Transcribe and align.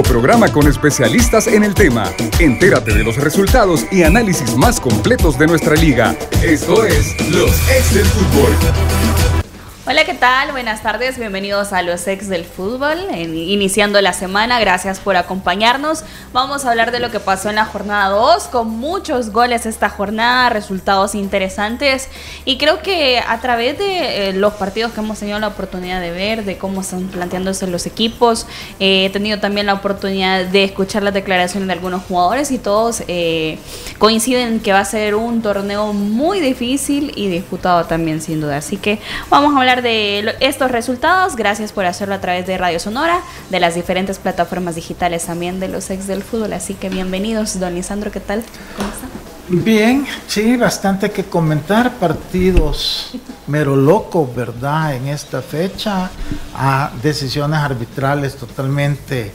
Programa 0.00 0.50
con 0.50 0.66
especialistas 0.66 1.46
en 1.46 1.64
el 1.64 1.74
tema. 1.74 2.10
Entérate 2.38 2.94
de 2.94 3.04
los 3.04 3.18
resultados 3.18 3.84
y 3.92 4.04
análisis 4.04 4.56
más 4.56 4.80
completos 4.80 5.38
de 5.38 5.46
nuestra 5.46 5.74
liga. 5.74 6.16
Esto 6.42 6.86
es 6.86 7.14
Los 7.30 7.50
Ex 7.68 7.94
del 7.94 8.06
Fútbol. 8.06 9.41
Hola, 9.84 10.04
¿qué 10.04 10.14
tal? 10.14 10.52
Buenas 10.52 10.80
tardes, 10.80 11.18
bienvenidos 11.18 11.72
a 11.72 11.82
los 11.82 12.06
ex 12.06 12.28
del 12.28 12.44
fútbol, 12.44 12.98
iniciando 13.18 14.00
la 14.00 14.12
semana, 14.12 14.60
gracias 14.60 15.00
por 15.00 15.16
acompañarnos. 15.16 16.04
Vamos 16.32 16.64
a 16.64 16.70
hablar 16.70 16.92
de 16.92 17.00
lo 17.00 17.10
que 17.10 17.18
pasó 17.18 17.50
en 17.50 17.56
la 17.56 17.64
jornada 17.64 18.08
2, 18.10 18.44
con 18.44 18.70
muchos 18.70 19.30
goles 19.30 19.66
esta 19.66 19.88
jornada, 19.88 20.50
resultados 20.50 21.16
interesantes 21.16 22.08
y 22.44 22.58
creo 22.58 22.80
que 22.80 23.18
a 23.18 23.40
través 23.40 23.76
de 23.76 24.28
eh, 24.28 24.32
los 24.34 24.52
partidos 24.52 24.92
que 24.92 25.00
hemos 25.00 25.18
tenido 25.18 25.40
la 25.40 25.48
oportunidad 25.48 26.00
de 26.00 26.12
ver, 26.12 26.44
de 26.44 26.58
cómo 26.58 26.82
están 26.82 27.08
planteándose 27.08 27.66
los 27.66 27.84
equipos, 27.84 28.46
eh, 28.78 29.06
he 29.06 29.10
tenido 29.10 29.40
también 29.40 29.66
la 29.66 29.74
oportunidad 29.74 30.44
de 30.44 30.62
escuchar 30.62 31.02
las 31.02 31.12
declaraciones 31.12 31.66
de 31.66 31.72
algunos 31.72 32.04
jugadores 32.04 32.52
y 32.52 32.58
todos 32.58 33.02
eh, 33.08 33.58
coinciden 33.98 34.60
que 34.60 34.72
va 34.72 34.78
a 34.78 34.84
ser 34.84 35.16
un 35.16 35.42
torneo 35.42 35.92
muy 35.92 36.38
difícil 36.38 37.10
y 37.16 37.26
disputado 37.26 37.84
también 37.86 38.22
sin 38.22 38.40
duda. 38.40 38.58
Así 38.58 38.76
que 38.76 39.00
vamos 39.28 39.56
a 39.56 39.58
hablar 39.58 39.71
de 39.80 40.36
estos 40.40 40.70
resultados. 40.70 41.36
Gracias 41.36 41.72
por 41.72 41.86
hacerlo 41.86 42.14
a 42.14 42.20
través 42.20 42.46
de 42.46 42.58
Radio 42.58 42.78
Sonora, 42.78 43.22
de 43.48 43.60
las 43.60 43.74
diferentes 43.74 44.18
plataformas 44.18 44.74
digitales 44.74 45.24
también 45.24 45.60
de 45.60 45.68
los 45.68 45.88
ex 45.88 46.06
del 46.06 46.22
fútbol. 46.22 46.52
Así 46.52 46.74
que 46.74 46.90
bienvenidos, 46.90 47.58
don 47.58 47.74
Lisandro, 47.74 48.10
¿qué 48.10 48.20
tal? 48.20 48.44
¿Cómo 48.76 48.88
está? 48.90 49.06
Bien, 49.48 50.06
sí, 50.26 50.56
bastante 50.56 51.10
que 51.10 51.24
comentar. 51.24 51.94
Partidos 51.94 53.12
mero 53.46 53.74
locos, 53.74 54.34
¿verdad? 54.34 54.94
En 54.94 55.08
esta 55.08 55.40
fecha, 55.40 56.10
a 56.54 56.90
decisiones 57.02 57.58
arbitrales 57.58 58.36
totalmente 58.36 59.32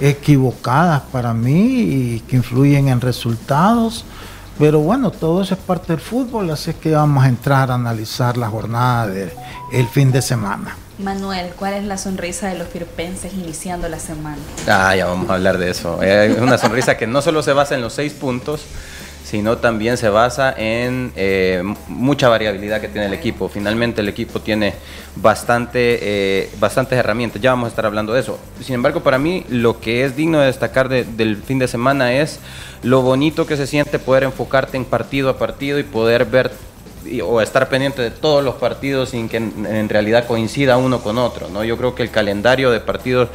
equivocadas 0.00 1.02
para 1.12 1.34
mí 1.34 1.80
y 1.80 2.20
que 2.20 2.36
influyen 2.36 2.88
en 2.88 3.00
resultados. 3.00 4.04
Pero 4.60 4.80
bueno, 4.80 5.10
todo 5.10 5.40
eso 5.40 5.54
es 5.54 5.60
parte 5.60 5.94
del 5.94 6.02
fútbol, 6.02 6.50
así 6.50 6.74
que 6.74 6.90
vamos 6.92 7.24
a 7.24 7.28
entrar 7.28 7.70
a 7.70 7.74
analizar 7.74 8.36
la 8.36 8.46
jornada 8.46 9.06
del 9.06 9.88
fin 9.90 10.12
de 10.12 10.20
semana. 10.20 10.76
Manuel, 10.98 11.52
¿cuál 11.58 11.72
es 11.72 11.84
la 11.84 11.96
sonrisa 11.96 12.48
de 12.48 12.58
los 12.58 12.68
firpenses 12.68 13.32
iniciando 13.32 13.88
la 13.88 13.98
semana? 13.98 14.36
Ah, 14.68 14.94
ya 14.94 15.06
vamos 15.06 15.30
a 15.30 15.34
hablar 15.36 15.56
de 15.56 15.70
eso. 15.70 16.02
Es 16.02 16.38
una 16.38 16.58
sonrisa 16.58 16.98
que 16.98 17.06
no 17.06 17.22
solo 17.22 17.42
se 17.42 17.54
basa 17.54 17.74
en 17.74 17.80
los 17.80 17.94
seis 17.94 18.12
puntos, 18.12 18.60
sino 19.30 19.58
también 19.58 19.96
se 19.96 20.08
basa 20.08 20.52
en 20.56 21.12
eh, 21.14 21.62
mucha 21.86 22.28
variabilidad 22.28 22.80
que 22.80 22.88
tiene 22.88 23.06
el 23.06 23.14
equipo. 23.14 23.48
Finalmente 23.48 24.00
el 24.00 24.08
equipo 24.08 24.40
tiene 24.40 24.74
bastante, 25.14 25.98
eh, 26.02 26.50
bastantes 26.58 26.98
herramientas, 26.98 27.40
ya 27.40 27.50
vamos 27.50 27.66
a 27.66 27.68
estar 27.68 27.86
hablando 27.86 28.12
de 28.12 28.20
eso. 28.20 28.40
Sin 28.60 28.74
embargo, 28.74 29.04
para 29.04 29.18
mí 29.18 29.44
lo 29.48 29.78
que 29.78 30.04
es 30.04 30.16
digno 30.16 30.40
de 30.40 30.46
destacar 30.46 30.88
del 30.88 31.36
fin 31.36 31.60
de 31.60 31.68
semana 31.68 32.12
es 32.14 32.40
lo 32.82 33.02
bonito 33.02 33.46
que 33.46 33.56
se 33.56 33.68
siente 33.68 34.00
poder 34.00 34.24
enfocarte 34.24 34.76
en 34.76 34.84
partido 34.84 35.30
a 35.30 35.38
partido 35.38 35.78
y 35.78 35.84
poder 35.84 36.24
ver 36.24 36.50
o 37.24 37.40
estar 37.40 37.68
pendiente 37.68 38.02
de 38.02 38.10
todos 38.10 38.42
los 38.42 38.56
partidos 38.56 39.10
sin 39.10 39.28
que 39.28 39.36
en, 39.36 39.88
realidad 39.88 40.26
coincida 40.26 40.76
uno 40.76 41.00
con 41.02 41.18
otro. 41.18 41.48
¿no? 41.50 41.62
Yo 41.62 41.76
creo 41.76 41.94
que 41.94 42.02
el 42.02 42.10
calendario 42.10 42.72
de 42.72 42.80
partidos 42.80 43.28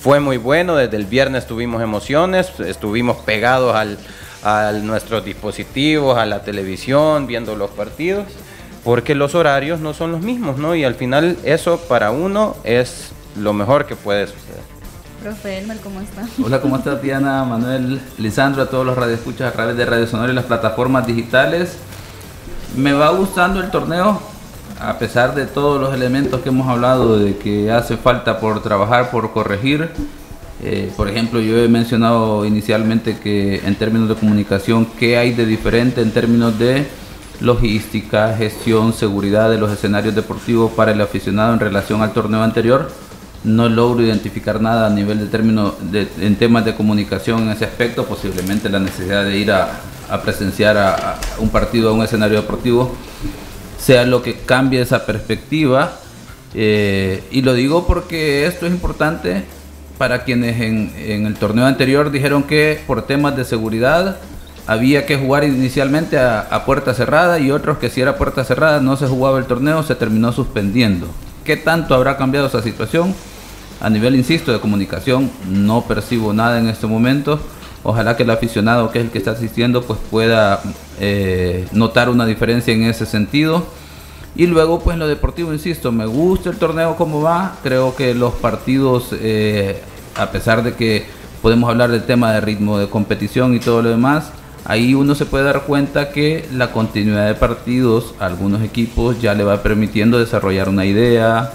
fue 0.00 0.18
muy 0.18 0.38
bueno, 0.38 0.74
desde 0.74 0.96
el 0.96 1.06
viernes 1.06 1.46
tuvimos 1.46 1.82
emociones, 1.82 2.50
estuvimos 2.58 3.18
pegados 3.18 3.76
al 3.76 3.96
a 4.46 4.70
nuestros 4.70 5.24
dispositivos, 5.24 6.16
a 6.16 6.24
la 6.24 6.42
televisión, 6.44 7.26
viendo 7.26 7.56
los 7.56 7.68
partidos, 7.70 8.26
porque 8.84 9.16
los 9.16 9.34
horarios 9.34 9.80
no 9.80 9.92
son 9.92 10.12
los 10.12 10.20
mismos, 10.20 10.56
¿no? 10.56 10.76
Y 10.76 10.84
al 10.84 10.94
final 10.94 11.36
eso 11.42 11.80
para 11.88 12.12
uno 12.12 12.54
es 12.62 13.10
lo 13.36 13.52
mejor 13.52 13.86
que 13.86 13.96
puede 13.96 14.28
suceder. 14.28 14.60
Profe 15.20 15.58
Elmer, 15.58 15.78
¿cómo 15.80 16.00
está? 16.00 16.28
Hola, 16.40 16.60
¿cómo 16.60 16.76
está 16.76 16.94
Diana, 16.94 17.42
Manuel, 17.42 18.00
Lisandro, 18.18 18.62
a 18.62 18.66
todos 18.66 18.86
los 18.86 18.96
radioescuchas 18.96 19.48
a 19.48 19.52
través 19.52 19.76
de 19.76 19.84
Radio 19.84 20.06
Sonora 20.06 20.30
y 20.30 20.36
las 20.36 20.44
plataformas 20.44 21.08
digitales? 21.08 21.78
Me 22.76 22.92
va 22.92 23.10
gustando 23.10 23.58
el 23.60 23.72
torneo, 23.72 24.22
a 24.78 24.96
pesar 25.00 25.34
de 25.34 25.46
todos 25.46 25.80
los 25.80 25.92
elementos 25.92 26.40
que 26.42 26.50
hemos 26.50 26.68
hablado 26.68 27.18
de 27.18 27.36
que 27.36 27.72
hace 27.72 27.96
falta 27.96 28.38
por 28.38 28.62
trabajar, 28.62 29.10
por 29.10 29.32
corregir. 29.32 29.90
Eh, 30.62 30.90
por 30.96 31.08
ejemplo, 31.08 31.40
yo 31.40 31.58
he 31.58 31.68
mencionado 31.68 32.46
inicialmente 32.46 33.18
que 33.18 33.60
en 33.66 33.74
términos 33.74 34.08
de 34.08 34.14
comunicación, 34.14 34.86
¿qué 34.98 35.18
hay 35.18 35.32
de 35.32 35.44
diferente 35.44 36.00
en 36.00 36.12
términos 36.12 36.58
de 36.58 36.86
logística, 37.40 38.34
gestión, 38.36 38.94
seguridad 38.94 39.50
de 39.50 39.58
los 39.58 39.70
escenarios 39.70 40.14
deportivos 40.14 40.72
para 40.72 40.92
el 40.92 41.00
aficionado 41.00 41.52
en 41.52 41.60
relación 41.60 42.00
al 42.00 42.12
torneo 42.12 42.42
anterior? 42.42 42.90
No 43.44 43.68
logro 43.68 44.02
identificar 44.02 44.60
nada 44.60 44.86
a 44.86 44.90
nivel 44.90 45.18
de 45.18 45.26
términos 45.26 45.74
de, 45.80 46.08
en 46.20 46.36
temas 46.36 46.64
de 46.64 46.74
comunicación 46.74 47.42
en 47.42 47.50
ese 47.50 47.66
aspecto, 47.66 48.06
posiblemente 48.06 48.70
la 48.70 48.80
necesidad 48.80 49.24
de 49.24 49.36
ir 49.36 49.52
a, 49.52 49.82
presenciar 50.24 50.78
a, 50.78 51.18
un 51.38 51.50
partido, 51.50 51.90
a 51.90 51.92
un 51.92 52.02
escenario 52.02 52.40
deportivo, 52.40 52.96
sea 53.78 54.06
lo 54.06 54.22
que 54.22 54.36
cambie 54.36 54.80
esa 54.80 55.04
perspectiva. 55.04 56.00
Eh, 56.54 57.22
y 57.30 57.42
lo 57.42 57.52
digo 57.52 57.86
porque 57.86 58.46
esto 58.46 58.66
es 58.66 58.72
importante 58.72 59.44
para 59.98 60.24
quienes 60.24 60.60
en, 60.60 61.26
el 61.26 61.34
torneo 61.34 61.66
anterior 61.66 62.10
dijeron 62.10 62.42
que 62.42 62.82
por 62.86 63.02
temas 63.02 63.36
de 63.36 63.44
seguridad 63.44 64.18
había 64.66 65.06
que 65.06 65.16
jugar 65.16 65.44
inicialmente 65.44 66.18
a, 66.18 66.62
puerta 66.66 66.92
cerrada 66.94 67.38
y 67.38 67.50
otros 67.50 67.78
que 67.78 67.88
si 67.88 68.00
era 68.00 68.16
puerta 68.16 68.44
cerrada 68.44 68.80
no 68.80 68.96
se 68.96 69.06
jugaba 69.06 69.38
el 69.38 69.46
torneo, 69.46 69.82
se 69.82 69.94
terminó 69.94 70.32
suspendiendo. 70.32 71.06
¿Qué 71.44 71.56
tanto 71.56 71.94
habrá 71.94 72.16
cambiado 72.16 72.48
esa 72.48 72.62
situación? 72.62 73.14
A 73.80 73.90
nivel, 73.90 74.16
insisto, 74.16 74.52
de 74.52 74.58
comunicación, 74.58 75.30
no 75.48 75.82
percibo 75.82 76.32
nada 76.32 76.58
en 76.58 76.68
este 76.68 76.86
momento. 76.86 77.38
Ojalá 77.84 78.16
que 78.16 78.24
el 78.24 78.30
aficionado, 78.30 78.90
que 78.90 78.98
es 78.98 79.04
el 79.04 79.10
que 79.12 79.18
está 79.18 79.32
asistiendo, 79.32 79.82
pues 79.82 80.00
pueda 80.10 80.60
eh, 80.98 81.68
notar 81.72 82.08
una 82.08 82.26
diferencia 82.26 82.74
en 82.74 82.82
ese 82.82 83.06
sentido. 83.06 83.64
Y 84.36 84.46
luego, 84.46 84.80
pues 84.80 84.98
lo 84.98 85.08
deportivo, 85.08 85.52
insisto, 85.52 85.92
me 85.92 86.04
gusta 86.04 86.50
el 86.50 86.58
torneo 86.58 86.96
como 86.96 87.22
va. 87.22 87.56
Creo 87.62 87.96
que 87.96 88.14
los 88.14 88.34
partidos, 88.34 89.08
eh, 89.12 89.80
a 90.14 90.30
pesar 90.30 90.62
de 90.62 90.74
que 90.74 91.06
podemos 91.40 91.70
hablar 91.70 91.90
del 91.90 92.04
tema 92.04 92.32
de 92.32 92.42
ritmo 92.42 92.78
de 92.78 92.88
competición 92.88 93.54
y 93.54 93.60
todo 93.60 93.80
lo 93.80 93.88
demás, 93.88 94.30
ahí 94.66 94.94
uno 94.94 95.14
se 95.14 95.24
puede 95.24 95.44
dar 95.44 95.62
cuenta 95.62 96.10
que 96.10 96.46
la 96.52 96.70
continuidad 96.72 97.26
de 97.26 97.34
partidos 97.34 98.14
a 98.20 98.26
algunos 98.26 98.62
equipos 98.62 99.22
ya 99.22 99.32
le 99.32 99.42
va 99.42 99.62
permitiendo 99.62 100.18
desarrollar 100.18 100.68
una 100.68 100.84
idea, 100.84 101.52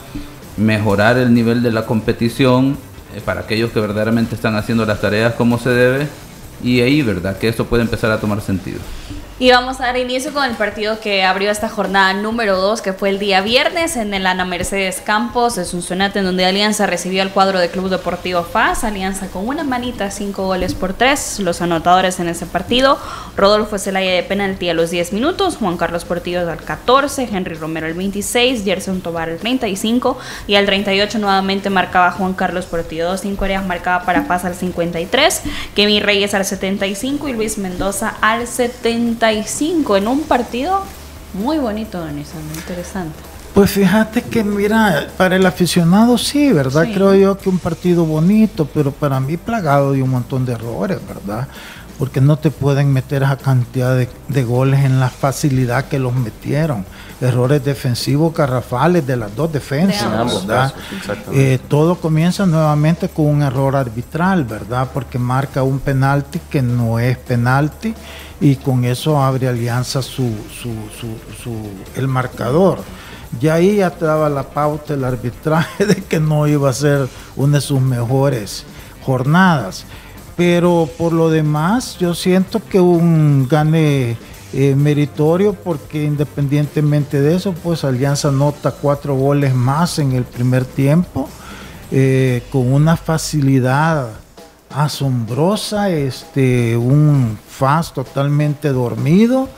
mejorar 0.57 1.17
el 1.17 1.33
nivel 1.35 1.61
de 1.61 1.71
la 1.71 1.85
competición 1.85 2.77
eh, 3.15 3.21
para 3.23 3.41
aquellos 3.41 3.71
que 3.71 3.79
verdaderamente 3.79 4.33
están 4.33 4.55
haciendo 4.55 4.87
las 4.87 5.01
tareas 5.01 5.35
como 5.35 5.59
se 5.59 5.69
debe. 5.69 6.07
Y 6.63 6.81
ahí, 6.81 7.03
¿verdad? 7.03 7.37
Que 7.37 7.47
esto 7.47 7.65
puede 7.65 7.83
empezar 7.83 8.11
a 8.11 8.19
tomar 8.19 8.41
sentido. 8.41 8.79
Y 9.41 9.49
vamos 9.49 9.79
a 9.79 9.85
dar 9.85 9.97
inicio 9.97 10.31
con 10.33 10.43
el 10.45 10.55
partido 10.55 10.99
que 10.99 11.23
abrió 11.23 11.49
esta 11.49 11.67
jornada 11.67 12.13
número 12.13 12.57
2, 12.57 12.83
que 12.83 12.93
fue 12.93 13.09
el 13.09 13.17
día 13.17 13.41
viernes 13.41 13.95
en 13.95 14.13
el 14.13 14.27
Ana 14.27 14.45
Mercedes 14.45 15.01
Campos 15.03 15.55
de 15.55 15.65
Sunsunate, 15.65 16.19
en 16.19 16.25
donde 16.25 16.45
Alianza 16.45 16.85
recibió 16.85 17.23
al 17.23 17.31
cuadro 17.31 17.57
de 17.57 17.71
Club 17.71 17.89
Deportivo 17.89 18.43
FAS. 18.43 18.83
Alianza 18.83 19.29
con 19.29 19.47
una 19.47 19.63
manita, 19.63 20.11
cinco 20.11 20.45
goles 20.45 20.75
por 20.75 20.93
tres. 20.93 21.39
Los 21.39 21.59
anotadores 21.63 22.19
en 22.19 22.27
ese 22.27 22.45
partido: 22.45 22.99
Rodolfo 23.35 23.79
Zelaya 23.79 24.11
de 24.11 24.21
penalti 24.21 24.69
a 24.69 24.75
los 24.75 24.91
10 24.91 25.11
minutos, 25.11 25.57
Juan 25.57 25.75
Carlos 25.75 26.05
Portillo 26.05 26.47
al 26.47 26.61
14, 26.61 27.27
Henry 27.31 27.55
Romero 27.55 27.87
al 27.87 27.95
26, 27.95 28.63
Gerson 28.63 29.01
Tobar 29.01 29.27
al 29.27 29.39
35 29.39 30.19
y 30.45 30.53
al 30.53 30.67
38 30.67 31.17
nuevamente 31.17 31.71
marcaba 31.71 32.11
Juan 32.11 32.35
Carlos 32.35 32.67
Portillo. 32.67 33.07
Dos 33.07 33.21
cinco 33.21 33.45
áreas 33.45 33.65
marcaba 33.65 34.05
para 34.05 34.21
FAS 34.21 34.45
al 34.45 34.53
53, 34.53 35.41
Kevin 35.73 36.03
Reyes 36.03 36.35
al 36.35 36.45
75 36.45 37.27
y 37.27 37.33
Luis 37.33 37.57
Mendoza 37.57 38.13
al 38.21 38.45
70 39.33 39.97
en 39.97 40.07
un 40.07 40.21
partido 40.21 40.83
muy 41.33 41.57
bonito, 41.57 41.99
Donizano, 41.99 42.41
interesante. 42.55 43.15
Pues 43.53 43.71
fíjate 43.71 44.21
que, 44.21 44.43
mira, 44.43 45.07
para 45.17 45.35
el 45.35 45.45
aficionado 45.45 46.17
sí, 46.17 46.53
¿verdad? 46.53 46.87
Creo 46.93 47.13
yo 47.15 47.37
que 47.37 47.49
un 47.49 47.59
partido 47.59 48.05
bonito, 48.05 48.65
pero 48.73 48.91
para 48.91 49.19
mí 49.19 49.35
plagado 49.35 49.91
de 49.91 50.01
un 50.01 50.09
montón 50.09 50.45
de 50.45 50.53
errores, 50.53 50.99
¿verdad? 51.05 51.47
Porque 51.99 52.21
no 52.21 52.37
te 52.37 52.49
pueden 52.49 52.93
meter 52.93 53.23
esa 53.23 53.35
cantidad 53.37 53.97
de, 53.97 54.43
goles 54.43 54.85
en 54.85 55.01
la 55.01 55.09
facilidad 55.09 55.85
que 55.85 55.99
los 55.99 56.13
metieron. 56.13 56.85
Errores 57.21 57.63
defensivos 57.63 58.33
garrafales 58.33 59.05
de 59.05 59.15
las 59.15 59.35
dos 59.35 59.53
defensas, 59.53 60.41
¿verdad? 60.41 60.73
Eh, 61.31 61.59
todo 61.67 61.95
comienza 61.95 62.47
nuevamente 62.47 63.09
con 63.09 63.27
un 63.27 63.43
error 63.43 63.75
arbitral, 63.75 64.43
¿verdad? 64.43 64.89
Porque 64.91 65.19
marca 65.19 65.61
un 65.61 65.79
penalti 65.79 66.39
que 66.49 66.63
no 66.63 66.97
es 66.97 67.19
penalti 67.19 67.93
y 68.39 68.55
con 68.55 68.83
eso 68.85 69.21
abre 69.21 69.47
Alianza 69.47 70.01
su, 70.01 70.33
su, 70.51 71.55
el 71.95 72.07
marcador. 72.07 72.79
Y 73.39 73.47
ahí 73.47 73.77
ya 73.77 73.91
te 73.91 74.03
daba 74.03 74.27
la 74.27 74.43
pauta 74.43 74.95
el 74.95 75.03
arbitraje 75.03 75.85
de 75.85 75.95
que 75.97 76.19
no 76.19 76.47
iba 76.47 76.71
a 76.71 76.73
ser 76.73 77.07
una 77.35 77.57
de 77.57 77.61
sus 77.61 77.79
mejores 77.79 78.65
jornadas. 79.05 79.85
Pero 80.35 80.89
por 80.97 81.13
lo 81.13 81.29
demás, 81.29 81.97
yo 81.99 82.15
siento 82.15 82.61
que 82.67 82.79
un 82.79 83.47
gane 83.47 84.17
eh, 84.53 84.75
meritorio 84.75 85.53
porque 85.53 86.03
independientemente 86.03 87.21
de 87.21 87.35
eso, 87.35 87.53
pues 87.53 87.83
Alianza 87.83 88.31
nota 88.31 88.71
cuatro 88.71 89.15
goles 89.15 89.53
más 89.53 89.99
en 89.99 90.11
el 90.11 90.23
primer 90.23 90.65
tiempo, 90.65 91.29
eh, 91.91 92.43
con 92.51 92.71
una 92.71 92.97
facilidad 92.97 94.09
asombrosa, 94.69 95.89
este, 95.89 96.75
un 96.77 97.37
FAS 97.47 97.93
totalmente 97.93 98.69
dormido. 98.69 99.49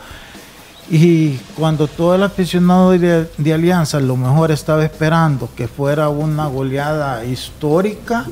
Y 0.90 1.38
cuando 1.56 1.88
todo 1.88 2.14
el 2.16 2.24
aficionado 2.24 2.92
de, 2.92 3.28
de, 3.38 3.54
Alianza 3.54 4.00
lo 4.00 4.18
mejor 4.18 4.52
estaba 4.52 4.84
esperando 4.84 5.50
que 5.56 5.68
fuera 5.68 6.10
una 6.10 6.48
goleada 6.48 7.24
histórica, 7.24 8.26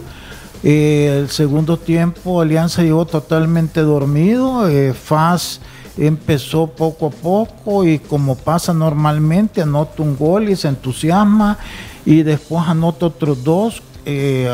eh, 0.64 1.22
el 1.22 1.30
segundo 1.30 1.78
tiempo 1.78 2.42
Alianza 2.42 2.84
llegó 2.84 3.06
totalmente 3.06 3.82
dormido, 3.82 4.68
eh, 4.68 4.94
empezó 5.98 6.68
poco 6.68 7.08
a 7.08 7.10
poco 7.10 7.86
y 7.86 8.00
como 8.00 8.36
pasa 8.36 8.74
normalmente 8.74 9.62
anota 9.62 10.02
un 10.02 10.18
gol 10.18 10.50
y 10.50 10.56
se 10.56 10.68
entusiasma 10.68 11.58
y 12.06 12.24
después 12.24 12.64
anota 12.68 13.08
otros 13.08 13.44
dos. 13.44 13.82
Eh, 14.06 14.50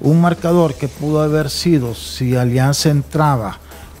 un 0.00 0.20
marcador 0.20 0.74
que 0.74 0.88
pudo 0.88 1.22
haber 1.22 1.48
sido 1.48 1.94
si 1.94 2.36
Alianza 2.36 2.90
entraba 2.90 3.58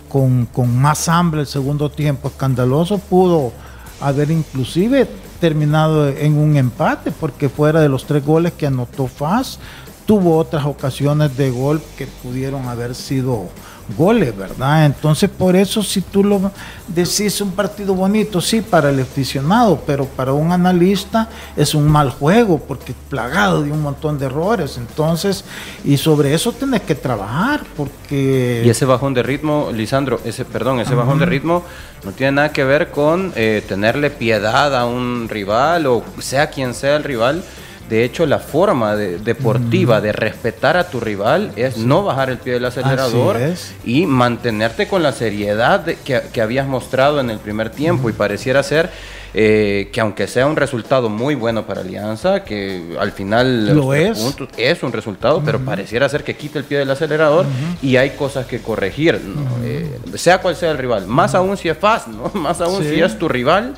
con, 0.08 0.48
más 0.76 1.08
hambre 1.08 1.40
el 1.40 1.46
segundo 1.46 1.90
tiempo 1.90 2.28
escandaloso, 2.28 2.98
pudo 2.98 3.52
haber 4.00 4.30
inclusive 4.30 5.08
terminado 5.40 6.08
en 6.08 6.38
un 6.38 6.56
empate, 6.56 7.10
porque 7.10 7.48
fuera 7.48 7.80
de 7.80 7.88
los 7.88 8.06
tres 8.06 8.24
goles 8.24 8.52
que 8.52 8.66
anotó 8.66 9.08
Faz, 9.08 9.58
tuvo 10.06 10.36
otras 10.36 10.66
ocasiones 10.66 11.36
de 11.36 11.50
gol 11.50 11.82
que 11.98 12.06
pudieron 12.06 12.68
haber 12.68 12.94
sido 12.94 13.48
goles, 13.96 14.36
¿verdad? 14.36 14.86
Entonces, 14.86 15.30
por 15.30 15.56
eso 15.56 15.82
si 15.82 16.00
tú 16.00 16.24
lo 16.24 16.50
decís 16.88 17.40
un 17.40 17.52
partido 17.52 17.94
bonito, 17.94 18.40
sí, 18.40 18.60
para 18.60 18.90
el 18.90 19.00
aficionado, 19.00 19.82
pero 19.86 20.06
para 20.06 20.32
un 20.32 20.52
analista 20.52 21.28
es 21.56 21.74
un 21.74 21.88
mal 21.88 22.10
juego, 22.10 22.58
porque 22.58 22.92
es 22.92 22.98
plagado 23.08 23.62
de 23.62 23.70
un 23.70 23.82
montón 23.82 24.18
de 24.18 24.26
errores. 24.26 24.76
Entonces, 24.78 25.44
y 25.84 25.96
sobre 25.96 26.34
eso 26.34 26.52
tenés 26.52 26.82
que 26.82 26.94
trabajar, 26.94 27.62
porque... 27.76 28.62
Y 28.64 28.68
ese 28.68 28.84
bajón 28.84 29.14
de 29.14 29.22
ritmo, 29.22 29.70
Lisandro, 29.72 30.20
ese, 30.24 30.44
perdón, 30.44 30.80
ese 30.80 30.94
bajón 30.94 31.18
de 31.18 31.26
ritmo 31.26 31.62
no 32.04 32.12
tiene 32.12 32.32
nada 32.32 32.52
que 32.52 32.64
ver 32.64 32.90
con 32.90 33.32
eh, 33.34 33.62
tenerle 33.66 34.10
piedad 34.10 34.76
a 34.76 34.86
un 34.86 35.28
rival 35.28 35.86
o 35.86 36.04
sea 36.18 36.48
quien 36.48 36.74
sea 36.74 36.96
el 36.96 37.04
rival 37.04 37.42
de 37.88 38.02
hecho, 38.02 38.24
la 38.24 38.38
forma 38.38 38.96
deportiva 38.96 40.00
de 40.00 40.12
respetar 40.12 40.76
a 40.78 40.88
tu 40.88 41.00
rival 41.00 41.52
es 41.54 41.76
no 41.76 42.02
bajar 42.02 42.30
el 42.30 42.38
pie 42.38 42.54
del 42.54 42.64
acelerador 42.64 43.38
y 43.84 44.06
mantenerte 44.06 44.88
con 44.88 45.02
la 45.02 45.12
seriedad 45.12 45.84
que, 45.84 46.40
habías 46.40 46.66
mostrado 46.66 47.20
en 47.20 47.28
el 47.28 47.38
primer 47.38 47.68
tiempo. 47.68 48.08
Y 48.08 48.12
pareciera 48.12 48.62
ser 48.62 48.90
eh, 49.34 49.90
que 49.92 50.00
aunque 50.00 50.26
sea 50.26 50.46
un 50.46 50.56
resultado 50.56 51.10
muy 51.10 51.34
bueno 51.34 51.66
para 51.66 51.82
Alianza, 51.82 52.42
que 52.42 52.96
al 52.98 53.12
final 53.12 53.74
Lo 53.74 53.92
es. 53.92 54.34
es 54.56 54.82
un 54.82 54.92
resultado, 54.92 55.42
pero 55.44 55.58
pareciera 55.60 56.08
ser 56.08 56.24
que 56.24 56.36
quita 56.36 56.58
el 56.58 56.64
pie 56.64 56.78
del 56.78 56.90
acelerador 56.90 57.44
y 57.82 57.96
hay 57.96 58.10
cosas 58.10 58.46
que 58.46 58.62
corregir, 58.62 59.20
eh, 59.62 59.98
sea 60.14 60.38
cual 60.38 60.56
sea 60.56 60.70
el 60.70 60.78
rival. 60.78 61.06
Más 61.06 61.34
aún 61.34 61.56
si 61.58 61.68
es 61.68 61.76
fácil, 61.76 62.16
¿no? 62.16 62.30
más 62.40 62.62
aún 62.62 62.82
si 62.82 62.98
es 63.00 63.18
tu 63.18 63.28
rival 63.28 63.74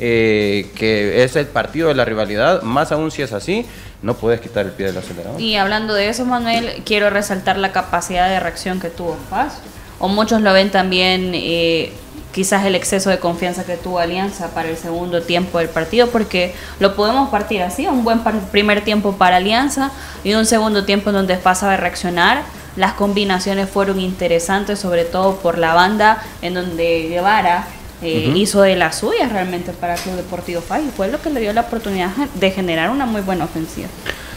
eh, 0.00 0.70
que 0.74 1.24
es 1.24 1.36
el 1.36 1.46
partido 1.46 1.88
de 1.88 1.94
la 1.94 2.04
rivalidad, 2.04 2.62
más 2.62 2.92
aún 2.92 3.10
si 3.10 3.22
es 3.22 3.32
así, 3.32 3.66
no 4.02 4.14
puedes 4.14 4.40
quitar 4.40 4.66
el 4.66 4.72
pie 4.72 4.86
del 4.86 4.98
acelerador. 4.98 5.40
Y 5.40 5.56
hablando 5.56 5.94
de 5.94 6.08
eso, 6.08 6.24
Manuel, 6.24 6.82
quiero 6.84 7.10
resaltar 7.10 7.56
la 7.58 7.72
capacidad 7.72 8.28
de 8.28 8.38
reacción 8.40 8.80
que 8.80 8.90
tuvo 8.90 9.16
Paz. 9.30 9.54
O 9.98 10.08
muchos 10.08 10.42
lo 10.42 10.52
ven 10.52 10.70
también, 10.70 11.32
eh, 11.34 11.92
quizás 12.32 12.66
el 12.66 12.74
exceso 12.74 13.08
de 13.08 13.18
confianza 13.18 13.64
que 13.64 13.78
tuvo 13.78 13.98
Alianza 13.98 14.48
para 14.48 14.68
el 14.68 14.76
segundo 14.76 15.22
tiempo 15.22 15.58
del 15.58 15.70
partido, 15.70 16.08
porque 16.08 16.54
lo 16.80 16.94
podemos 16.94 17.30
partir 17.30 17.62
así: 17.62 17.86
un 17.86 18.04
buen 18.04 18.20
primer 18.52 18.84
tiempo 18.84 19.16
para 19.16 19.36
Alianza 19.36 19.90
y 20.22 20.34
un 20.34 20.44
segundo 20.44 20.84
tiempo 20.84 21.08
en 21.08 21.16
donde 21.16 21.36
pasa 21.36 21.72
a 21.72 21.76
reaccionar. 21.78 22.42
Las 22.76 22.92
combinaciones 22.92 23.70
fueron 23.70 23.98
interesantes, 23.98 24.78
sobre 24.78 25.06
todo 25.06 25.36
por 25.36 25.56
la 25.56 25.72
banda, 25.72 26.22
en 26.42 26.52
donde 26.52 27.06
Guevara 27.08 27.66
eh, 28.02 28.32
hizo 28.34 28.62
de 28.62 28.76
las 28.76 28.98
suyas 28.98 29.32
realmente 29.32 29.72
para 29.72 29.94
Club 29.94 30.16
Deportivo 30.16 30.60
FAS 30.60 30.82
y 30.86 30.90
fue 30.90 31.08
lo 31.08 31.20
que 31.20 31.30
le 31.30 31.40
dio 31.40 31.52
la 31.52 31.62
oportunidad 31.62 32.10
de 32.34 32.50
generar 32.50 32.90
una 32.90 33.06
muy 33.06 33.22
buena 33.22 33.44
ofensiva. 33.44 33.88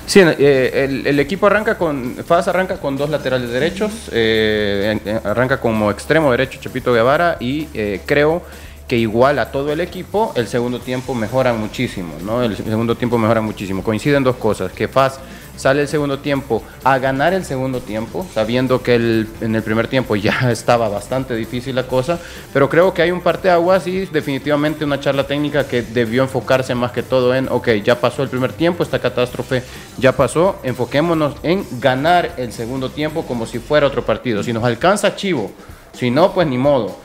Sí, 0.06 0.22
eh, 0.24 1.04
el, 1.06 1.20
equipo 1.20 1.48
arranca 1.48 1.78
con, 1.78 2.16
FAS 2.26 2.48
arranca 2.48 2.78
con 2.78 2.98
dos 2.98 3.10
laterales 3.10 3.52
derechos, 3.52 3.92
eh, 4.12 5.20
arranca 5.24 5.60
como 5.60 5.92
extremo 5.92 6.32
derecho 6.32 6.60
Chepito 6.60 6.94
Guevara 6.94 7.38
y 7.40 7.66
creo 8.06 8.42
que 8.88 8.98
igual 8.98 9.38
a 9.38 9.52
todo 9.52 9.72
el 9.72 9.82
equipo, 9.82 10.34
el 10.36 10.48
segundo 10.48 10.80
tiempo 10.80 11.14
mejora 11.14 11.54
muchísimo, 11.54 12.16
¿no? 12.26 12.42
El 12.42 12.58
segundo 12.58 12.96
tiempo 12.96 13.20
mejora 13.20 13.40
muchísimo. 13.40 13.84
Coinciden 13.84 14.24
dos 14.24 14.38
cosas, 14.38 14.72
que 14.72 14.88
FAS 14.88 15.20
sale 15.60 15.82
el 15.82 15.88
segundo 15.90 16.20
tiempo 16.20 16.64
a 16.86 16.98
ganar 17.00 17.34
el 17.34 17.44
segundo 17.44 17.82
tiempo, 17.82 18.26
sabiendo 18.34 18.82
que 18.82 18.96
en 18.96 19.56
el 19.56 19.62
primer 19.62 19.90
tiempo 19.90 20.16
ya 20.16 20.40
estaba 20.52 20.88
bastante 20.88 21.36
difícil 21.36 21.76
la 21.76 21.84
cosa, 21.84 22.18
pero 22.54 22.70
creo 22.70 22.94
que 22.94 23.02
hay 23.02 23.12
un 23.12 23.20
parte 23.20 23.50
aguas 23.50 23.86
y 23.86 24.06
definitivamente 24.06 24.86
una 24.86 25.02
charla 25.02 25.28
técnica 25.28 25.68
que 25.68 25.82
debió 25.82 26.24
enfocarse 26.24 26.74
más 26.76 26.94
que 26.94 27.04
todo 27.04 27.36
en, 27.36 27.50
ok, 27.50 27.70
ya 27.84 28.00
pasó 28.00 28.24
el 28.24 28.30
primer 28.30 28.54
tiempo, 28.54 28.84
esta 28.84 29.00
catástrofe 29.00 29.64
ya 29.98 30.14
pasó, 30.14 30.60
enfoquémonos 30.64 31.36
en 31.44 31.66
ganar 31.82 32.32
el 32.38 32.54
segundo 32.54 32.90
tiempo 32.90 33.26
como 33.26 33.46
si 33.46 33.60
fuera 33.60 33.88
otro 33.88 34.06
partido. 34.06 34.44
Si 34.44 34.54
nos 34.54 34.64
alcanza, 34.64 35.16
chivo, 35.18 35.52
si 35.92 36.10
no, 36.10 36.34
pues 36.34 36.48
ni 36.48 36.58
modo. 36.58 36.96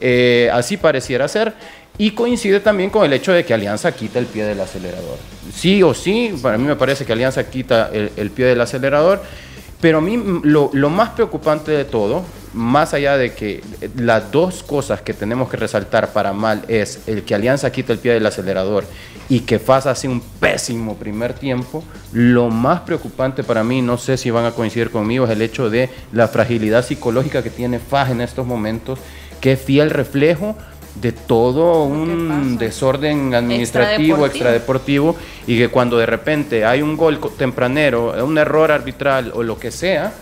Eh, 0.00 0.50
así 0.52 0.76
pareciera 0.76 1.26
ser. 1.28 1.54
Y 1.96 2.10
coincide 2.10 2.58
también 2.58 2.90
con 2.90 3.04
el 3.04 3.12
hecho 3.12 3.32
de 3.32 3.44
que 3.44 3.54
Alianza 3.54 3.92
quita 3.92 4.18
el 4.18 4.26
pie 4.26 4.44
del 4.44 4.60
acelerador. 4.60 5.16
Sí 5.54 5.82
o 5.82 5.94
sí, 5.94 6.34
para 6.42 6.58
mí 6.58 6.64
me 6.64 6.74
parece 6.74 7.04
que 7.04 7.12
Alianza 7.12 7.48
quita 7.48 7.88
el, 7.92 8.30
pie 8.30 8.46
del 8.46 8.60
acelerador, 8.60 9.22
pero 9.80 9.98
a 9.98 10.00
mí 10.00 10.20
lo, 10.42 10.70
más 10.90 11.10
preocupante 11.10 11.70
de 11.70 11.84
todo, 11.84 12.24
más 12.52 12.94
allá 12.94 13.16
de 13.16 13.32
que 13.34 13.62
las 13.96 14.32
dos 14.32 14.64
cosas 14.64 15.02
que 15.02 15.14
tenemos 15.14 15.48
que 15.48 15.56
resaltar 15.56 16.12
para 16.12 16.32
mal 16.32 16.64
es 16.66 17.02
el 17.06 17.22
que 17.22 17.36
Alianza 17.36 17.70
quita 17.70 17.92
el 17.92 18.00
pie 18.00 18.14
del 18.14 18.26
acelerador 18.26 18.84
y 19.28 19.40
que 19.40 19.60
FAS 19.60 19.86
hace 19.86 20.08
un 20.08 20.20
pésimo 20.20 20.96
primer 20.96 21.32
tiempo, 21.32 21.84
lo 22.12 22.50
más 22.50 22.80
preocupante 22.80 23.44
para 23.44 23.62
mí, 23.62 23.82
no 23.82 23.98
sé 23.98 24.16
si 24.16 24.30
van 24.30 24.46
a 24.46 24.52
coincidir 24.52 24.90
conmigo, 24.90 25.26
es 25.26 25.30
el 25.30 25.42
hecho 25.42 25.70
de 25.70 25.90
la 26.12 26.26
fragilidad 26.26 26.84
psicológica 26.84 27.42
que 27.42 27.50
tiene 27.50 27.78
FAS 27.78 28.10
en 28.10 28.20
estos 28.20 28.46
momentos, 28.46 28.98
que 29.40 29.52
es 29.52 29.60
fiel 29.60 29.90
reflejo 29.90 30.56
de 30.94 31.12
todo 31.12 31.84
un 31.84 32.56
desorden 32.56 33.34
administrativo, 33.34 34.26
extradeportivo. 34.26 35.16
y 35.46 35.58
que 35.58 35.68
cuando 35.68 35.98
de 35.98 36.06
repente 36.06 36.64
hay 36.64 36.82
un 36.82 36.96
gol 36.96 37.20
tempranero, 37.36 38.14
un 38.24 38.38
error 38.38 38.70
arbitral 38.70 39.32
o 39.34 39.42
lo 39.42 39.58
que 39.58 39.70
sea, 39.70 40.12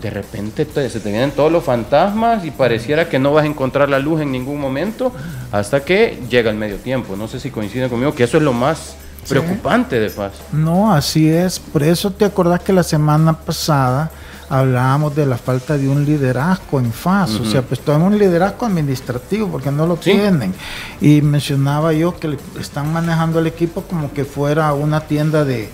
de 0.00 0.10
repente 0.10 0.66
se 0.88 1.00
te 1.00 1.10
vienen 1.10 1.30
todos 1.32 1.52
los 1.52 1.64
fantasmas 1.64 2.44
y 2.44 2.50
pareciera 2.50 3.08
que 3.08 3.18
no 3.18 3.32
vas 3.32 3.44
a 3.44 3.46
encontrar 3.46 3.88
la 3.88 3.98
luz 3.98 4.20
en 4.20 4.32
ningún 4.32 4.60
momento 4.60 5.12
hasta 5.52 5.84
que 5.84 6.22
llega 6.28 6.50
el 6.50 6.56
medio 6.56 6.76
tiempo. 6.76 7.16
No 7.16 7.28
sé 7.28 7.40
si 7.40 7.50
coinciden 7.50 7.88
conmigo 7.88 8.14
que 8.14 8.24
eso 8.24 8.38
es 8.38 8.42
lo 8.42 8.52
más 8.52 8.96
preocupante 9.28 10.00
de 10.00 10.10
paz. 10.10 10.32
No, 10.52 10.92
así 10.92 11.28
es. 11.28 11.58
Por 11.58 11.82
eso 11.82 12.10
te 12.10 12.24
acordás 12.24 12.60
que 12.60 12.72
la 12.72 12.82
semana 12.82 13.34
pasada 13.34 14.10
hablábamos 14.50 15.14
de 15.14 15.24
la 15.24 15.38
falta 15.38 15.78
de 15.78 15.88
un 15.88 16.04
liderazgo 16.04 16.80
en 16.80 16.92
FAS, 16.92 17.36
o 17.36 17.44
sea, 17.44 17.62
pues 17.62 17.80
tenemos 17.80 18.12
un 18.12 18.18
liderazgo 18.18 18.66
administrativo 18.66 19.48
porque 19.48 19.70
no 19.70 19.86
lo 19.86 19.96
tienen. 19.96 20.52
Y 21.00 21.22
mencionaba 21.22 21.92
yo 21.92 22.18
que 22.18 22.36
están 22.58 22.92
manejando 22.92 23.38
el 23.38 23.46
equipo 23.46 23.82
como 23.82 24.12
que 24.12 24.24
fuera 24.24 24.74
una 24.74 25.00
tienda 25.02 25.44
de, 25.44 25.70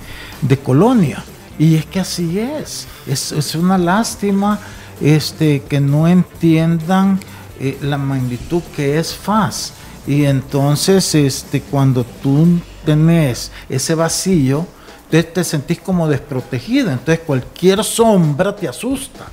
colonia. 0.63 1.25
Y 1.59 1.77
es 1.77 1.87
que 1.87 2.01
así 2.01 2.39
es. 2.39 2.87
Es, 3.07 3.55
una 3.55 3.79
lástima 3.79 4.61
este, 5.01 5.63
que 5.63 5.81
no 5.81 6.07
entiendan 6.07 7.19
eh, 7.59 7.79
la 7.81 7.97
magnitud 7.97 8.63
que 8.77 8.99
es 8.99 9.15
FAS. 9.15 9.73
Y 10.07 10.27
entonces, 10.27 11.15
este, 11.15 11.63
cuando 11.63 12.05
tú 12.23 12.61
tenés 12.85 13.51
ese 13.71 13.95
vacío, 13.95 14.67
entonces 15.11 15.33
te 15.33 15.45
sentís 15.45 15.81
como 15.81 16.09
desprotegido, 16.09 16.91
entonces 16.91 17.21
cualquier 17.25 17.83
sombra 17.85 18.55
te 18.55 18.69
asusta. 18.69 19.27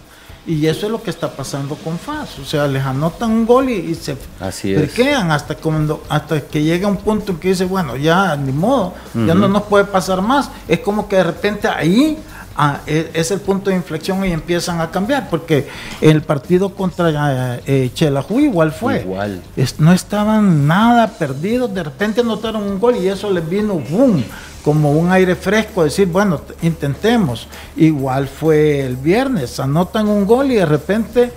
Y 0.46 0.68
eso 0.68 0.88
es 0.88 0.92
lo 0.92 1.02
que 1.02 1.10
está 1.10 1.32
pasando 1.32 1.76
con 1.76 1.98
FAS. 1.98 2.38
O 2.40 2.46
sea, 2.46 2.68
les 2.68 2.84
anotan 2.84 3.32
un 3.32 3.46
gol 3.46 3.70
y, 3.70 3.96
se 3.96 4.18
Así 4.42 4.76
hasta, 4.76 5.56
cuando, 5.56 6.04
hasta 6.10 6.42
que 6.42 6.62
llega 6.62 6.88
un 6.88 6.98
punto 6.98 7.32
en 7.32 7.38
que 7.40 7.50
dice, 7.50 7.64
bueno, 7.64 7.96
ya 7.96 8.36
ni 8.36 8.52
modo, 8.52 8.94
ya 9.14 9.34
no 9.34 9.48
nos 9.48 9.64
puede 9.64 9.86
pasar 9.86 10.22
más. 10.22 10.50
Es 10.68 10.80
como 10.80 11.08
que 11.08 11.16
de 11.16 11.24
repente 11.24 11.68
ahí 11.70 12.18
ah, 12.56 12.82
e, 12.88 13.10
es, 13.14 13.32
el 13.32 13.40
punto 13.40 13.70
de 13.70 13.76
inflexión 13.76 14.26
y 14.26 14.32
empiezan 14.32 14.82
a 14.82 14.92
cambiar. 14.92 15.30
Porque 15.30 15.68
el 16.02 16.22
partido 16.22 16.70
contra 16.70 17.60
eh, 17.66 17.92
igual 18.38 18.72
fue. 18.72 19.02
Igual. 19.02 19.42
no 19.80 19.94
estaban 19.94 20.68
nada 20.68 21.08
perdidos, 21.08 21.74
de 21.74 21.84
repente 21.84 22.22
anotaron 22.22 22.64
un 22.64 22.80
gol 22.80 22.96
y 22.98 23.08
eso 23.08 23.30
les 23.30 23.48
vino 23.48 23.76
boom 23.76 24.24
como 24.64 24.94
un 24.94 25.12
aire 25.12 25.36
fresco, 25.36 25.84
decir, 25.84 26.08
bueno, 26.08 26.42
intentemos. 26.62 27.48
Igual 27.76 28.28
fue 28.28 28.86
el 28.86 28.96
viernes, 28.96 29.60
anotan 29.60 30.08
un 30.08 30.26
gol 30.26 30.52
y 30.52 30.56
de 30.56 30.66
repente 30.66 31.32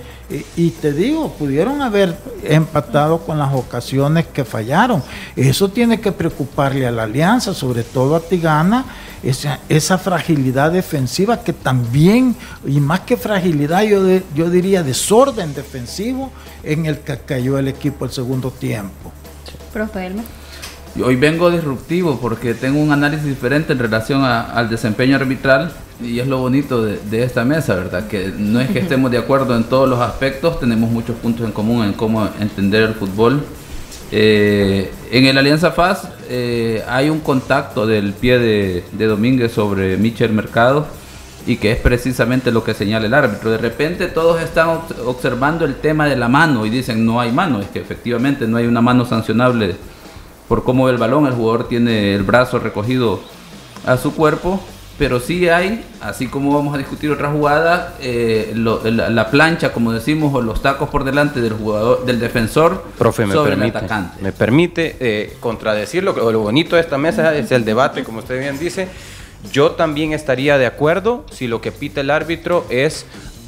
Y, 0.56 0.70
te 0.70 0.92
digo, 0.92 1.32
pudieron 1.34 1.82
haber 1.82 2.16
empatado 2.42 3.20
con 3.20 3.38
las 3.38 3.54
ocasiones 3.54 4.26
que 4.26 4.44
fallaron. 4.44 5.00
Eso 5.36 5.68
tiene 5.68 6.00
que 6.00 6.10
preocuparle 6.10 6.84
a 6.84 6.90
la 6.90 7.04
alianza, 7.04 7.54
sobre 7.54 7.84
todo 7.84 8.16
a 8.16 8.20
Tigana, 8.20 8.84
esa, 9.22 9.98
fragilidad 9.98 10.72
defensiva 10.72 11.42
que 11.42 11.52
también, 11.52 12.34
y 12.66 12.80
más 12.80 13.00
que 13.00 13.16
fragilidad, 13.16 13.82
yo, 13.82 14.00
yo 14.34 14.50
diría 14.50 14.82
desorden 14.82 15.54
defensivo 15.54 16.32
en 16.64 16.86
el 16.86 16.98
que 17.00 17.18
cayó 17.18 17.56
el 17.58 17.68
equipo 17.68 18.04
el 18.04 18.10
segundo 18.10 18.50
tiempo. 18.50 19.12
Profe 19.72 20.10
Hoy 21.04 21.16
vengo 21.16 21.50
disruptivo 21.50 22.18
porque 22.20 22.54
tengo 22.54 22.80
un 22.80 22.90
análisis 22.90 23.26
diferente 23.26 23.74
en 23.74 23.78
relación 23.78 24.24
al 24.24 24.70
desempeño 24.70 25.16
arbitral 25.16 25.70
y 26.02 26.20
es 26.20 26.26
lo 26.26 26.38
bonito 26.38 26.82
de, 26.82 27.22
esta 27.22 27.44
mesa, 27.44 27.74
¿verdad? 27.74 28.06
Que 28.06 28.32
no 28.36 28.60
es 28.60 28.70
que 28.70 28.78
estemos 28.78 29.10
de 29.10 29.18
acuerdo 29.18 29.54
en 29.56 29.64
todos 29.64 29.88
los 29.88 30.00
aspectos, 30.00 30.58
tenemos 30.58 30.90
muchos 30.90 31.16
puntos 31.16 31.44
en 31.44 31.52
común 31.52 31.84
en 31.84 31.92
cómo 31.92 32.26
entender 32.40 32.82
el 32.84 32.94
fútbol. 32.94 33.42
Eh, 34.10 34.90
en 35.10 35.26
el 35.26 35.36
Alianza 35.36 35.70
FAS 35.72 36.08
eh, 36.30 36.82
hay 36.88 37.10
un 37.10 37.20
contacto 37.20 37.86
del 37.86 38.14
pie 38.14 38.38
de, 38.38 38.84
de 38.92 39.06
Domínguez 39.06 39.52
sobre 39.52 39.98
Michel 39.98 40.32
Mercado 40.32 40.86
y 41.46 41.58
que 41.58 41.72
es 41.72 41.78
precisamente 41.78 42.50
lo 42.50 42.64
que 42.64 42.72
señala 42.72 43.06
el 43.06 43.12
árbitro. 43.12 43.50
De 43.50 43.58
repente 43.58 44.06
todos 44.06 44.40
están 44.40 44.80
observando 45.04 45.66
el 45.66 45.74
tema 45.74 46.06
de 46.06 46.16
la 46.16 46.28
mano 46.28 46.64
y 46.64 46.70
dicen 46.70 47.04
no 47.04 47.20
hay 47.20 47.32
mano, 47.32 47.60
es 47.60 47.68
que 47.68 47.80
efectivamente 47.80 48.46
no 48.46 48.56
hay 48.56 48.66
una 48.66 48.80
mano 48.80 49.04
sancionable 49.04 49.76
por 50.48 50.64
cómo 50.64 50.84
ve 50.84 50.92
el 50.92 50.98
balón, 50.98 51.26
el 51.26 51.32
jugador 51.32 51.68
tiene 51.68 52.14
el 52.14 52.22
brazo 52.22 52.58
recogido 52.58 53.20
a 53.86 53.96
su 53.96 54.14
cuerpo, 54.14 54.60
pero 54.98 55.20
sí 55.20 55.48
hay, 55.48 55.84
así 56.00 56.26
como 56.26 56.54
vamos 56.54 56.74
a 56.74 56.78
discutir 56.78 57.10
otra 57.10 57.30
jugada, 57.30 57.94
eh, 58.00 58.52
la, 58.54 59.30
plancha, 59.30 59.72
como 59.72 59.92
decimos, 59.92 60.34
o 60.34 60.40
los 60.40 60.62
tacos 60.62 60.88
por 60.88 61.04
delante 61.04 61.40
del 61.40 61.52
jugador, 61.52 62.06
del 62.06 62.18
defensor 62.18 62.84
Profe, 62.96 63.26
sobre 63.26 63.50
permite, 63.50 63.78
el 63.78 63.84
atacante. 63.84 64.22
Me 64.22 64.32
permite 64.32 64.96
eh, 65.00 65.36
contradecirlo, 65.40 66.14
lo 66.30 66.40
bonito 66.40 66.76
de 66.76 66.82
esta 66.82 66.96
mesa 66.96 67.34
es 67.34 67.52
el 67.52 67.64
debate, 67.64 68.04
como 68.04 68.20
usted 68.20 68.38
bien 68.38 68.58
dice. 68.58 68.88
Yo 69.52 69.72
también 69.72 70.12
estaría 70.12 70.58
de 70.58 70.66
acuerdo 70.66 71.24
si 71.30 71.46
lo 71.46 71.60
que 71.60 71.70
pita 71.70 72.00
el 72.00 72.10
árbitro 72.10 72.66
es 72.68 73.06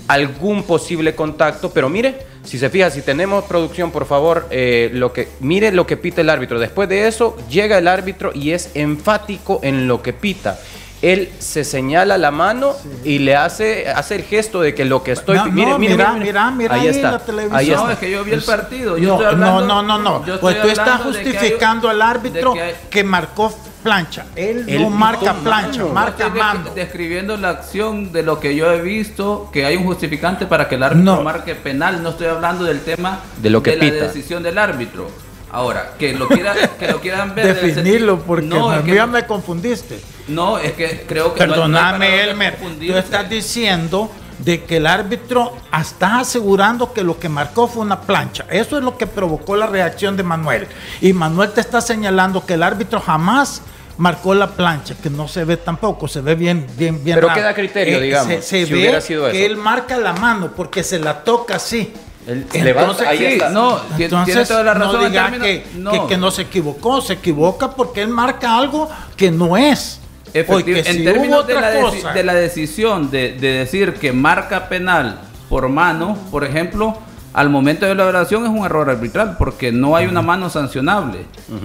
algún 0.08 0.62
posible 0.62 1.14
contacto, 1.14 1.70
pero 1.70 1.88
mire, 1.88 2.18
si 2.42 2.58
se 2.58 2.70
fija, 2.70 2.90
si 2.90 3.02
tenemos 3.02 3.44
producción, 3.44 3.90
por 3.90 4.06
favor, 4.06 4.46
eh, 4.50 4.90
lo 4.94 5.12
que, 5.12 5.28
mire 5.40 5.70
lo 5.70 5.86
que 5.86 5.96
pita 5.96 6.22
el 6.22 6.30
árbitro. 6.30 6.58
Después 6.58 6.88
de 6.88 7.06
eso, 7.06 7.36
llega 7.50 7.78
el 7.78 7.86
árbitro 7.86 8.32
y 8.34 8.52
es 8.52 8.70
enfático 8.74 9.60
en 9.62 9.86
lo 9.86 10.02
que 10.02 10.14
pita. 10.14 10.58
Él 11.00 11.30
se 11.38 11.62
señala 11.62 12.18
la 12.18 12.32
mano 12.32 12.74
y 13.04 13.20
le 13.20 13.36
hace, 13.36 13.88
hace 13.88 14.16
el 14.16 14.22
gesto 14.24 14.60
de 14.60 14.74
que 14.74 14.84
lo 14.84 15.04
que 15.04 15.12
estoy. 15.12 15.38
mire, 15.52 15.78
mire, 15.78 15.94
mira, 16.18 16.50
mira, 16.50 16.74
ahí, 16.74 16.88
está. 16.88 17.12
La 17.12 17.18
televisión. 17.20 17.56
Ahí 17.56 17.70
está. 17.70 17.84
No, 17.84 17.90
es 17.90 17.98
que 17.98 18.10
yo 18.10 18.24
vi 18.24 18.32
el 18.32 18.42
partido. 18.42 18.98
no, 18.98 19.60
no, 19.60 19.82
no, 19.82 19.98
no, 19.98 20.24
Pues 20.40 20.60
tú 20.60 20.68
estás 20.68 21.02
justificando 21.02 21.88
al 21.88 22.02
árbitro 22.02 22.54
que, 22.90 23.04
marcó 23.04 23.54
plancha. 23.88 24.26
Él, 24.36 24.66
no 24.80 24.90
marca 24.90 25.32
plancha, 25.32 25.84
marca 25.86 26.28
mano. 26.28 26.70
Describiendo 26.74 27.38
la 27.38 27.50
acción 27.50 28.12
de 28.12 28.22
lo 28.22 28.38
que 28.38 28.54
yo 28.54 28.70
he 28.70 28.82
visto, 28.82 29.48
que 29.50 29.64
hay 29.64 29.76
un 29.76 29.84
justificante 29.84 30.44
para 30.44 30.68
que 30.68 30.74
el 30.74 30.82
árbitro 30.82 31.22
marque 31.22 31.54
penal. 31.54 32.02
No 32.02 32.10
estoy 32.10 32.26
hablando 32.26 32.64
del 32.64 32.80
tema 32.82 33.20
de, 33.40 33.48
lo 33.48 33.62
que 33.62 33.76
la 33.76 33.90
decisión 33.90 34.42
del 34.42 34.58
árbitro. 34.58 35.10
Ahora, 35.50 35.92
que 35.98 36.12
lo, 36.12 36.28
quiera, 36.28 36.54
que 36.78 36.88
lo 36.88 37.00
quieran 37.00 37.34
ver. 37.34 37.58
Definirlo, 37.58 38.20
porque 38.20 38.46
no, 38.46 38.84
ya 38.84 39.06
me 39.06 39.24
confundiste. 39.24 39.98
No, 40.28 40.58
es 40.58 40.72
que 40.72 41.06
creo 41.08 41.32
que. 41.32 41.38
Perdóname, 41.38 42.24
Elmer. 42.24 42.58
Tú 42.58 42.94
estás 42.94 43.30
diciendo 43.30 44.10
de 44.38 44.64
que 44.64 44.76
el 44.76 44.86
árbitro 44.86 45.56
está 45.80 46.20
asegurando 46.20 46.92
que 46.92 47.02
lo 47.02 47.18
que 47.18 47.28
marcó 47.30 47.66
fue 47.66 47.82
una 47.82 48.02
plancha. 48.02 48.44
Eso 48.50 48.76
es 48.76 48.84
lo 48.84 48.98
que 48.98 49.06
provocó 49.06 49.56
la 49.56 49.66
reacción 49.66 50.16
de 50.16 50.22
Manuel. 50.22 50.68
Y 51.00 51.12
Manuel 51.12 51.52
te 51.52 51.60
está 51.60 51.80
señalando 51.80 52.44
que 52.44 52.54
el 52.54 52.62
árbitro 52.62 53.00
jamás 53.00 53.62
marcó 53.98 54.34
la 54.34 54.48
plancha, 54.48 54.94
que 55.00 55.10
no 55.10 55.28
se 55.28 55.44
ve 55.44 55.56
tampoco, 55.56 56.08
se 56.08 56.20
ve 56.20 56.34
bien, 56.34 56.66
bien, 56.76 57.02
bien. 57.04 57.16
Pero 57.16 57.32
queda 57.32 57.54
criterio, 57.54 57.98
eh, 57.98 58.00
digamos. 58.00 58.44
Se, 58.44 58.64
ve 58.64 59.00
que 59.32 59.46
él 59.46 59.56
marca 59.56 59.98
la 59.98 60.12
mano 60.12 60.52
porque 60.56 60.82
se 60.82 60.98
la 60.98 61.22
toca 61.22 61.56
así. 61.56 61.92
entonces, 62.26 63.06
ahí 63.06 63.24
está. 63.24 63.50
No, 63.50 63.80
entonces, 63.98 64.48
toda 64.48 64.62
la 64.64 64.74
razón. 64.74 65.02
No 65.02 65.08
diga 65.08 65.30
que, 65.38 65.64
que, 66.08 66.16
no 66.16 66.30
se 66.30 66.42
equivocó, 66.42 67.00
se 67.00 67.14
equivoca 67.14 67.70
porque 67.70 68.02
él 68.02 68.08
marca 68.08 68.56
algo 68.56 68.88
que 69.16 69.30
no 69.30 69.56
es 69.56 70.00
en 70.34 71.04
términos 71.04 71.46
de 71.46 72.24
la, 72.24 72.34
decisión 72.34 73.10
de, 73.10 73.32
decir 73.32 73.94
que 73.94 74.12
marca 74.12 74.68
penal 74.68 75.20
por 75.48 75.68
mano, 75.68 76.18
por 76.30 76.44
ejemplo, 76.44 76.98
al 77.38 77.50
momento 77.50 77.86
de 77.86 77.94
la 77.94 78.04
oración 78.04 78.42
es 78.42 78.50
un 78.50 78.66
error 78.66 78.90
arbitral 78.90 79.36
porque 79.38 79.70
no 79.70 79.94
hay 79.94 80.06
una 80.06 80.22
mano 80.22 80.50
sancionable. 80.50 81.20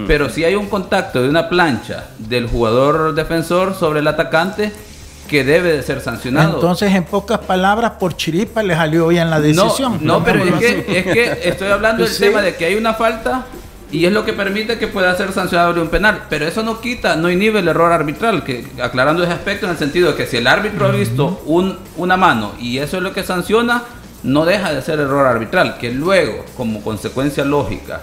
Pero 0.05 0.29
si 0.29 0.43
hay 0.43 0.53
un 0.53 0.67
contacto 0.67 1.23
de 1.23 1.27
una 1.27 1.49
plancha 1.49 2.09
del 2.19 2.47
jugador 2.47 3.15
defensor 3.15 3.73
sobre 3.73 4.01
el 4.01 4.07
atacante 4.07 4.71
que 5.27 5.43
debe 5.43 5.73
de 5.73 5.81
ser 5.81 6.01
sancionado. 6.01 6.55
Entonces, 6.55 6.93
en 6.93 7.05
pocas 7.05 7.39
palabras, 7.39 7.93
por 7.99 8.15
chiripa 8.15 8.61
le 8.61 8.75
salió 8.75 9.07
bien 9.07 9.31
la 9.31 9.41
decisión. 9.41 9.97
No, 10.01 10.23
pero 10.23 10.43
es 10.43 10.53
que, 10.59 11.39
estoy 11.49 11.69
hablando 11.69 12.03
del 12.03 12.15
tema 12.15 12.43
de 12.43 12.55
que 12.55 12.65
hay 12.65 12.75
una 12.75 12.93
falta 12.93 13.45
y 13.91 14.05
es 14.05 14.11
lo 14.11 14.25
que 14.25 14.33
permite 14.33 14.77
que 14.77 14.85
pueda 14.85 15.15
ser 15.17 15.33
sancionado 15.33 15.81
un 15.81 15.87
penal. 15.87 16.25
Pero 16.29 16.45
eso 16.45 16.61
no 16.61 16.81
quita, 16.81 17.15
no 17.15 17.31
inhibe 17.31 17.61
el 17.61 17.67
error 17.67 17.91
arbitral, 17.91 18.43
que 18.43 18.63
aclarando 18.79 19.23
ese 19.23 19.33
aspecto 19.33 19.65
en 19.65 19.71
el 19.71 19.77
sentido 19.79 20.11
de 20.11 20.17
que 20.17 20.27
si 20.27 20.37
el 20.37 20.45
árbitro 20.45 20.85
ha 20.85 20.91
visto 20.91 21.41
un, 21.47 21.79
una 21.97 22.15
mano 22.15 22.51
y 22.59 22.77
eso 22.77 22.97
es 22.97 23.03
lo 23.03 23.11
que 23.11 23.23
sanciona, 23.23 23.81
no 24.23 24.45
deja 24.45 24.73
de 24.73 24.81
ser 24.81 24.99
error 24.99 25.25
arbitral. 25.27 25.77
Que 25.77 25.91
luego, 25.91 26.45
como 26.57 26.81
consecuencia 26.81 27.45
lógica, 27.45 28.01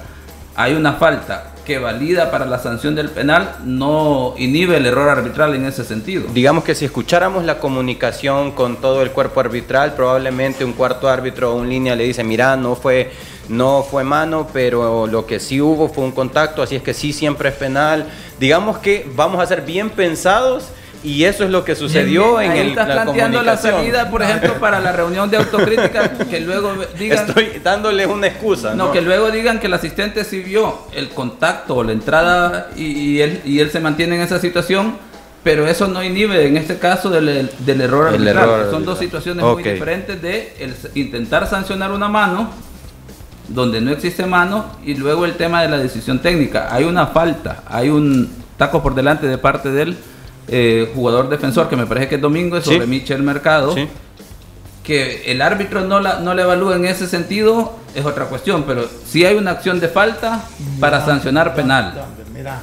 hay 0.54 0.74
una 0.74 0.94
falta 0.94 1.52
que 1.64 1.78
valida 1.78 2.30
para 2.30 2.46
la 2.46 2.58
sanción 2.58 2.94
del 2.94 3.10
penal, 3.10 3.56
no 3.64 4.34
inhibe 4.36 4.76
el 4.76 4.86
error 4.86 5.08
arbitral 5.08 5.54
en 5.54 5.66
ese 5.66 5.84
sentido. 5.84 6.26
Digamos 6.32 6.64
que 6.64 6.74
si 6.74 6.84
escucháramos 6.84 7.44
la 7.44 7.58
comunicación 7.58 8.52
con 8.52 8.80
todo 8.80 9.02
el 9.02 9.10
cuerpo 9.12 9.40
arbitral, 9.40 9.94
probablemente 9.94 10.64
un 10.64 10.72
cuarto 10.72 11.08
árbitro 11.08 11.52
o 11.52 11.56
un 11.56 11.68
línea 11.68 11.94
le 11.94 12.04
dice, 12.04 12.24
mira, 12.24 12.56
no 12.56 12.74
fue 12.74 13.12
no 13.48 13.82
fue 13.82 14.04
mano, 14.04 14.46
pero 14.52 15.06
lo 15.06 15.26
que 15.26 15.40
sí 15.40 15.60
hubo 15.60 15.88
fue 15.88 16.04
un 16.04 16.12
contacto, 16.12 16.62
así 16.62 16.76
es 16.76 16.82
que 16.82 16.94
sí 16.94 17.12
siempre 17.12 17.48
es 17.48 17.54
penal. 17.56 18.06
Digamos 18.38 18.78
que 18.78 19.08
vamos 19.14 19.42
a 19.42 19.46
ser 19.46 19.62
bien 19.62 19.90
pensados 19.90 20.68
y 21.02 21.25
eso 21.25 21.45
es 21.45 21.50
lo 21.50 21.64
que 21.64 21.75
sucedió 21.75 22.40
en 22.40 22.52
el 22.52 22.69
estás 22.69 22.87
planteando 22.87 23.42
la 23.42 23.57
salida, 23.57 24.11
por 24.11 24.23
ejemplo, 24.23 24.54
para 24.61 24.80
la 24.80 24.92
reunión 24.92 25.30
de 25.30 25.38
autocrítica, 25.38 26.11
que 26.12 26.40
luego 26.40 26.75
digan... 26.99 27.26
Estoy 27.26 27.61
dándole 27.62 28.07
una 28.07 28.26
excusa. 28.26 28.75
No, 28.75 28.92
que 28.92 29.00
luego 29.00 29.30
digan 29.30 29.61
que 29.61 29.66
el 29.69 29.75
asistente 29.75 30.25
sí 30.25 30.40
vio 30.40 30.87
el 30.92 31.09
contacto 31.09 31.76
o 31.76 31.85
la 31.85 31.92
entrada 31.92 32.71
y, 32.76 33.21
él, 33.21 33.40
y 33.45 33.61
él 33.61 33.71
se 33.71 33.80
mantiene 33.80 34.16
en 34.16 34.23
esa 34.23 34.38
situación, 34.38 34.97
pero 35.42 35.66
eso 35.66 35.88
no 35.88 36.04
inhibe 36.04 36.47
en 36.47 36.59
este 36.59 36.78
caso 36.78 37.09
del, 37.09 37.50
del 37.61 37.80
error 37.80 38.09
arbitral. 38.09 38.71
Son 38.71 38.85
dos 38.85 38.99
situaciones 38.99 39.42
muy 39.42 39.62
diferentes 39.62 40.21
de 40.21 40.54
el 40.59 40.75
intentar 40.95 41.49
sancionar 41.49 41.92
una 41.92 42.09
mano 42.09 42.50
donde 43.49 43.80
no 43.80 43.90
existe 43.90 44.26
mano 44.26 44.66
y 44.85 44.95
luego 44.95 45.25
el 45.25 45.35
tema 45.35 45.62
de 45.62 45.69
la 45.69 45.78
decisión 45.78 46.21
técnica. 46.21 46.69
Hay 46.71 46.85
una 46.85 47.07
falta, 47.07 47.64
hay 47.66 47.88
un 47.88 48.30
taco 48.59 48.83
por 48.83 48.95
delante 48.95 49.26
de 49.26 49.38
parte 49.38 49.71
del 49.71 49.97
eh, 50.50 50.90
jugador 50.95 51.28
defensor, 51.28 51.69
que 51.69 51.76
me 51.76 51.87
parece 51.87 52.09
que 52.09 52.14
es 52.16 52.21
Domingo, 52.21 52.61
sobre 52.61 52.87
Michel 52.87 53.23
Mercado. 53.23 53.75
Que 54.83 55.30
el 55.30 55.42
árbitro 55.42 55.83
no, 55.83 56.00
la, 56.00 56.21
no 56.21 56.35
le 56.35 56.42
evalúa 56.42 56.75
en 56.75 56.87
ese 56.87 57.07
sentido 57.07 57.78
es 57.95 58.04
otra 58.04 58.26
cuestión, 58.26 58.64
pero 58.64 58.88
si 59.07 59.25
hay 59.25 59.37
una 59.37 59.52
acción 59.52 59.80
de 59.80 59.88
falta 59.88 60.42
para 60.78 61.04
sancionar 61.04 61.54
penal. 61.54 62.04
Mira. 62.33 62.61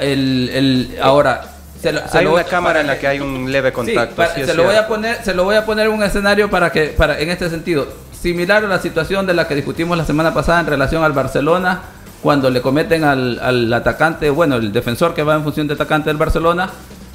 el, 0.00 0.50
el, 0.52 0.98
ahora, 1.02 1.42
se 1.80 1.88
hay 2.18 2.26
una 2.26 2.44
cámara 2.44 2.80
en 2.80 2.86
la 2.86 2.98
que 2.98 3.06
hay 3.06 3.20
un 3.20 3.50
leve 3.50 3.72
contacto. 3.72 4.22
se, 4.34 4.54
lo 4.54 4.64
voy 4.64 4.76
a 4.76 4.86
poner, 4.86 5.22
se 5.24 5.34
lo 5.34 5.44
voy 5.44 5.56
a 5.56 5.64
poner 5.64 5.88
un 5.88 6.02
escenario 6.02 6.50
para 6.50 6.70
que, 6.70 6.86
para, 6.86 7.18
en 7.18 7.30
este 7.30 7.48
sentido 7.50 7.88
similar 8.20 8.64
a 8.64 8.68
la 8.68 8.80
situación 8.80 9.26
de 9.26 9.34
la 9.34 9.48
que 9.48 9.54
discutimos 9.54 9.96
la 9.96 10.04
semana 10.04 10.34
pasada 10.34 10.60
en 10.60 10.66
relación 10.66 11.02
al 11.02 11.12
Barcelona, 11.12 11.80
cuando 12.22 12.50
le 12.50 12.60
cometen 12.60 13.04
al, 13.04 13.72
atacante, 13.72 14.30
bueno, 14.30 14.56
el 14.56 14.72
defensor 14.72 15.14
que 15.14 15.22
va 15.22 15.34
en 15.34 15.42
función 15.42 15.66
de 15.66 15.74
atacante 15.74 16.10
del 16.10 16.16
Barcelona, 16.16 16.70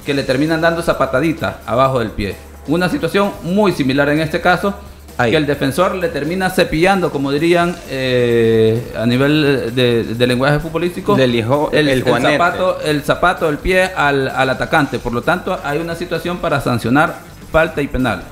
que 0.05 0.13
le 0.13 0.23
terminan 0.23 0.61
dando 0.61 0.81
esa 0.81 0.97
patadita 0.97 1.59
abajo 1.65 1.99
del 1.99 2.11
pie. 2.11 2.35
Una 2.67 2.89
situación 2.89 3.31
muy 3.43 3.71
similar 3.71 4.09
en 4.09 4.19
este 4.19 4.41
caso, 4.41 4.73
que 5.17 5.35
el 5.35 5.45
defensor 5.45 5.95
le 5.95 6.09
termina 6.09 6.49
cepillando, 6.49 7.09
como 7.09 7.31
dirían 7.31 7.75
eh, 7.89 8.91
a 8.97 9.05
nivel 9.05 9.73
de, 9.73 10.27
lenguaje 10.27 10.59
futbolístico, 10.59 11.15
el, 11.17 11.35
el, 11.35 12.03
zapato, 12.03 12.81
el 12.81 13.01
zapato 13.01 13.45
del 13.45 13.57
pie 13.57 13.83
al, 13.95 14.27
al 14.27 14.49
atacante. 14.49 14.99
Por 14.99 15.13
lo 15.13 15.21
tanto, 15.21 15.57
hay 15.63 15.79
una 15.79 15.95
situación 15.95 16.39
para 16.39 16.59
sancionar 16.59 17.15
falta 17.51 17.81
y 17.81 17.87
penal. 17.87 18.23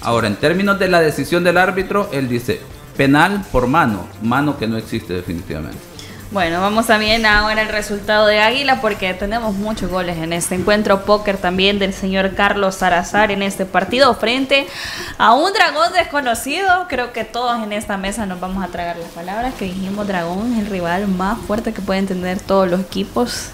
Ahora, 0.00 0.26
en 0.26 0.34
términos 0.34 0.78
de 0.80 0.88
la 0.88 1.00
decisión 1.00 1.44
del 1.44 1.58
árbitro, 1.58 2.08
él 2.12 2.28
dice 2.28 2.60
penal 2.96 3.44
por 3.52 3.68
mano, 3.68 4.08
mano 4.22 4.58
que 4.58 4.66
no 4.66 4.76
existe 4.76 5.12
definitivamente. 5.12 5.91
Bueno, 6.32 6.62
vamos 6.62 6.86
también 6.86 7.26
ahora 7.26 7.60
al 7.60 7.68
resultado 7.68 8.26
de 8.26 8.40
Águila 8.40 8.80
porque 8.80 9.12
tenemos 9.12 9.54
muchos 9.54 9.90
goles 9.90 10.16
en 10.16 10.32
este 10.32 10.54
encuentro 10.54 11.04
póker 11.04 11.36
también 11.36 11.78
del 11.78 11.92
señor 11.92 12.34
Carlos 12.34 12.76
Salazar 12.76 13.30
en 13.30 13.42
este 13.42 13.66
partido 13.66 14.14
frente 14.14 14.66
a 15.18 15.34
un 15.34 15.52
dragón 15.52 15.92
desconocido. 15.92 16.86
Creo 16.88 17.12
que 17.12 17.24
todos 17.24 17.62
en 17.62 17.74
esta 17.74 17.98
mesa 17.98 18.24
nos 18.24 18.40
vamos 18.40 18.64
a 18.64 18.68
tragar 18.68 18.96
las 18.96 19.10
palabras 19.10 19.52
que 19.58 19.66
dijimos 19.66 20.06
dragón, 20.08 20.58
el 20.58 20.64
rival 20.68 21.06
más 21.06 21.38
fuerte 21.38 21.74
que 21.74 21.82
pueden 21.82 22.06
tener 22.06 22.40
todos 22.40 22.66
los 22.66 22.80
equipos. 22.80 23.50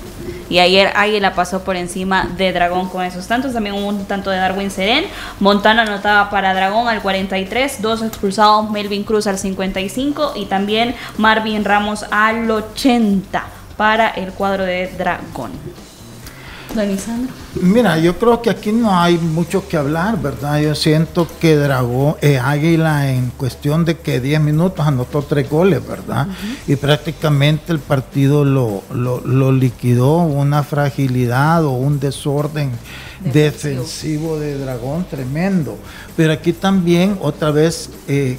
Y 0.50 0.61
ayer 0.61 0.92
Águila 0.94 1.35
pasó 1.35 1.62
por 1.62 1.76
encima 1.76 2.30
de 2.37 2.52
Dragón 2.52 2.88
con 2.88 3.04
esos 3.04 3.26
tantos. 3.26 3.52
También 3.52 3.75
hubo 3.75 3.87
un 3.87 4.06
tanto 4.06 4.30
de 4.30 4.38
Darwin 4.38 4.70
Serén. 4.70 5.04
Montana 5.40 5.82
anotaba 5.82 6.30
para 6.30 6.54
Dragón 6.54 6.88
al 6.88 7.02
43. 7.02 7.82
Dos 7.82 8.02
expulsados, 8.02 8.70
Melvin 8.70 9.04
Cruz 9.04 9.26
al 9.26 9.38
55. 9.38 10.32
Y 10.37 10.47
también 10.47 10.94
Marvin 11.18 11.64
Ramos 11.66 12.06
al 12.11 12.50
80 12.50 12.67
para 13.76 14.08
el 14.10 14.32
cuadro 14.32 14.64
de 14.64 14.88
Dragón. 14.98 15.52
Mira, 17.62 17.98
yo 17.98 18.18
creo 18.18 18.42
que 18.42 18.50
aquí 18.50 18.72
no 18.72 18.96
hay 18.96 19.16
mucho 19.16 19.66
que 19.66 19.76
hablar, 19.76 20.20
¿verdad? 20.20 20.60
Yo 20.60 20.75
siento 20.75 21.26
que 21.40 21.56
Dragón, 21.56 22.16
eh, 22.20 22.38
Águila 22.38 23.10
en 23.10 23.30
cuestión 23.30 23.84
de 23.84 23.98
que 23.98 24.20
10 24.20 24.40
minutos 24.42 24.87
anotó 24.87 25.22
tres 25.22 25.48
goles, 25.48 25.87
¿verdad? 25.87 26.28
Y 26.66 26.76
prácticamente 26.76 27.72
el 27.72 27.78
partido 27.78 28.44
lo, 28.44 28.82
lo, 28.92 29.52
liquidó, 29.52 30.18
una 30.18 30.62
fragilidad 30.62 31.64
o 31.64 31.70
un 31.70 31.98
desorden 31.98 32.70
defensivo, 33.25 34.38
de 34.38 34.58
Dragón 34.58 35.06
tremendo. 35.10 35.78
Pero 36.16 36.32
aquí 36.32 36.52
también, 36.52 37.18
otra 37.20 37.50
vez, 37.50 37.90
eh, 38.06 38.38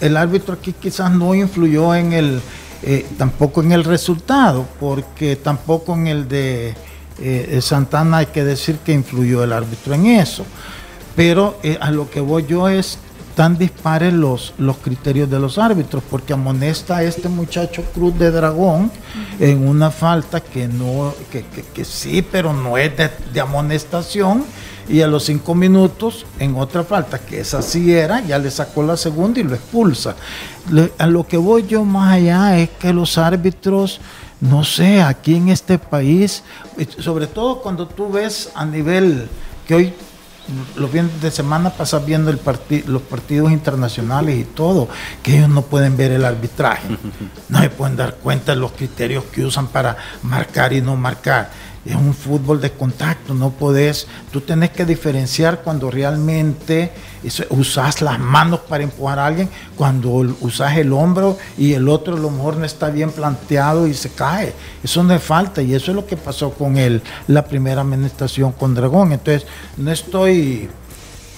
el 0.00 0.16
árbitro 0.16 0.54
aquí 0.54 0.72
quizás 0.72 1.10
no 1.12 1.34
influyó 1.34 1.94
en 1.94 2.12
el, 2.14 2.40
eh, 2.82 3.06
tampoco 3.18 3.62
en 3.62 3.72
el 3.72 3.84
resultado, 3.84 4.66
porque 4.78 5.36
tampoco 5.36 5.94
en 5.94 6.06
el 6.06 6.28
de 6.28 6.74
eh, 7.18 7.58
Santana 7.62 8.18
hay 8.18 8.26
que 8.26 8.44
decir 8.44 8.76
que 8.84 8.92
influyó 8.92 9.42
el 9.42 9.52
árbitro 9.52 9.94
en 9.94 10.06
eso. 10.06 10.44
Pero 11.14 11.58
eh, 11.62 11.78
a 11.80 11.90
lo 11.90 12.10
que 12.10 12.20
voy 12.20 12.44
yo 12.46 12.68
es 12.68 12.98
tan 13.34 13.58
dispares 13.58 14.14
los, 14.14 14.54
los 14.56 14.78
criterios 14.78 15.30
de 15.30 15.38
los 15.38 15.58
árbitros, 15.58 16.02
porque 16.10 16.32
amonesta 16.32 16.96
a 16.96 17.02
este 17.02 17.28
muchacho 17.28 17.82
Cruz 17.94 18.18
de 18.18 18.30
Dragón 18.30 18.90
en 19.38 19.68
una 19.68 19.90
falta 19.90 20.40
que 20.40 20.66
no, 20.66 21.14
que, 21.30 21.84
sí, 21.84 22.22
pero 22.22 22.54
no 22.54 22.78
es 22.78 22.92
de, 22.96 23.40
amonestación, 23.40 24.42
y 24.88 25.00
a 25.02 25.06
los 25.06 25.24
cinco 25.24 25.54
minutos, 25.54 26.26
en 26.38 26.56
otra 26.56 26.84
falta, 26.84 27.18
que 27.18 27.40
esa 27.40 27.62
sí 27.62 27.92
era, 27.92 28.20
ya 28.20 28.38
le 28.38 28.50
sacó 28.50 28.82
la 28.82 28.96
segunda 28.96 29.40
y 29.40 29.42
lo 29.42 29.54
expulsa. 29.54 30.16
a 30.98 31.06
lo 31.06 31.26
que 31.26 31.36
voy 31.36 31.66
yo 31.66 31.84
más 31.84 32.14
allá 32.14 32.58
es 32.58 32.70
que 32.70 32.92
los 32.92 33.18
árbitros 33.18 34.00
no 34.40 34.64
sé, 34.64 35.00
aquí 35.00 35.36
en 35.36 35.48
este 35.48 35.78
país, 35.78 36.42
sobre 36.98 37.26
todo 37.26 37.62
cuando 37.62 37.88
tú 37.88 38.10
ves 38.10 38.50
a 38.54 38.66
nivel 38.66 39.28
que 39.66 39.74
hoy 39.74 39.94
los 40.76 40.90
fines 40.90 41.20
de 41.20 41.30
semana 41.30 41.70
pasas 41.70 42.04
viendo 42.04 42.30
el 42.30 42.38
los 42.86 43.02
partidos 43.02 43.50
internacionales 43.50 44.38
y 44.38 44.44
todo, 44.44 44.88
que 45.22 45.38
ellos 45.38 45.48
no 45.48 45.62
pueden 45.62 45.96
ver 45.96 46.12
el 46.12 46.24
arbitraje, 46.24 46.88
no 47.48 47.60
se 47.60 47.70
pueden 47.70 47.96
dar 47.96 48.16
cuenta 48.16 48.54
de 48.54 48.60
los 48.60 48.72
criterios 48.72 49.24
que 49.24 49.44
usan 49.44 49.68
para 49.68 49.96
marcar 50.22 50.72
y 50.72 50.82
no 50.82 50.96
marcar 50.96 51.50
es 51.86 51.94
un 51.94 52.14
fútbol 52.14 52.60
de 52.60 52.72
contacto, 52.72 53.32
no 53.32 53.50
podés, 53.50 54.06
tú 54.32 54.40
tenés 54.40 54.70
que 54.70 54.84
diferenciar 54.84 55.62
cuando 55.62 55.90
realmente 55.90 56.90
usas 57.50 58.02
las 58.02 58.18
manos 58.18 58.60
para 58.60 58.82
empujar 58.82 59.18
a 59.18 59.26
alguien, 59.26 59.48
cuando 59.76 60.10
usas 60.40 60.76
el 60.76 60.92
hombro 60.92 61.38
y 61.56 61.74
el 61.74 61.88
otro 61.88 62.16
a 62.16 62.18
lo 62.18 62.30
mejor 62.30 62.56
no 62.56 62.64
está 62.64 62.90
bien 62.90 63.10
planteado 63.10 63.86
y 63.86 63.94
se 63.94 64.10
cae. 64.10 64.52
Eso 64.82 65.02
no 65.04 65.14
es 65.14 65.22
falta 65.22 65.62
y 65.62 65.74
eso 65.74 65.92
es 65.92 65.94
lo 65.96 66.06
que 66.06 66.16
pasó 66.16 66.50
con 66.50 66.76
él, 66.76 67.02
la 67.28 67.44
primera 67.44 67.82
administración 67.82 68.52
con 68.52 68.74
Dragón. 68.74 69.12
Entonces, 69.12 69.46
no 69.76 69.90
estoy... 69.92 70.68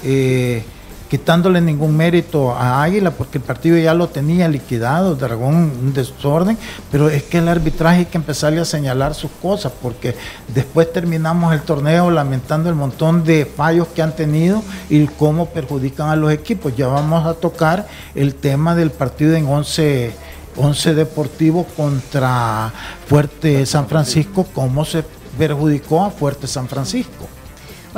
Eh, 0.05 0.64
quitándole 1.09 1.61
ningún 1.61 1.97
mérito 1.97 2.53
a 2.53 2.83
Águila 2.83 3.11
porque 3.11 3.38
el 3.38 3.45
partido 3.45 3.79
ya 3.79 3.95
lo 3.95 4.09
tenía 4.09 4.49
liquidado, 4.49 5.15
Dragón 5.15 5.55
un 5.55 5.93
desorden, 5.93 6.59
pero 6.91 7.09
es 7.09 7.23
que 7.23 7.38
el 7.38 7.49
arbitraje 7.49 8.00
hay 8.00 8.07
que 8.07 8.19
empezarle 8.19 8.61
a 8.61 8.65
señalar 8.65 9.15
sus 9.15 9.31
cosas 9.43 9.73
porque 9.81 10.15
después 10.55 10.93
terminamos 10.93 11.55
el 11.55 11.62
torneo 11.62 12.11
lamentando 12.11 12.69
el 12.69 12.75
montón 12.75 13.25
de 13.25 13.47
fallos 13.47 13.88
que 13.88 14.03
han 14.03 14.15
tenido 14.15 14.62
y 14.91 15.07
cómo 15.07 15.47
perjudican 15.47 16.11
a 16.11 16.17
los 16.17 16.33
equipos. 16.33 16.77
Ya 16.77 16.88
vamos 16.88 17.27
a 17.27 17.35
tocar 17.35 17.87
el 18.15 18.35
tema 18.35 18.75
del 18.75 18.91
partido 18.91 19.35
en 19.35 19.47
11 19.47 20.29
11 20.57 20.94
Deportivo 20.94 21.64
contra 21.77 22.73
Fuerte 23.07 23.64
San 23.64 23.87
Francisco, 23.87 24.47
cómo 24.53 24.85
se 24.85 25.05
perjudicó 25.38 26.05
a 26.05 26.11
Fuerte 26.11 26.47
San 26.47 26.68
Francisco. 26.68 27.29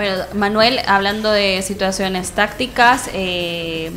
Bueno, 0.00 0.24
Manuel, 0.32 0.80
hablando 0.86 1.30
de 1.30 1.60
situaciones 1.60 2.30
tácticas, 2.30 3.10
eh, 3.12 3.90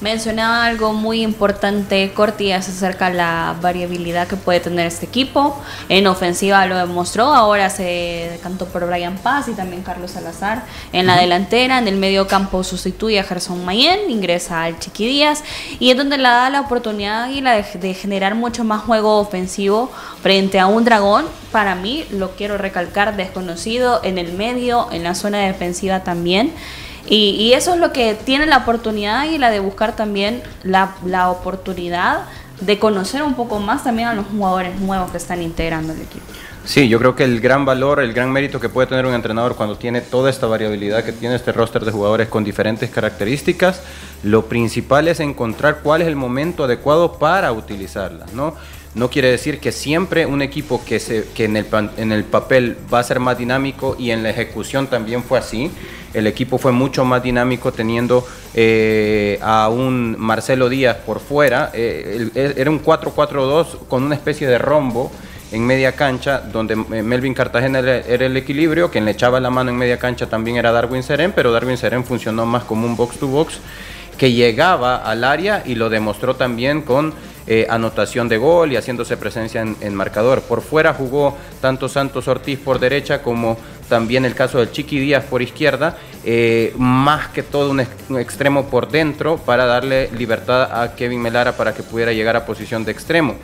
Mencionaba 0.00 0.64
algo 0.64 0.94
muy 0.94 1.20
importante, 1.20 2.10
Corti, 2.14 2.52
acerca 2.52 3.10
de 3.10 3.16
la 3.16 3.54
variabilidad 3.60 4.26
que 4.26 4.36
puede 4.36 4.58
tener 4.58 4.86
este 4.86 5.04
equipo. 5.04 5.60
En 5.90 6.06
ofensiva 6.06 6.64
lo 6.64 6.78
demostró, 6.78 7.24
ahora 7.34 7.68
se 7.68 8.30
decantó 8.32 8.64
por 8.64 8.86
Brian 8.86 9.18
Paz 9.18 9.48
y 9.48 9.52
también 9.52 9.82
Carlos 9.82 10.12
Salazar 10.12 10.64
en 10.94 11.06
la 11.06 11.18
delantera. 11.18 11.78
En 11.78 11.86
el 11.86 11.96
medio 11.96 12.26
campo 12.26 12.64
sustituye 12.64 13.20
a 13.20 13.24
Gerson 13.24 13.62
Mayen, 13.66 14.10
ingresa 14.10 14.62
al 14.62 14.78
Chiqui 14.78 15.06
Díaz 15.06 15.44
y 15.78 15.90
es 15.90 15.98
donde 15.98 16.16
le 16.16 16.24
da 16.24 16.48
la 16.48 16.62
oportunidad 16.62 17.28
y 17.28 17.42
la 17.42 17.60
de 17.60 17.92
generar 17.92 18.34
mucho 18.34 18.64
más 18.64 18.80
juego 18.80 19.18
ofensivo 19.18 19.92
frente 20.22 20.58
a 20.58 20.66
un 20.66 20.82
dragón. 20.86 21.26
Para 21.52 21.74
mí, 21.74 22.06
lo 22.10 22.30
quiero 22.36 22.56
recalcar, 22.56 23.16
desconocido 23.16 24.00
en 24.02 24.16
el 24.16 24.32
medio, 24.32 24.88
en 24.92 25.02
la 25.02 25.14
zona 25.14 25.40
defensiva 25.40 26.00
también. 26.04 26.54
Y, 27.06 27.52
eso 27.54 27.74
es 27.74 27.80
lo 27.80 27.92
que 27.92 28.14
tiene 28.14 28.46
la 28.46 28.58
oportunidad 28.58 29.24
y 29.24 29.38
la 29.38 29.50
de 29.50 29.60
buscar 29.60 29.96
también 29.96 30.42
la, 30.62 30.94
la 31.04 31.30
oportunidad 31.30 32.22
de 32.60 32.78
conocer 32.78 33.22
un 33.22 33.34
poco 33.34 33.58
más 33.58 33.84
también 33.84 34.08
a 34.08 34.14
los 34.14 34.26
jugadores 34.26 34.78
nuevos 34.80 35.10
que 35.10 35.16
están 35.16 35.42
integrando 35.42 35.92
el 35.92 36.02
equipo. 36.02 36.24
Sí, 36.64 36.88
yo 36.88 36.98
creo 36.98 37.16
que 37.16 37.24
el 37.24 37.40
gran 37.40 37.64
valor, 37.64 38.00
el 38.00 38.12
gran 38.12 38.30
mérito 38.30 38.60
que 38.60 38.68
puede 38.68 38.86
tener 38.86 39.06
un 39.06 39.14
entrenador 39.14 39.56
cuando 39.56 39.76
tiene 39.76 40.02
toda 40.02 40.28
esta 40.28 40.46
variabilidad 40.46 41.02
que 41.02 41.12
tiene 41.12 41.34
este 41.34 41.52
roster 41.52 41.84
de 41.84 41.90
jugadores 41.90 42.28
con 42.28 42.44
diferentes 42.44 42.90
características, 42.90 43.80
lo 44.22 44.44
principal 44.44 45.08
es 45.08 45.20
encontrar 45.20 45.80
cuál 45.82 46.02
es 46.02 46.08
el 46.08 46.16
momento 46.16 46.64
adecuado 46.64 47.14
para 47.14 47.50
utilizarlas, 47.52 48.34
¿no? 48.34 48.54
No 48.94 49.08
quiere 49.08 49.30
decir 49.30 49.60
que 49.60 49.70
siempre 49.70 50.26
un 50.26 50.42
equipo 50.42 50.82
que, 50.84 50.98
se, 50.98 51.28
que 51.34 51.44
en, 51.44 51.56
el, 51.56 51.66
en 51.96 52.10
el 52.10 52.24
papel 52.24 52.76
va 52.92 52.98
a 52.98 53.04
ser 53.04 53.20
más 53.20 53.38
dinámico 53.38 53.94
y 53.98 54.10
en 54.10 54.24
la 54.24 54.30
ejecución 54.30 54.88
también 54.88 55.22
fue 55.22 55.38
así. 55.38 55.70
El 56.12 56.26
equipo 56.26 56.58
fue 56.58 56.72
mucho 56.72 57.04
más 57.04 57.22
dinámico 57.22 57.72
teniendo 57.72 58.26
eh, 58.52 59.38
a 59.42 59.68
un 59.68 60.16
Marcelo 60.18 60.68
Díaz 60.68 60.96
por 61.06 61.20
fuera. 61.20 61.70
Eh, 61.72 62.30
era 62.34 62.68
un 62.68 62.82
4-4-2 62.82 63.86
con 63.88 64.02
una 64.02 64.16
especie 64.16 64.48
de 64.48 64.58
rombo 64.58 65.12
en 65.52 65.64
media 65.66 65.92
cancha, 65.92 66.40
donde 66.40 66.74
eh, 66.74 67.02
Melvin 67.02 67.34
Cartagena 67.34 67.78
era 67.78 68.26
el 68.26 68.36
equilibrio, 68.36 68.90
quien 68.90 69.04
le 69.04 69.12
echaba 69.12 69.38
la 69.38 69.50
mano 69.50 69.70
en 69.70 69.76
media 69.76 69.98
cancha 69.98 70.26
también 70.26 70.56
era 70.56 70.72
Darwin 70.72 71.02
Seren, 71.02 71.32
pero 71.32 71.52
Darwin 71.52 71.76
Seren 71.76 72.04
funcionó 72.04 72.46
más 72.46 72.64
como 72.64 72.86
un 72.86 72.96
box-to-box 72.96 73.60
que 74.20 74.32
llegaba 74.32 74.96
al 74.96 75.24
área 75.24 75.62
y 75.64 75.76
lo 75.76 75.88
demostró 75.88 76.36
también 76.36 76.82
con 76.82 77.14
eh, 77.46 77.66
anotación 77.70 78.28
de 78.28 78.36
gol 78.36 78.70
y 78.70 78.76
haciéndose 78.76 79.16
presencia 79.16 79.62
en, 79.62 79.94
marcador. 79.94 80.42
Por 80.42 80.60
fuera 80.60 80.92
jugó 80.92 81.38
tanto 81.62 81.88
Santos 81.88 82.28
Ortiz 82.28 82.58
por 82.58 82.78
derecha 82.78 83.22
como 83.22 83.56
también 83.88 84.26
el 84.26 84.34
caso 84.34 84.58
del 84.58 84.72
Chiqui 84.72 84.98
Díaz 84.98 85.24
por 85.24 85.40
izquierda, 85.40 85.96
eh, 86.22 86.74
más 86.76 87.28
que 87.28 87.42
todo 87.42 87.70
un, 87.70 87.80
extremo 87.80 88.66
por 88.66 88.90
dentro 88.90 89.38
para 89.38 89.64
darle 89.64 90.10
libertad 90.10 90.68
a 90.70 90.94
Kevin 90.94 91.22
Melara 91.22 91.56
para 91.56 91.72
que 91.72 91.82
pudiera 91.82 92.12
llegar 92.12 92.36
a 92.36 92.44
posición 92.44 92.84
de 92.84 92.92
extremo. 92.92 93.36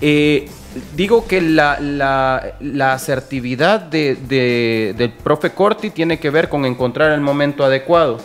Eh, 0.00 0.48
digo 0.94 1.26
que 1.26 1.40
la, 1.40 1.80
la, 1.80 2.92
asertividad 2.92 3.80
del 3.80 5.12
profe 5.24 5.50
Corti 5.50 5.90
tiene 5.90 6.20
que 6.20 6.30
ver 6.30 6.48
con 6.48 6.64
encontrar 6.64 7.10
el 7.10 7.20
momento 7.20 7.64
adecuado. 7.64 8.20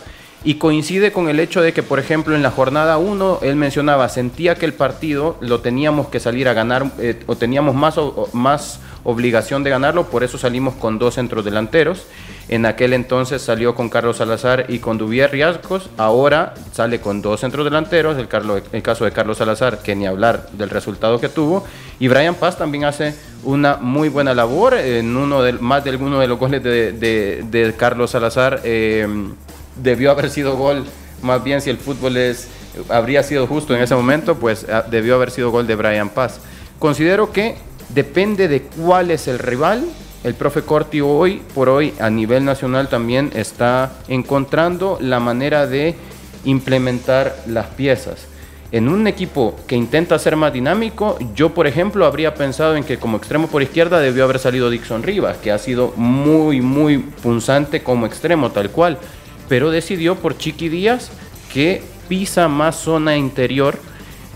Y 0.47 0.55
coincide 0.55 1.11
con 1.11 1.27
el 1.27 1.41
hecho 1.41 1.61
de 1.61 1.73
que, 1.73 1.83
por 1.83 1.99
ejemplo, 1.99 2.33
en 2.33 2.41
la 2.41 2.51
jornada 2.51 2.97
1, 2.97 3.39
él 3.41 3.57
mencionaba, 3.57 4.07
sentía 4.07 4.55
que 4.55 4.65
el 4.65 4.73
partido 4.73 5.35
lo 5.41 5.59
teníamos 5.59 6.07
que 6.07 6.21
salir 6.21 6.47
a 6.47 6.53
ganar, 6.53 6.89
eh, 6.99 7.21
o 7.27 7.35
teníamos 7.35 7.75
más, 7.75 7.95
más 8.31 8.79
obligación 9.03 9.65
de 9.65 9.71
ganarlo, 9.71 10.05
por 10.05 10.23
eso 10.23 10.37
salimos 10.37 10.75
con 10.75 10.99
dos 10.99 11.15
centros 11.15 11.43
delanteros. 11.43 12.07
En 12.47 12.65
aquel 12.65 12.93
entonces 12.93 13.41
salió 13.41 13.75
con 13.75 13.89
Carlos 13.89 14.15
Salazar 14.15 14.67
y 14.69 14.79
con 14.79 14.97
Duvier 14.97 15.33
Riascos, 15.33 15.89
ahora 15.97 16.53
sale 16.71 17.01
con 17.01 17.21
dos 17.21 17.41
centros 17.41 17.65
delanteros, 17.65 18.17
el, 18.17 18.29
el 18.71 18.81
caso 18.81 19.03
de 19.03 19.11
Carlos 19.11 19.39
Salazar, 19.39 19.79
que 19.79 19.97
ni 19.97 20.07
hablar 20.07 20.47
del 20.53 20.69
resultado 20.69 21.19
que 21.19 21.27
tuvo, 21.27 21.65
y 21.99 22.07
Brian 22.07 22.35
Paz 22.35 22.57
también 22.57 22.85
hace 22.85 23.15
una 23.43 23.75
muy 23.75 24.07
buena 24.07 24.33
labor, 24.33 24.75
en 24.75 25.13
uno 25.17 25.41
de, 25.41 25.51
más 25.51 25.83
de 25.83 25.89
alguno 25.89 26.21
de 26.21 26.27
los 26.27 26.39
goles 26.39 26.63
de, 26.63 26.93
de, 26.93 27.73
Carlos 27.77 28.11
Salazar. 28.11 28.61
Eh, 28.63 29.05
debió 29.81 30.11
haber 30.11 30.29
sido 30.29 30.55
gol, 30.55 30.85
más 31.21 31.43
bien 31.43 31.61
si 31.61 31.69
el 31.69 31.77
fútbol 31.77 32.17
es, 32.17 32.47
habría 32.89 33.23
sido 33.23 33.47
justo 33.47 33.75
en 33.75 33.81
ese 33.81 33.95
momento, 33.95 34.35
pues 34.35 34.65
ah, 34.69 34.85
debió 34.89 35.15
haber 35.15 35.31
sido 35.31 35.51
gol 35.51 35.67
de 35.67 35.75
Brian 35.75 36.09
Paz. 36.09 36.39
Considero 36.79 37.31
que 37.31 37.55
depende 37.89 38.47
de 38.47 38.61
cuál 38.61 39.11
es 39.11 39.27
el 39.27 39.39
rival. 39.39 39.85
El 40.23 40.33
profe 40.33 40.61
Corti 40.61 41.01
hoy 41.01 41.41
por 41.53 41.69
hoy 41.69 41.93
a 41.99 42.09
nivel 42.09 42.43
nacional 42.43 42.89
también 42.89 43.31
está 43.35 43.93
encontrando 44.07 44.97
la 44.99 45.19
manera 45.19 45.67
de 45.67 45.95
implementar 46.43 47.35
las 47.47 47.67
piezas. 47.67 48.27
En 48.71 48.89
un 48.89 49.07
equipo 49.07 49.55
que 49.65 49.77
intenta 49.77 50.19
ser 50.19 50.35
más 50.35 50.51
dinámico, 50.51 51.17
yo 51.33 51.53
por 51.53 51.67
ejemplo 51.67 52.05
habría 52.05 52.35
pensado 52.35 52.75
en 52.75 52.83
que 52.83 52.97
como 52.97 53.15
extremo 53.15 53.47
por 53.47 53.61
izquierda 53.61 54.01
debió 54.01 54.25
haber 54.25 54.39
salido 54.39 54.69
Dixon 54.69 55.03
Rivas, 55.03 55.37
que 55.37 55.53
ha 55.53 55.57
sido 55.57 55.93
muy, 55.95 56.59
muy 56.59 56.97
punzante 56.97 57.81
como 57.81 58.05
extremo 58.05 58.51
tal 58.51 58.69
cual, 58.69 58.97
pero 59.47 59.71
decidió 59.71 60.15
por 60.15 60.37
Chiqui 60.37 60.69
Díaz 60.69 61.11
que 61.53 61.83
pisa 62.07 62.47
más 62.47 62.75
zona 62.75 63.17
interior 63.17 63.79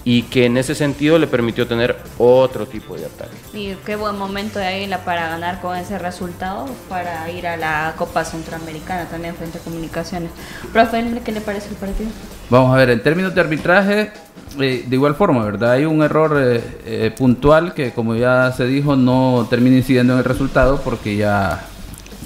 y 0.03 0.23
que 0.23 0.45
en 0.45 0.57
ese 0.57 0.73
sentido 0.73 1.19
le 1.19 1.27
permitió 1.27 1.67
tener 1.67 1.95
otro 2.17 2.65
tipo 2.65 2.95
de 2.95 3.05
ataque. 3.05 3.35
Y 3.53 3.75
qué 3.85 3.95
buen 3.95 4.17
momento 4.17 4.57
de 4.57 4.65
Águila 4.65 5.03
para 5.05 5.27
ganar 5.27 5.61
con 5.61 5.77
ese 5.77 5.99
resultado, 5.99 6.65
para 6.89 7.29
ir 7.29 7.45
a 7.45 7.57
la 7.57 7.93
Copa 7.97 8.25
Centroamericana 8.25 9.05
también 9.05 9.35
frente 9.35 9.59
a 9.59 9.61
Comunicaciones. 9.61 10.31
Profe, 10.73 11.03
¿qué 11.23 11.31
le 11.31 11.41
parece 11.41 11.69
el 11.69 11.75
partido? 11.75 12.09
Vamos 12.49 12.73
a 12.73 12.77
ver, 12.77 12.89
en 12.89 13.03
términos 13.03 13.35
de 13.35 13.41
arbitraje, 13.41 14.11
eh, 14.59 14.85
de 14.87 14.95
igual 14.95 15.15
forma, 15.15 15.45
¿verdad? 15.45 15.73
Hay 15.73 15.85
un 15.85 16.01
error 16.01 16.37
eh, 16.41 16.61
eh, 16.85 17.13
puntual 17.15 17.73
que, 17.73 17.91
como 17.91 18.15
ya 18.15 18.51
se 18.51 18.65
dijo, 18.65 18.95
no 18.95 19.47
termina 19.49 19.77
incidiendo 19.77 20.13
en 20.13 20.19
el 20.19 20.25
resultado 20.25 20.81
porque 20.81 21.15
ya 21.15 21.67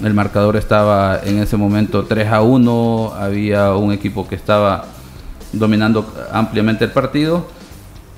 el 0.02 0.14
marcador 0.14 0.56
estaba 0.56 1.20
en 1.24 1.38
ese 1.38 1.56
momento 1.56 2.04
3 2.04 2.28
a 2.28 2.42
1, 2.42 3.14
había 3.18 3.74
un 3.74 3.92
equipo 3.92 4.28
que 4.28 4.34
estaba 4.34 4.84
dominando 5.52 6.06
ampliamente 6.32 6.84
el 6.84 6.90
partido 6.90 7.46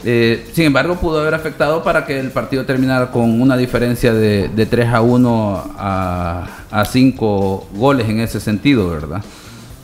eh, 0.05 0.49
sin 0.53 0.65
embargo, 0.65 0.97
pudo 0.97 1.21
haber 1.21 1.35
afectado 1.35 1.83
para 1.83 2.07
que 2.07 2.21
el 2.21 2.31
partido 2.31 2.65
terminara 2.65 3.11
con 3.11 3.41
una 3.41 3.57
diferencia 3.57 4.13
de, 4.13 4.49
3 4.49 4.89
a 4.89 5.01
1 5.01 5.75
a, 5.77 6.47
a 6.71 6.85
5 6.85 7.69
goles 7.75 8.09
en 8.09 8.21
ese 8.21 8.41
sentido, 8.41 8.89
¿verdad? 8.91 9.23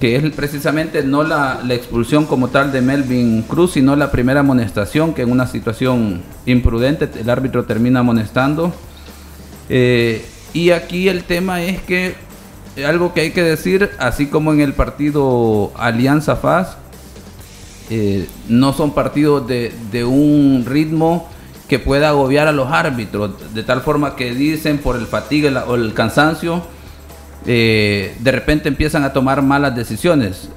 Que 0.00 0.16
es 0.16 0.30
precisamente 0.35 1.02
no 1.02 1.24
la, 1.24 1.61
expulsión 1.70 2.26
como 2.26 2.48
tal 2.48 2.70
de 2.70 2.80
Melvin 2.80 3.42
Cruz, 3.42 3.72
sino 3.72 3.96
la 3.96 4.11
primera 4.12 4.40
amonestación, 4.40 5.14
que 5.14 5.22
en 5.22 5.33
una 5.33 5.46
situación 5.46 6.22
imprudente 6.46 7.09
el 7.18 7.28
árbitro 7.28 7.64
termina 7.64 8.00
amonestando. 8.00 8.72
Eh, 9.68 10.24
y 10.55 10.71
aquí 10.71 11.09
el 11.09 11.25
tema 11.25 11.62
es 11.62 11.83
que 11.83 12.14
algo 12.87 13.12
que 13.12 13.21
hay 13.21 13.31
que 13.33 13.43
decir, 13.43 13.90
así 13.99 14.27
como 14.27 14.53
en 14.53 14.61
el 14.61 14.73
partido 14.73 15.73
Alianza 15.77 16.37
Faz, 16.37 16.77
eh, 17.90 18.27
no 18.49 18.73
son 18.73 18.95
partidos 18.95 19.47
de, 19.47 20.05
un 20.05 20.64
ritmo 20.67 21.29
que 21.69 21.79
pueda 21.79 22.11
agobiar 22.11 22.47
a 22.47 22.53
los 22.53 22.71
árbitros, 22.71 23.33
de 23.53 23.62
tal 23.62 23.83
forma 23.83 24.17
que 24.17 24.33
dicen 24.33 24.79
por 24.79 24.97
el 24.97 25.07
fatiga 25.07 25.64
o 25.67 25.75
el 25.75 25.93
cansancio, 25.93 26.62
eh, 27.47 28.17
de 28.21 28.33
repente 28.33 28.69
empiezan 28.69 29.05
a 29.05 29.12
tomar 29.12 29.43
malas 29.43 29.75
decisiones. 29.75 30.49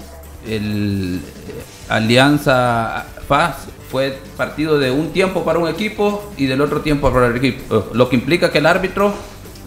El 0.47 1.21
eh, 1.47 1.89
Alianza 1.89 3.05
Paz 3.27 3.67
fue 3.89 4.17
partido 4.37 4.77
de 4.79 4.91
un 4.91 5.11
tiempo 5.11 5.43
para 5.43 5.59
un 5.59 5.67
equipo 5.67 6.31
y 6.37 6.45
del 6.45 6.61
otro 6.61 6.81
tiempo 6.81 7.11
para 7.11 7.27
el 7.27 7.35
equipo, 7.35 7.87
lo 7.93 8.09
que 8.09 8.15
implica 8.15 8.51
que 8.51 8.59
el 8.59 8.65
árbitro 8.65 9.13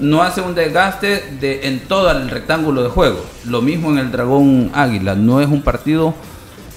no 0.00 0.22
hace 0.22 0.40
un 0.40 0.54
desgaste 0.54 1.24
de, 1.40 1.68
en 1.68 1.80
todo 1.80 2.10
el 2.10 2.28
rectángulo 2.30 2.82
de 2.82 2.88
juego. 2.88 3.24
Lo 3.44 3.62
mismo 3.62 3.90
en 3.90 3.98
el 3.98 4.10
Dragón 4.10 4.70
Águila, 4.74 5.14
no 5.14 5.40
es 5.40 5.48
un 5.48 5.62
partido 5.62 6.14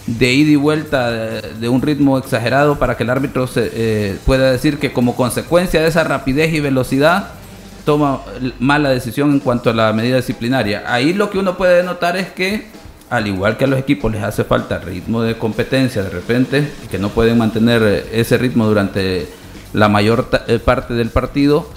de 0.06 0.34
ida 0.34 0.52
y 0.52 0.56
vuelta 0.56 1.12
de, 1.12 1.70
un 1.70 1.82
ritmo 1.82 2.18
exagerado 2.18 2.78
para 2.78 2.98
que 2.98 3.04
el 3.04 3.10
árbitro 3.10 3.48
se, 3.48 3.72
eh, 3.74 4.18
pueda 4.26 4.52
decir 4.52 4.78
que 4.78 4.92
como 4.92 5.16
consecuencia 5.16 5.82
de 5.82 5.88
esa 5.88 6.04
rapidez 6.04 6.54
y 6.54 6.60
velocidad 6.60 7.30
toma 7.86 8.22
mala 8.60 8.90
decisión 8.90 9.32
en 9.32 9.40
cuanto 9.40 9.70
a 9.70 9.74
la 9.74 9.92
medida 9.94 10.18
disciplinaria. 10.18 10.84
Ahí 10.88 11.14
lo 11.14 11.30
que 11.30 11.38
uno 11.38 11.58
puede 11.58 11.84
notar 11.84 12.18
es 12.18 12.28
que 12.28 12.68
al 13.10 13.28
igual 13.28 13.58
que 13.58 13.66
a 13.66 13.68
los 13.68 13.80
equipos 13.80 14.12
les 14.12 14.24
hace 14.24 14.44
falta 14.44 14.80
ritmo 14.80 15.22
de 15.22 15.38
competencia 15.38 16.02
de 16.02 16.10
repente, 16.10 16.68
que 16.90 16.98
no 16.98 17.10
pueden 17.10 17.38
mantener 17.38 18.08
ese 18.12 18.38
ritmo 18.38 18.66
durante 18.66 19.28
la 19.74 19.88
mayor 19.88 20.28
eh, 20.48 20.60
parte 20.60 20.94
del 20.94 21.10
partido, 21.10 21.68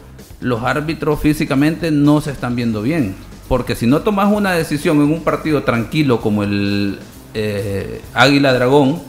los 0.40 0.62
árbitros 0.62 1.20
físicamente 1.20 1.90
no 1.90 2.20
se 2.20 2.30
están 2.30 2.56
viendo 2.56 2.82
bien. 2.82 3.14
Porque 3.48 3.76
si 3.76 3.86
no 3.86 4.00
tomas 4.00 4.32
una 4.32 4.52
decisión 4.52 4.96
en 4.98 5.12
un 5.12 5.22
partido 5.22 5.62
tranquilo 5.62 6.20
como 6.20 6.42
el 6.42 6.98
eh, 7.34 8.00
Águila 8.14 8.52
Dragón 8.52 9.00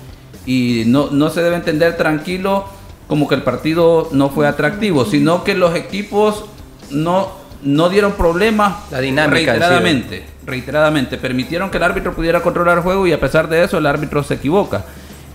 y 0.46 0.84
no, 0.86 1.10
no 1.12 1.30
se 1.30 1.42
debe 1.42 1.56
entender 1.56 1.98
tranquilo 1.98 2.66
como 3.08 3.28
que 3.28 3.36
el 3.36 3.44
partido 3.44 4.10
no 4.12 4.30
fue 4.30 4.48
atractivo, 4.48 5.06
sino 5.06 5.44
que 5.44 5.56
los 5.56 5.76
equipos 5.76 6.46
no, 6.92 7.30
no 7.64 7.90
dieron 7.90 8.14
problemas 8.14 8.92
La 8.92 9.00
dinámica 9.00 9.54
reiteradamente, 9.54 10.26
reiteradamente. 10.46 11.18
Permitieron 11.18 11.70
que 11.70 11.78
el 11.78 11.84
árbitro 11.84 12.14
pudiera 12.14 12.42
controlar 12.42 12.78
el 12.78 12.84
juego 12.84 13.08
y 13.08 13.14
a 13.14 13.20
pesar 13.20 13.48
de 13.48 13.64
eso 13.64 13.78
el 13.78 13.86
árbitro 13.86 14.24
se 14.24 14.36
equivoca. 14.36 14.86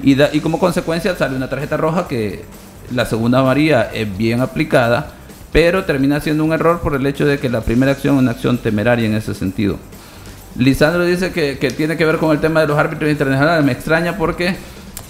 Y, 0.02 0.20
y 0.20 0.40
como 0.40 0.58
consecuencia 0.58 1.16
sale 1.16 1.34
una 1.34 1.48
tarjeta 1.48 1.76
roja 1.76 2.06
que 2.06 2.44
la 2.94 3.06
segunda 3.06 3.42
María 3.42 3.90
es 3.92 4.16
bien 4.16 4.40
aplicada, 4.40 5.12
pero 5.52 5.84
termina 5.84 6.20
siendo 6.20 6.44
un 6.44 6.52
error 6.52 6.80
por 6.80 6.94
el 6.94 7.06
hecho 7.06 7.26
de 7.26 7.38
que 7.38 7.50
la 7.50 7.60
primera 7.60 7.92
acción 7.92 8.16
es 8.16 8.22
una 8.22 8.30
acción 8.30 8.58
temeraria 8.58 9.06
en 9.06 9.14
ese 9.14 9.34
sentido. 9.34 9.78
Lisandro 10.56 11.04
dice 11.04 11.32
que, 11.32 11.70
tiene 11.70 11.96
que 11.96 12.04
ver 12.04 12.18
con 12.18 12.30
el 12.32 12.40
tema 12.40 12.60
de 12.60 12.66
los 12.66 12.78
árbitros 12.78 13.10
internacionales. 13.10 13.64
Me 13.64 13.72
extraña 13.72 14.16
porque 14.16 14.56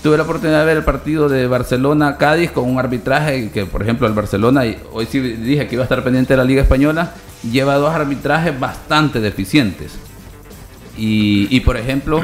tuve 0.02 0.16
la 0.16 0.24
oportunidad 0.24 0.60
de 0.60 0.66
ver 0.66 0.76
el 0.76 0.84
partido 0.84 1.28
de 1.28 1.46
Barcelona-Cádiz 1.46 2.50
con 2.50 2.68
un 2.68 2.78
arbitraje 2.78 3.50
que, 3.50 3.66
por 3.66 3.82
ejemplo, 3.82 4.06
el 4.06 4.12
Barcelona, 4.12 4.62
hoy 4.92 5.06
sí 5.06 5.20
dije 5.20 5.66
que 5.66 5.76
iba 5.76 5.82
a 5.82 5.86
estar 5.86 6.02
pendiente 6.02 6.32
de 6.32 6.36
la 6.36 6.44
Liga 6.44 6.62
Española, 6.62 7.12
lleva 7.50 7.76
dos 7.76 7.94
arbitrajes 7.94 8.58
bastante 8.58 9.20
deficientes. 9.20 9.92
Y, 10.96 11.58
por 11.60 11.76
ejemplo, 11.76 12.22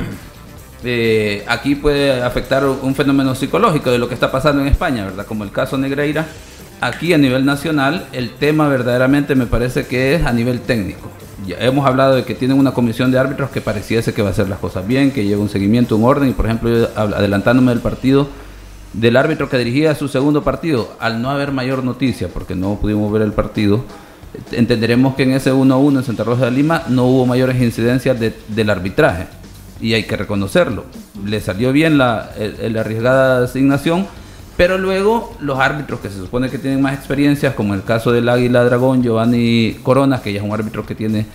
eh, 0.85 1.45
aquí 1.49 1.75
puede 1.75 2.23
afectar 2.23 2.65
un 2.65 2.95
fenómeno 2.95 3.35
psicológico 3.35 3.91
de 3.91 3.99
lo 3.99 4.09
que 4.09 4.15
está 4.15 4.31
pasando 4.31 4.61
en 4.63 4.69
España, 4.69 5.07
¿verdad? 5.07 5.27
Como 5.27 5.43
el 5.43 5.51
caso 5.51 5.79
Negreira. 5.79 6.27
Aquí 6.81 7.13
a 7.13 7.19
nivel 7.19 7.45
nacional, 7.45 8.07
el 8.13 8.31
tema 8.31 8.69
verdaderamente 8.69 9.35
me 9.35 9.47
parece 9.47 9.87
que 9.87 10.15
es 10.15 10.25
a 10.25 10.33
nivel 10.33 10.61
técnico 10.61 11.11
hemos 11.61 11.87
hablado 11.87 12.17
de 12.17 12.25
que 12.25 12.35
tienen 12.35 12.59
una 12.59 12.73
comisión 12.73 13.11
de 13.11 13.19
árbitros 13.19 13.51
que 13.51 13.61
pareciese 13.61 14.13
que 14.13 14.23
va 14.23 14.29
a 14.29 14.33
hacer 14.33 14.49
las 14.49 14.59
cosas 14.59 14.87
bien, 14.87 15.11
que 15.11 15.25
lleva 15.25 15.41
un 15.41 15.49
seguimiento, 15.49 15.97
un 15.97 16.05
orden, 16.05 16.31
y 16.31 16.33
por 16.33 16.47
ejemplo, 16.47 16.89
adelantándome 16.95 17.73
del 17.73 17.81
partido 17.81 18.29
del 18.93 19.17
árbitro 19.17 19.51
que 19.51 19.59
dirigía 19.59 19.95
su 19.95 20.09
segundo 20.09 20.43
partido, 20.43 20.97
al 20.99 21.21
no 21.21 21.31
haber 21.31 21.53
mayor 21.53 21.85
noticia, 21.85 22.29
porque 22.29 22.55
no 22.55 22.77
pudimos 22.77 23.13
ver 23.13 23.23
el 23.23 23.33
partido, 23.33 23.85
entenderemos 24.51 25.15
que 25.15 25.25
en 25.25 25.33
ese 25.33 25.53
1-1 25.53 25.99
en 25.99 26.05
Santa 26.05 26.25
Rosa 26.25 26.47
de 26.47 26.53
Lima 26.53 26.85
no 26.89 27.05
hubo 27.05 27.27
mayores 27.27 27.61
incidencias 27.61 28.17
del 28.19 28.71
arbitraje, 28.71 29.27
y 29.81 29.93
hay 29.93 30.05
que 30.05 30.17
reconocerlo. 30.17 30.87
Le 31.25 31.41
salió 31.41 31.71
bien 31.73 31.99
la, 31.99 32.31
la 32.39 32.81
arriesgada 32.81 33.45
asignación, 33.45 34.07
pero 34.59 34.77
luego 34.77 35.33
los 35.39 35.61
árbitros 35.61 36.01
que 36.01 36.11
se 36.11 36.17
supone 36.17 36.51
que 36.51 36.59
tienen 36.59 36.83
más 36.83 36.93
experiencias, 36.93 37.55
como 37.55 37.75
el 37.75 37.85
caso 37.85 38.11
del 38.11 38.29
Águila 38.29 38.65
Dragón, 38.65 39.05
Giovanni 39.05 39.79
Corona, 39.85 40.21
que 40.21 40.33
ya 40.33 40.41
es 40.41 40.45
un 40.45 40.53
árbitro 40.53 40.85
que 40.85 40.97
tiene 40.97 41.27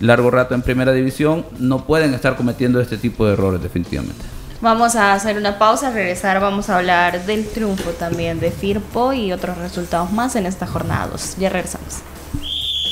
largo 0.00 0.30
rato 0.30 0.54
en 0.54 0.62
primera 0.62 0.90
división, 0.92 1.44
no 1.58 1.84
pueden 1.84 2.14
estar 2.14 2.34
cometiendo 2.34 2.80
este 2.80 2.96
tipo 2.96 3.26
de 3.26 3.34
errores 3.34 3.62
definitivamente. 3.62 4.24
Vamos 4.62 4.96
a 4.96 5.12
hacer 5.12 5.36
una 5.36 5.58
pausa, 5.58 5.90
regresar, 5.90 6.40
vamos 6.40 6.70
a 6.70 6.78
hablar 6.78 7.26
del 7.26 7.46
triunfo 7.46 7.90
también 7.90 8.40
de 8.40 8.50
Firpo 8.50 9.12
y 9.12 9.32
otros 9.32 9.58
resultados 9.58 10.10
más 10.10 10.34
en 10.34 10.46
esta 10.46 10.66
jornada 10.66 11.10
Ya 11.38 11.50
regresamos. 11.50 11.98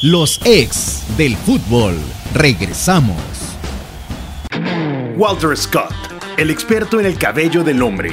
Los 0.02 0.42
ex 0.44 1.04
del 1.16 1.36
fútbol. 1.36 1.94
Regresamos. 2.34 3.16
Walter 5.16 5.56
Scott, 5.56 5.94
el 6.36 6.50
experto 6.50 7.00
en 7.00 7.06
el 7.06 7.16
cabello 7.16 7.64
del 7.64 7.80
hombre 7.80 8.12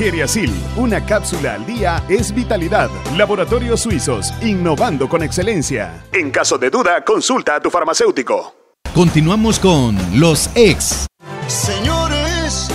Geriasil, 0.00 0.50
una 0.76 1.04
cápsula 1.04 1.52
al 1.52 1.66
día 1.66 2.02
es 2.08 2.34
vitalidad. 2.34 2.88
Laboratorios 3.18 3.80
Suizos, 3.80 4.32
innovando 4.40 5.10
con 5.10 5.22
excelencia. 5.22 6.06
En 6.14 6.30
caso 6.30 6.56
de 6.56 6.70
duda, 6.70 7.04
consulta 7.04 7.56
a 7.56 7.60
tu 7.60 7.68
farmacéutico. 7.68 8.54
Continuamos 8.94 9.58
con 9.58 9.98
los 10.18 10.48
ex. 10.54 11.06
Señores, 11.48 12.70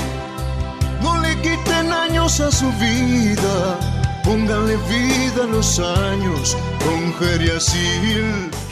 no 1.02 1.20
le 1.20 1.36
quiten 1.42 1.92
años 1.92 2.40
a 2.42 2.52
su 2.52 2.72
vida. 2.74 3.80
Pónganle 4.24 4.78
vida 4.88 5.46
a 5.46 5.48
los 5.48 5.80
años 5.80 6.56
con 6.86 7.12
Geriasil. 7.16 8.52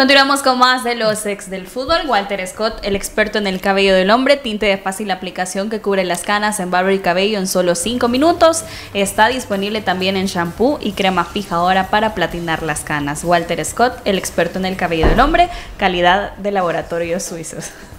Continuamos 0.00 0.40
con 0.40 0.58
más 0.58 0.82
de 0.82 0.94
los 0.94 1.26
ex 1.26 1.50
del 1.50 1.66
fútbol. 1.66 2.06
Walter 2.06 2.46
Scott, 2.48 2.78
el 2.84 2.96
experto 2.96 3.36
en 3.36 3.46
el 3.46 3.60
cabello 3.60 3.94
del 3.94 4.10
hombre, 4.10 4.38
tinte 4.38 4.64
de 4.64 4.78
fácil 4.78 5.10
aplicación 5.10 5.68
que 5.68 5.82
cubre 5.82 6.04
las 6.04 6.22
canas 6.22 6.58
en 6.58 6.70
barro 6.70 6.90
y 6.90 7.00
cabello 7.00 7.36
en 7.36 7.46
solo 7.46 7.74
5 7.74 8.08
minutos. 8.08 8.64
Está 8.94 9.28
disponible 9.28 9.82
también 9.82 10.16
en 10.16 10.24
shampoo 10.24 10.78
y 10.80 10.92
crema 10.92 11.26
fijadora 11.26 11.88
para 11.88 12.14
platinar 12.14 12.62
las 12.62 12.80
canas. 12.80 13.24
Walter 13.24 13.62
Scott, 13.62 14.00
el 14.06 14.16
experto 14.16 14.58
en 14.58 14.64
el 14.64 14.78
cabello 14.78 15.06
del 15.06 15.20
hombre, 15.20 15.50
calidad 15.76 16.34
de 16.36 16.50
laboratorios 16.50 17.22
suizos. 17.22 17.66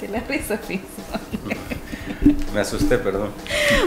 Me 0.00 0.08
la 0.08 0.20
risa 0.20 0.58
Me 2.52 2.60
asusté, 2.60 2.98
perdón. 2.98 3.30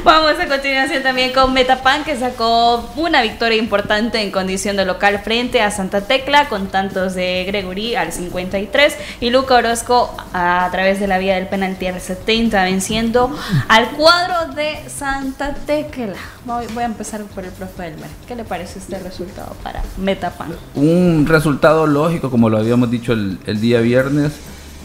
Vamos 0.04 0.39
a 0.39 0.47
continuación 0.47 1.04
también 1.04 1.34
con 1.34 1.54
Metapan, 1.54 2.04
que 2.04 2.17
sacó 2.17 2.89
una 2.95 3.21
victoria 3.21 3.58
importante 3.58 4.21
en 4.21 4.32
condición 4.32 4.75
de 4.75 4.86
local 4.86 5.19
frente 5.23 5.62
a 5.62 5.69
Santa 5.69 6.01
Tecla, 6.01 6.49
con 6.49 6.67
tantos 6.67 7.13
de 7.13 7.43
Gregory 7.45 7.95
al 7.95 8.12
53 8.12 8.95
y 9.21 9.30
Luca 9.30 9.56
Orozco 9.56 10.15
a, 10.34 10.67
través 10.71 10.99
de 10.99 11.08
la 11.08 11.19
vía 11.19 11.36
del 11.36 11.47
penalti 11.47 11.86
al 11.86 12.01
70, 12.01 12.63
venciendo 12.63 13.36
al 13.67 13.91
cuadro 13.91 14.54
de 14.56 14.80
Santa 14.89 15.54
Tecla. 15.54 16.15
Voy, 16.45 16.65
voy 16.73 16.84
a 16.84 16.88
empezar 16.88 17.21
por 17.23 17.45
el 17.45 17.51
profe 17.51 17.88
Elmer. 17.88 18.10
¿Qué 18.28 18.36
le 18.36 18.45
parece 18.45 18.80
este 18.80 18.97
resultado 18.97 19.56
para 19.62 19.84
Metapan? 19.97 20.56
Un 20.73 21.28
resultado 21.28 21.86
lógico, 21.86 22.32
como 22.32 22.49
lo 22.49 22.58
habíamos 22.58 22.89
dicho 22.89 23.13
el, 23.13 23.38
el 23.45 23.62
día 23.62 23.80
viernes. 23.82 24.34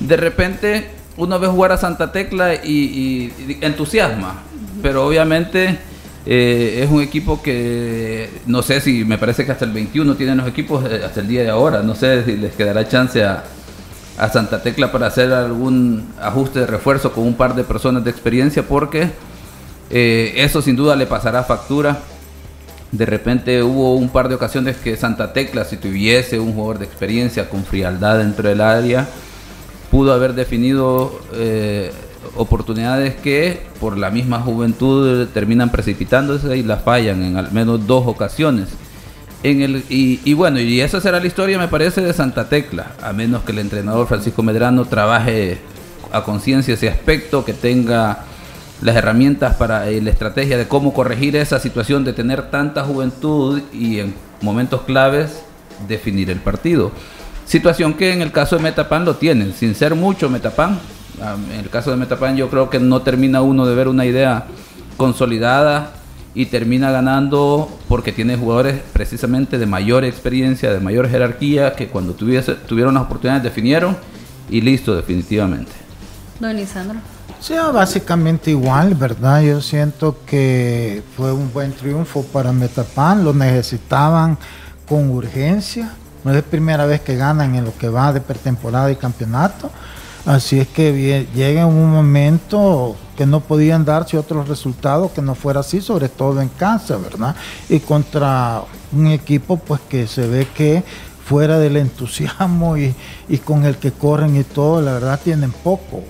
De 0.00 0.16
repente 0.16 0.99
uno 1.16 1.38
ve 1.38 1.46
jugar 1.48 1.72
a 1.72 1.76
Santa 1.76 2.12
Tecla 2.12 2.54
y, 2.54 3.58
entusiasma, 3.60 4.42
pero 4.82 5.06
obviamente 5.06 5.78
eh, 6.26 6.80
es 6.82 6.90
un 6.90 7.02
equipo 7.02 7.42
que 7.42 8.30
no 8.46 8.62
sé 8.62 8.80
si 8.80 9.04
me 9.04 9.18
parece 9.18 9.44
que 9.44 9.52
hasta 9.52 9.64
el 9.64 9.72
21 9.72 10.14
tienen 10.16 10.38
los 10.38 10.48
equipos 10.48 10.84
eh, 10.90 11.02
hasta 11.04 11.20
el 11.20 11.28
día 11.28 11.42
de 11.42 11.50
ahora, 11.50 11.82
no 11.82 11.94
sé 11.94 12.24
si 12.24 12.36
les 12.36 12.54
quedará 12.54 12.88
chance 12.88 13.22
a, 13.24 13.44
a 14.18 14.28
Santa 14.28 14.62
Tecla 14.62 14.92
para 14.92 15.06
hacer 15.06 15.32
algún 15.32 16.12
ajuste 16.20 16.60
de 16.60 16.66
refuerzo 16.66 17.12
con 17.12 17.24
un 17.24 17.34
par 17.34 17.54
de 17.54 17.64
personas 17.64 18.04
de 18.04 18.10
experiencia 18.10 18.62
porque 18.62 19.10
eh, 19.90 20.34
eso 20.36 20.62
sin 20.62 20.76
duda 20.76 20.94
le 20.94 21.06
pasará 21.06 21.42
factura. 21.42 21.98
De 22.92 23.06
repente 23.06 23.62
hubo 23.62 23.94
un 23.94 24.08
par 24.08 24.28
de 24.28 24.34
ocasiones 24.34 24.76
que 24.76 24.96
Santa 24.96 25.32
Tecla, 25.32 25.64
si 25.64 25.76
tuviese 25.76 26.38
un 26.38 26.54
jugador 26.54 26.78
de 26.78 26.86
experiencia 26.86 27.48
con 27.48 27.64
frialdad 27.64 28.18
dentro 28.18 28.48
del 28.48 28.60
área, 28.60 29.08
pudo 29.90 30.12
haber 30.12 30.34
definido 30.34 31.20
eh, 31.34 31.92
oportunidades 32.36 33.14
que 33.16 33.62
por 33.80 33.98
la 33.98 34.10
misma 34.10 34.40
juventud 34.40 35.26
terminan 35.28 35.70
precipitándose 35.70 36.56
y 36.56 36.62
las 36.62 36.82
fallan 36.82 37.22
en 37.22 37.36
al 37.36 37.52
menos 37.52 37.86
dos 37.86 38.06
ocasiones. 38.06 38.68
En 39.42 39.62
el, 39.62 39.84
y, 39.88 40.20
y, 40.24 40.34
bueno, 40.34 40.60
y 40.60 40.80
esa 40.80 41.00
será 41.00 41.18
la 41.18 41.26
historia, 41.26 41.58
me 41.58 41.68
parece, 41.68 42.02
de 42.02 42.12
Santa 42.12 42.48
Tecla, 42.48 42.92
a 43.02 43.12
menos 43.14 43.42
que 43.42 43.52
el 43.52 43.58
entrenador 43.58 44.06
Francisco 44.06 44.42
Medrano 44.42 44.84
trabaje 44.84 45.58
a 46.12 46.22
conciencia 46.22 46.74
ese 46.74 46.90
aspecto, 46.90 47.44
que 47.44 47.54
tenga 47.54 48.24
las 48.82 48.96
herramientas 48.96 49.56
para 49.56 49.88
eh, 49.88 50.00
la 50.00 50.10
estrategia 50.10 50.58
de 50.58 50.68
cómo 50.68 50.92
corregir 50.92 51.36
esa 51.36 51.58
situación 51.58 52.04
de 52.04 52.12
tener 52.12 52.50
tanta 52.50 52.84
juventud 52.84 53.60
y 53.72 54.00
en 54.00 54.14
momentos 54.40 54.82
claves 54.82 55.42
definir 55.88 56.30
el 56.30 56.40
partido. 56.40 56.92
Situación 57.50 57.94
que 57.94 58.12
en 58.12 58.22
el 58.22 58.30
caso 58.30 58.56
de 58.56 58.62
Metapan 58.62 59.04
lo 59.04 59.16
tienen, 59.16 59.52
sin 59.52 59.74
ser 59.74 59.96
mucho 59.96 60.30
Metapan. 60.30 60.78
En 61.52 61.58
el 61.58 61.68
caso 61.68 61.90
de 61.90 61.96
Metapan 61.96 62.36
yo 62.36 62.48
creo 62.48 62.70
que 62.70 62.78
no 62.78 63.02
termina 63.02 63.42
uno 63.42 63.66
de 63.66 63.74
ver 63.74 63.88
una 63.88 64.06
idea 64.06 64.46
consolidada 64.96 65.94
y 66.32 66.46
termina 66.46 66.92
ganando 66.92 67.68
porque 67.88 68.12
tiene 68.12 68.36
jugadores 68.36 68.80
precisamente 68.92 69.58
de 69.58 69.66
mayor 69.66 70.04
experiencia, 70.04 70.72
de 70.72 70.78
mayor 70.78 71.10
jerarquía, 71.10 71.72
que 71.72 71.88
cuando 71.88 72.12
tuviese, 72.12 72.54
tuvieron 72.54 72.94
las 72.94 73.02
oportunidades 73.02 73.42
definieron 73.42 73.96
y 74.48 74.60
listo 74.60 74.94
definitivamente. 74.94 75.72
Don 76.38 76.54
Lisandro. 76.54 77.00
Sí, 77.40 77.54
básicamente 77.74 78.52
igual, 78.52 78.94
¿verdad? 78.94 79.42
Yo 79.42 79.60
siento 79.60 80.18
que 80.24 81.02
fue 81.16 81.32
un 81.32 81.52
buen 81.52 81.72
triunfo 81.72 82.22
para 82.22 82.52
Metapan, 82.52 83.24
lo 83.24 83.34
necesitaban 83.34 84.38
con 84.86 85.10
urgencia 85.10 85.96
no 86.24 86.34
es 86.34 86.42
primera 86.42 86.86
vez 86.86 87.00
que 87.00 87.16
ganan 87.16 87.54
en 87.54 87.64
lo 87.64 87.76
que 87.76 87.88
va 87.88 88.12
de 88.12 88.20
pretemporada 88.20 88.90
y 88.90 88.96
campeonato. 88.96 89.70
Así 90.26 90.60
es 90.60 90.68
que 90.68 91.26
llega 91.34 91.64
un 91.64 91.90
momento 91.90 92.96
que 93.16 93.24
no 93.24 93.40
podían 93.40 93.84
darse 93.84 94.18
otros 94.18 94.48
resultados 94.48 95.12
que 95.12 95.22
no 95.22 95.34
fuera 95.34 95.60
así, 95.60 95.80
sobre 95.80 96.08
todo 96.08 96.40
en 96.42 96.48
casa, 96.48 96.98
¿verdad? 96.98 97.34
Y 97.68 97.80
contra 97.80 98.62
un 98.92 99.06
equipo 99.06 99.56
pues 99.56 99.80
que 99.88 100.06
se 100.06 100.26
ve 100.26 100.46
que 100.54 100.84
fuera 101.24 101.58
del 101.58 101.76
entusiasmo 101.76 102.76
y, 102.76 102.94
y 103.28 103.38
con 103.38 103.64
el 103.64 103.76
que 103.76 103.92
corren 103.92 104.36
y 104.36 104.44
todo, 104.44 104.82
la 104.82 104.92
verdad 104.92 105.20
tienen 105.22 105.52
poco. 105.52 106.02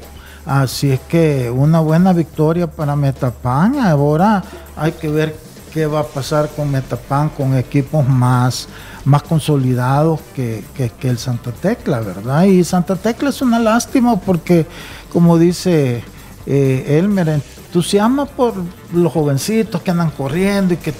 Así 0.44 0.90
es 0.90 1.00
que 1.00 1.50
una 1.50 1.80
buena 1.80 2.12
victoria 2.12 2.66
para 2.66 2.96
Metapan. 2.96 3.78
Ahora 3.78 4.42
hay 4.76 4.92
que 4.92 5.08
ver 5.08 5.36
qué 5.72 5.86
va 5.86 6.00
a 6.00 6.04
pasar 6.04 6.48
con 6.48 6.70
Metapan, 6.70 7.28
con 7.28 7.56
equipos 7.56 8.08
más, 8.08 8.66
más 9.04 9.22
consolidados 9.22 10.20
que, 10.34 10.64
el 11.02 11.18
Santa 11.18 11.52
Tecla, 11.52 12.00
¿verdad? 12.00 12.44
Y 12.44 12.64
Santa 12.64 12.96
Tecla 12.96 13.30
es 13.30 13.42
una 13.42 13.58
lástima 13.58 14.18
porque, 14.20 14.66
como 15.12 15.38
dice 15.38 16.02
eh, 16.46 16.98
Elmer, 16.98 17.28
entusiasma 17.28 18.26
por 18.26 18.54
los 18.92 19.12
jovencitos 19.12 19.80
que 19.82 19.90
andan 19.90 20.10
corriendo 20.10 20.74
y 20.74 20.76
que 20.76 20.92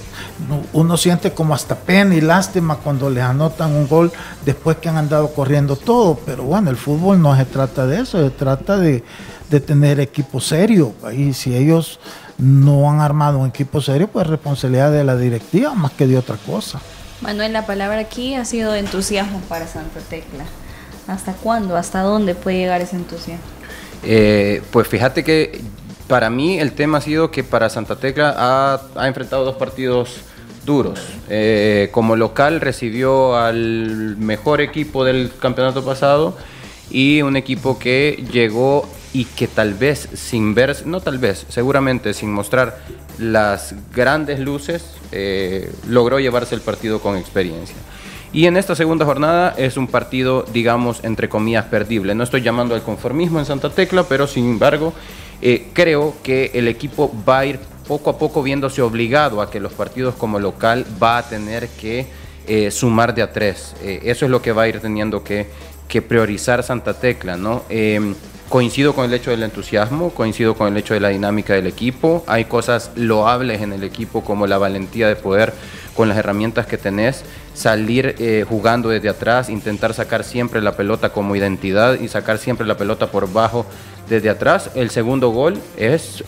uno 0.73 0.97
siente 0.97 1.31
como 1.31 1.53
hasta 1.53 1.75
pena 1.75 2.15
y 2.15 2.21
lástima 2.21 2.77
cuando 2.77 3.09
les 3.09 3.23
anotan 3.23 3.73
un 3.73 3.87
gol 3.87 4.11
después 4.45 4.77
que 4.77 4.89
han 4.89 4.97
andado 4.97 5.33
corriendo 5.33 5.75
todo. 5.75 6.17
Pero 6.25 6.43
bueno, 6.43 6.69
el 6.69 6.77
fútbol 6.77 7.21
no 7.21 7.35
se 7.35 7.45
trata 7.45 7.85
de 7.85 8.01
eso, 8.01 8.19
se 8.19 8.29
trata 8.29 8.77
de, 8.77 9.03
de 9.49 9.59
tener 9.59 9.99
equipo 9.99 10.39
serio. 10.39 10.93
Y 11.15 11.33
si 11.33 11.55
ellos 11.55 11.99
no 12.37 12.89
han 12.89 13.01
armado 13.01 13.39
un 13.39 13.49
equipo 13.49 13.81
serio, 13.81 14.07
pues 14.07 14.25
responsabilidad 14.27 14.91
de 14.91 15.03
la 15.03 15.15
directiva 15.15 15.75
más 15.75 15.91
que 15.91 16.07
de 16.07 16.17
otra 16.17 16.37
cosa. 16.37 16.79
Manuel, 17.21 17.53
la 17.53 17.65
palabra 17.67 17.99
aquí 17.99 18.33
ha 18.33 18.45
sido 18.45 18.73
entusiasmo 18.73 19.39
para 19.41 19.67
Santa 19.67 19.99
Tecla. 19.99 20.43
¿Hasta 21.07 21.33
cuándo? 21.33 21.77
¿Hasta 21.77 22.01
dónde 22.01 22.33
puede 22.33 22.57
llegar 22.57 22.81
ese 22.81 22.95
entusiasmo? 22.95 23.45
Eh, 24.03 24.63
pues 24.71 24.87
fíjate 24.87 25.23
que 25.23 25.61
para 26.07 26.29
mí 26.29 26.59
el 26.59 26.73
tema 26.73 26.97
ha 26.97 27.01
sido 27.01 27.29
que 27.29 27.43
para 27.43 27.69
Santa 27.69 27.95
Tecla 27.95 28.35
ha, 28.95 29.07
enfrentado 29.07 29.45
dos 29.45 29.55
partidos 29.55 30.21
duros. 30.65 30.99
Eh, 31.29 31.89
como 31.91 32.15
local 32.15 32.59
recibió 32.59 33.37
al 33.37 34.17
mejor 34.17 34.59
equipo 34.59 35.05
del 35.05 35.31
campeonato 35.39 35.85
pasado 35.85 36.35
y 36.89 37.21
un 37.21 37.37
equipo 37.37 37.77
que 37.77 38.25
llegó 38.31 38.89
y 39.13 39.25
que 39.25 39.47
tal 39.47 39.73
vez 39.73 40.07
sin 40.13 40.53
ver, 40.53 40.85
no 40.85 41.01
tal 41.01 41.17
vez, 41.17 41.45
seguramente 41.49 42.13
sin 42.13 42.31
mostrar 42.31 42.79
las 43.17 43.75
grandes 43.93 44.39
luces, 44.39 44.95
eh, 45.11 45.71
logró 45.87 46.19
llevarse 46.19 46.55
el 46.55 46.61
partido 46.61 46.99
con 47.01 47.17
experiencia. 47.17 47.75
Y 48.33 48.45
en 48.45 48.55
esta 48.55 48.75
segunda 48.75 49.03
jornada 49.03 49.53
es 49.57 49.75
un 49.75 49.87
partido, 49.87 50.45
digamos, 50.53 51.03
entre 51.03 51.27
comillas, 51.27 51.65
perdible. 51.65 52.15
No 52.15 52.23
estoy 52.23 52.41
llamando 52.41 52.73
al 52.73 52.81
conformismo 52.81 53.39
en 53.39 53.45
Santa 53.45 53.69
Tecla, 53.69 54.03
pero 54.03 54.25
sin 54.25 54.45
embargo, 54.45 54.93
eh, 55.41 55.67
creo 55.73 56.15
que 56.23 56.51
el 56.53 56.69
equipo 56.69 57.13
va 57.27 57.39
a 57.39 57.45
ir 57.45 57.59
poco 57.87 58.09
a 58.09 58.17
poco 58.17 58.41
viéndose 58.41 58.81
obligado 58.81 59.41
a 59.41 59.51
que 59.51 59.59
los 59.59 59.73
partidos 59.73 60.15
como 60.15 60.39
local 60.39 60.85
va 61.01 61.17
a 61.17 61.27
tener 61.27 61.67
que 61.67 62.07
eh, 62.47 62.71
sumar 62.71 63.13
de 63.13 63.21
a 63.21 63.33
tres. 63.33 63.75
Eso 63.83 64.23
es 64.23 64.31
lo 64.31 64.41
que 64.41 64.53
va 64.53 64.63
a 64.63 64.67
ir 64.69 64.79
teniendo 64.79 65.25
que, 65.25 65.47
que 65.89 66.01
priorizar 66.01 66.63
Santa 66.63 66.93
Tecla, 66.93 67.35
¿no? 67.35 67.63
Coincido 68.51 68.93
con 68.93 69.05
el 69.05 69.13
hecho 69.13 69.31
del 69.31 69.43
entusiasmo, 69.43 70.09
coincido 70.09 70.55
con 70.55 70.67
el 70.67 70.75
hecho 70.75 70.93
de 70.93 70.99
la 70.99 71.07
dinámica 71.07 71.53
del 71.53 71.67
equipo. 71.67 72.25
Hay 72.27 72.43
cosas 72.43 72.91
loables 72.95 73.61
en 73.61 73.71
el 73.71 73.81
equipo 73.81 74.25
como 74.25 74.45
la 74.45 74.57
valentía 74.57 75.07
de 75.07 75.15
poder, 75.15 75.53
con 75.95 76.09
las 76.09 76.17
herramientas 76.17 76.65
que 76.65 76.77
tenés, 76.77 77.23
salir 77.53 78.13
eh, 78.19 78.43
jugando 78.45 78.89
desde 78.89 79.07
atrás, 79.07 79.47
intentar 79.47 79.93
sacar 79.93 80.25
siempre 80.25 80.61
la 80.61 80.75
pelota 80.75 81.13
como 81.13 81.37
identidad 81.37 81.97
y 81.97 82.09
sacar 82.09 82.39
siempre 82.39 82.67
la 82.67 82.75
pelota 82.75 83.07
por 83.07 83.31
bajo 83.31 83.65
desde 84.09 84.29
atrás. 84.29 84.71
El 84.75 84.89
segundo 84.89 85.29
gol 85.29 85.57
es 85.77 86.21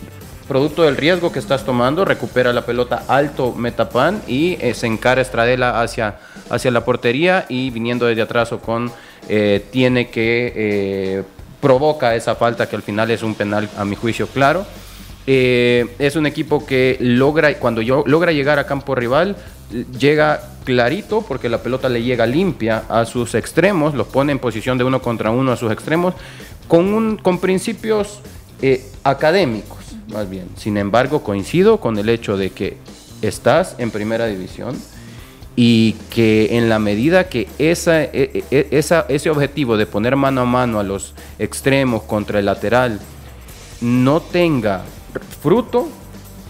producto 0.48 0.84
del 0.84 0.96
riesgo 0.96 1.30
que 1.30 1.40
estás 1.40 1.66
tomando, 1.66 2.06
recupera 2.06 2.54
la 2.54 2.64
pelota 2.64 3.04
alto 3.06 3.52
Metapan 3.52 4.22
y 4.26 4.56
eh, 4.62 4.72
se 4.72 4.86
encara 4.86 5.20
Estradela 5.20 5.82
hacia, 5.82 6.20
hacia 6.48 6.70
la 6.70 6.86
portería 6.86 7.44
y 7.50 7.68
viniendo 7.68 8.06
desde 8.06 8.22
atrás 8.22 8.50
o 8.52 8.60
con 8.60 8.90
eh, 9.28 9.62
tiene 9.70 10.08
que 10.08 11.22
provoca 11.64 12.14
esa 12.14 12.34
falta 12.34 12.68
que 12.68 12.76
al 12.76 12.82
final 12.82 13.10
es 13.10 13.22
un 13.22 13.34
penal 13.34 13.70
a 13.78 13.86
mi 13.86 13.96
juicio 13.96 14.26
claro. 14.26 14.66
es 15.26 16.14
un 16.14 16.26
equipo 16.26 16.66
que 16.66 16.98
logra, 17.00 17.54
cuando 17.58 17.80
yo, 17.80 18.04
logra 18.06 18.32
llegar 18.32 18.58
a 18.58 18.66
campo 18.66 18.94
rival, 18.94 19.34
llega 19.98 20.42
clarito 20.64 21.22
porque 21.22 21.48
la 21.48 21.62
pelota 21.62 21.88
le 21.88 22.02
llega 22.02 22.26
limpia 22.26 22.82
a 22.90 23.06
sus 23.06 23.34
extremos, 23.34 23.94
los 23.94 24.08
pone 24.08 24.32
en 24.32 24.38
posición 24.38 24.76
de 24.76 24.84
uno 24.84 25.00
contra 25.00 25.30
uno 25.30 25.52
a 25.52 25.56
sus 25.56 25.72
extremos, 25.72 26.12
con, 26.68 26.92
un, 26.92 27.16
con 27.16 27.38
principios 27.38 28.20
académicos 29.02 29.84
más 30.12 30.28
bien. 30.28 30.48
Sin 30.56 30.76
embargo, 30.76 31.22
coincido 31.22 31.80
con 31.80 31.98
el 31.98 32.10
hecho 32.10 32.36
de 32.36 32.50
que 32.50 32.76
estás 33.22 33.76
en 33.78 33.90
primera 33.90 34.26
división 34.26 34.76
y 35.56 35.92
que 36.10 36.56
en 36.56 36.68
la 36.68 36.78
medida 36.78 37.28
que 37.28 37.48
esa, 37.58 38.02
e, 38.02 38.10
e, 38.12 38.44
e, 38.50 38.68
esa, 38.72 39.06
ese 39.08 39.30
objetivo 39.30 39.76
de 39.76 39.86
poner 39.86 40.16
mano 40.16 40.40
a 40.40 40.44
mano 40.44 40.80
a 40.80 40.82
los 40.82 41.14
extremos 41.38 42.02
contra 42.02 42.40
el 42.40 42.46
lateral 42.46 43.00
no 43.80 44.20
tenga 44.20 44.82
fruto, 45.42 45.88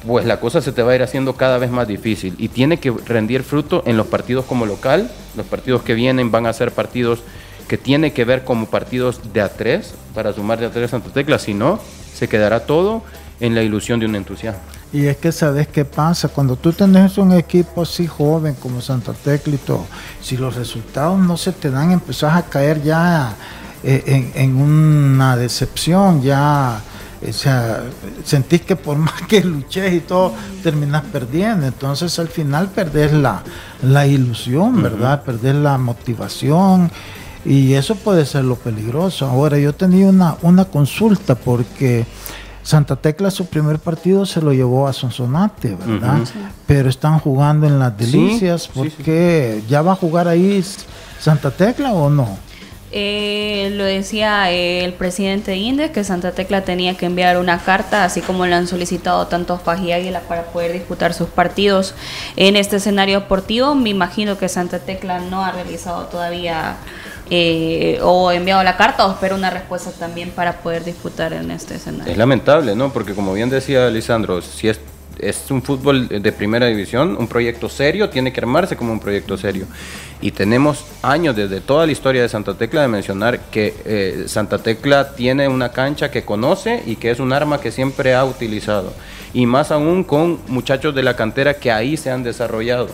pues 0.06 0.24
la 0.24 0.40
cosa 0.40 0.60
se 0.60 0.72
te 0.72 0.82
va 0.82 0.92
a 0.92 0.94
ir 0.94 1.02
haciendo 1.02 1.34
cada 1.34 1.58
vez 1.58 1.70
más 1.70 1.88
difícil. 1.88 2.34
Y 2.38 2.48
tiene 2.48 2.78
que 2.78 2.90
rendir 2.90 3.42
fruto 3.42 3.82
en 3.86 3.96
los 3.96 4.06
partidos 4.06 4.44
como 4.44 4.66
local. 4.66 5.10
Los 5.36 5.46
partidos 5.46 5.82
que 5.82 5.94
vienen 5.94 6.30
van 6.30 6.46
a 6.46 6.52
ser 6.52 6.72
partidos 6.72 7.22
que 7.68 7.78
tiene 7.78 8.12
que 8.12 8.24
ver 8.24 8.44
como 8.44 8.66
partidos 8.66 9.32
de 9.32 9.40
a 9.40 9.48
tres 9.48 9.94
para 10.14 10.32
sumar 10.32 10.60
de 10.60 10.66
a 10.66 10.70
tres 10.70 10.90
Santa 10.90 11.10
Tecla, 11.10 11.38
si 11.38 11.54
no, 11.54 11.80
se 12.14 12.28
quedará 12.28 12.66
todo 12.66 13.02
en 13.40 13.54
la 13.54 13.62
ilusión 13.62 14.00
de 14.00 14.06
un 14.06 14.16
entusiasmo. 14.16 14.60
Y 14.92 15.06
es 15.06 15.16
que 15.16 15.32
sabes 15.32 15.66
qué 15.68 15.84
pasa, 15.84 16.28
cuando 16.28 16.54
tú 16.54 16.72
tenés 16.72 17.18
un 17.18 17.32
equipo 17.32 17.82
así 17.82 18.06
joven 18.06 18.54
como 18.54 18.80
Santa 18.80 19.12
Tecla 19.12 19.56
y 19.56 19.58
todo, 19.58 19.86
si 20.20 20.36
los 20.36 20.54
resultados 20.54 21.18
no 21.18 21.36
se 21.36 21.50
te 21.52 21.70
dan, 21.70 21.90
empezás 21.90 22.36
a 22.36 22.42
caer 22.42 22.80
ya 22.82 23.34
eh, 23.82 24.30
en, 24.34 24.56
una 24.56 25.36
decepción, 25.36 26.22
ya, 26.22 26.80
o 27.28 27.32
sea, 27.32 27.82
sentís 28.24 28.60
que 28.60 28.76
por 28.76 28.96
más 28.98 29.22
que 29.22 29.42
luches 29.42 29.92
y 29.92 30.00
todo, 30.00 30.32
terminas 30.62 31.02
perdiendo. 31.02 31.66
Entonces 31.66 32.16
al 32.20 32.28
final 32.28 32.68
perdés 32.68 33.12
la, 33.12 33.42
la 33.82 34.06
ilusión, 34.06 34.80
¿verdad? 34.80 35.24
Perdés 35.24 35.56
la 35.56 35.76
motivación. 35.76 36.90
Y 37.44 37.74
eso 37.74 37.96
puede 37.96 38.24
ser 38.24 38.44
lo 38.44 38.56
peligroso. 38.56 39.26
Ahora, 39.26 39.58
yo 39.58 39.74
tenía 39.74 40.06
una, 40.06 40.36
una 40.40 40.64
consulta 40.64 41.34
porque 41.34 42.06
Santa 42.64 42.96
Tecla 42.96 43.30
su 43.30 43.46
primer 43.46 43.78
partido 43.78 44.24
se 44.24 44.40
lo 44.40 44.52
llevó 44.52 44.88
a 44.88 44.92
Sonsonate, 44.94 45.76
¿verdad? 45.76 46.20
Pero 46.66 46.88
están 46.88 47.18
jugando 47.18 47.66
en 47.66 47.78
las 47.78 47.96
delicias, 47.96 48.68
porque 48.74 49.62
ya 49.68 49.82
va 49.82 49.92
a 49.92 49.96
jugar 49.96 50.28
ahí 50.28 50.64
Santa 51.20 51.50
Tecla 51.50 51.92
o 51.92 52.08
no? 52.08 52.38
Eh, 52.96 53.70
lo 53.72 53.84
decía 53.84 54.50
el 54.50 54.92
presidente 54.92 55.50
de 55.50 55.56
Indes 55.56 55.90
que 55.90 56.04
Santa 56.04 56.30
Tecla 56.30 56.62
tenía 56.62 56.96
que 56.96 57.06
enviar 57.06 57.38
una 57.38 57.58
carta, 57.58 58.04
así 58.04 58.20
como 58.20 58.46
le 58.46 58.54
han 58.54 58.68
solicitado 58.68 59.26
tanto 59.26 59.58
Faji 59.58 59.92
Águila 59.92 60.20
para 60.20 60.44
poder 60.44 60.72
disputar 60.72 61.12
sus 61.12 61.28
partidos 61.28 61.94
en 62.36 62.56
este 62.56 62.76
escenario 62.76 63.20
deportivo. 63.20 63.74
Me 63.74 63.90
imagino 63.90 64.38
que 64.38 64.48
Santa 64.48 64.78
Tecla 64.78 65.18
no 65.18 65.44
ha 65.44 65.50
realizado 65.50 66.04
todavía 66.04 66.76
eh, 67.30 67.98
o 68.02 68.30
enviado 68.30 68.62
la 68.62 68.76
carta 68.76 69.06
o 69.06 69.12
espero 69.12 69.34
una 69.34 69.50
respuesta 69.50 69.90
también 69.92 70.30
para 70.30 70.58
poder 70.58 70.84
disputar 70.84 71.32
en 71.32 71.50
este 71.50 71.76
escenario. 71.76 72.12
Es 72.12 72.18
lamentable, 72.18 72.74
¿no? 72.74 72.92
Porque 72.92 73.14
como 73.14 73.32
bien 73.32 73.48
decía 73.48 73.88
Lisandro, 73.88 74.42
si 74.42 74.68
es, 74.68 74.78
es 75.18 75.50
un 75.50 75.62
fútbol 75.62 76.08
de 76.08 76.32
primera 76.32 76.66
división, 76.66 77.16
un 77.18 77.26
proyecto 77.26 77.70
serio, 77.70 78.10
tiene 78.10 78.30
que 78.32 78.40
armarse 78.40 78.76
como 78.76 78.92
un 78.92 79.00
proyecto 79.00 79.38
serio. 79.38 79.66
Y 80.20 80.32
tenemos 80.32 80.84
años 81.02 81.34
desde 81.34 81.60
toda 81.60 81.86
la 81.86 81.92
historia 81.92 82.20
de 82.20 82.28
Santa 82.28 82.54
Tecla 82.54 82.82
de 82.82 82.88
mencionar 82.88 83.40
que 83.50 83.74
eh, 83.86 84.24
Santa 84.26 84.58
Tecla 84.58 85.14
tiene 85.14 85.48
una 85.48 85.70
cancha 85.70 86.10
que 86.10 86.24
conoce 86.24 86.82
y 86.84 86.96
que 86.96 87.10
es 87.10 87.20
un 87.20 87.32
arma 87.32 87.58
que 87.58 87.70
siempre 87.70 88.14
ha 88.14 88.24
utilizado. 88.24 88.92
Y 89.32 89.46
más 89.46 89.70
aún 89.70 90.04
con 90.04 90.40
muchachos 90.48 90.94
de 90.94 91.02
la 91.02 91.16
cantera 91.16 91.54
que 91.54 91.72
ahí 91.72 91.96
se 91.96 92.10
han 92.10 92.22
desarrollado. 92.22 92.88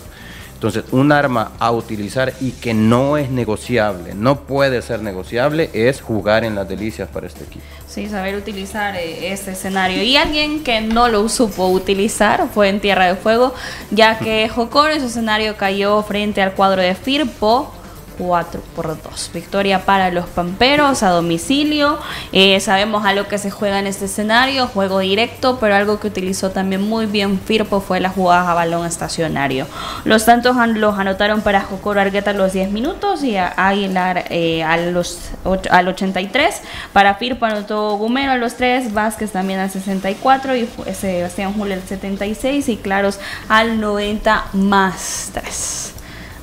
Entonces, 0.61 0.85
un 0.91 1.11
arma 1.11 1.53
a 1.59 1.71
utilizar 1.71 2.35
y 2.39 2.51
que 2.51 2.75
no 2.75 3.17
es 3.17 3.31
negociable, 3.31 4.13
no 4.15 4.41
puede 4.41 4.83
ser 4.83 5.01
negociable, 5.01 5.71
es 5.73 6.03
jugar 6.03 6.45
en 6.45 6.55
las 6.55 6.69
delicias 6.69 7.09
para 7.09 7.29
este 7.29 7.45
equipo. 7.45 7.65
Sí, 7.89 8.11
saber 8.11 8.37
utilizar 8.37 8.95
eh, 8.95 9.33
este 9.33 9.53
escenario. 9.53 10.03
Y 10.03 10.19
alguien 10.19 10.63
que 10.63 10.83
no 10.83 11.09
lo 11.09 11.27
supo 11.31 11.69
utilizar 11.69 12.47
fue 12.53 12.69
en 12.69 12.81
Tierra 12.81 13.07
de 13.07 13.15
Fuego, 13.15 13.55
ya 13.91 14.19
que 14.19 14.51
Jocor 14.51 14.91
en 14.91 15.01
su 15.01 15.07
escenario 15.07 15.57
cayó 15.57 16.03
frente 16.03 16.43
al 16.43 16.53
cuadro 16.53 16.83
de 16.83 16.95
Firpo 16.95 17.73
4 18.21 18.61
por 18.77 19.03
2. 19.03 19.31
Victoria 19.33 19.87
para 19.87 20.11
los 20.11 20.27
Pamperos 20.27 21.03
a 21.03 21.09
domicilio. 21.09 21.99
Eh, 22.33 22.61
sabemos 22.61 23.07
a 23.07 23.15
lo 23.15 23.27
que 23.29 23.39
se 23.39 23.51
juega 23.51 23.79
en 23.79 23.87
este 23.87 24.05
escenario, 24.05 24.67
juego 24.67 24.99
directo, 24.99 25.59
pero 25.59 25.75
algo 25.75 25.99
que 25.99 26.09
utilizó 26.09 26.51
también 26.51 26.83
muy 26.83 27.07
bien 27.07 27.41
Firpo 27.41 27.81
fue 27.81 27.99
la 27.99 28.11
jugada 28.11 28.51
a 28.51 28.55
balón 28.55 28.87
estacionario. 28.87 29.67
Los 30.05 30.23
Santos 30.23 30.55
los 30.75 30.99
anotaron 30.99 31.41
para 31.41 31.63
Jocoro 31.63 32.01
Argueta 32.01 32.31
a 32.31 32.35
los 32.35 32.53
10 32.53 32.71
minutos 32.71 33.25
y 33.25 33.37
a 33.37 33.55
Aguilar 33.57 34.25
eh, 34.29 34.63
a 34.63 34.77
los, 34.77 35.31
al 35.71 35.89
83. 35.89 36.61
Para 36.93 37.15
Firpo 37.15 37.47
anotó 37.47 37.97
Gumero 37.97 38.33
a 38.33 38.37
los 38.37 38.55
3, 38.57 38.93
Vázquez 38.93 39.33
también 39.33 39.61
al 39.61 39.71
64 39.71 40.57
y 40.57 40.69
Sebastián 40.93 41.55
Julio 41.55 41.75
al 41.75 41.83
76 41.83 42.69
y 42.69 42.77
Claros 42.77 43.19
al 43.49 43.81
90 43.81 44.45
más 44.53 45.31
3. 45.33 46.00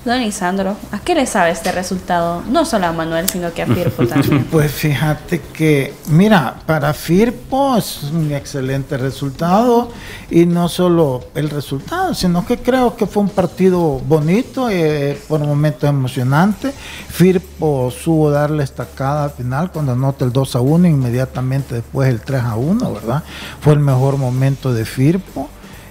Don 0.07 0.21
Isandro, 0.21 0.77
¿a 0.93 0.99
qué 0.99 1.13
le 1.15 1.25
sabe 1.25 1.51
este 1.51 1.69
resultado? 1.73 2.41
No 2.49 2.63
solo 2.63 2.85
a 2.85 2.93
Manuel, 2.93 3.27
sino 3.27 3.53
que 3.53 3.63
a 3.63 3.65
Firpo 3.65 4.07
también. 4.07 4.45
Pues 4.45 4.71
fíjate 4.71 5.41
que, 5.41 5.93
mira, 6.07 6.61
para 6.65 6.93
Firpo 6.93 7.75
es 7.75 8.03
un 8.03 8.31
excelente 8.31 8.95
resultado 8.95 9.91
y 10.31 10.45
no 10.45 10.69
solo 10.69 11.25
el 11.35 11.49
resultado, 11.49 12.13
sino 12.13 12.45
que 12.45 12.55
creo 12.55 12.95
que 12.95 13.05
fue 13.05 13.21
un 13.21 13.29
partido 13.29 13.99
bonito, 13.99 14.69
eh, 14.69 15.19
por 15.27 15.41
momentos 15.41 15.89
emocionante. 15.89 16.71
Firpo 17.09 17.91
supo 17.91 18.31
darle 18.31 18.63
estacada 18.63 19.25
al 19.25 19.31
final 19.31 19.73
cuando 19.73 19.91
anota 19.91 20.23
el 20.23 20.31
2 20.31 20.55
a 20.55 20.61
1, 20.61 20.87
inmediatamente 20.87 21.75
después 21.75 22.07
el 22.07 22.21
3 22.21 22.43
a 22.43 22.55
1, 22.55 22.93
¿verdad? 22.93 23.23
Fue 23.59 23.73
el 23.73 23.79
mejor 23.79 24.15
momento 24.15 24.73
de 24.73 24.85
Firpo. 24.85 25.49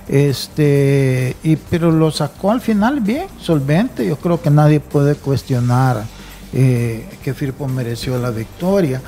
Este, 0.08 1.36
y, 1.42 1.56
pero 1.56 1.90
lo 1.90 2.10
sacó 2.10 2.50
al 2.50 2.60
final 2.60 3.00
bien, 3.00 3.26
solvente. 3.40 4.06
Yo 4.06 4.16
creo 4.16 4.40
que 4.40 4.50
nadie 4.50 4.80
puede 4.80 5.16
cuestionar 5.16 6.04
eh, 6.52 7.04
que 7.22 7.34
Firpo 7.34 7.66
mereció 7.66 8.18
la 8.18 8.30
victoria. 8.30 9.02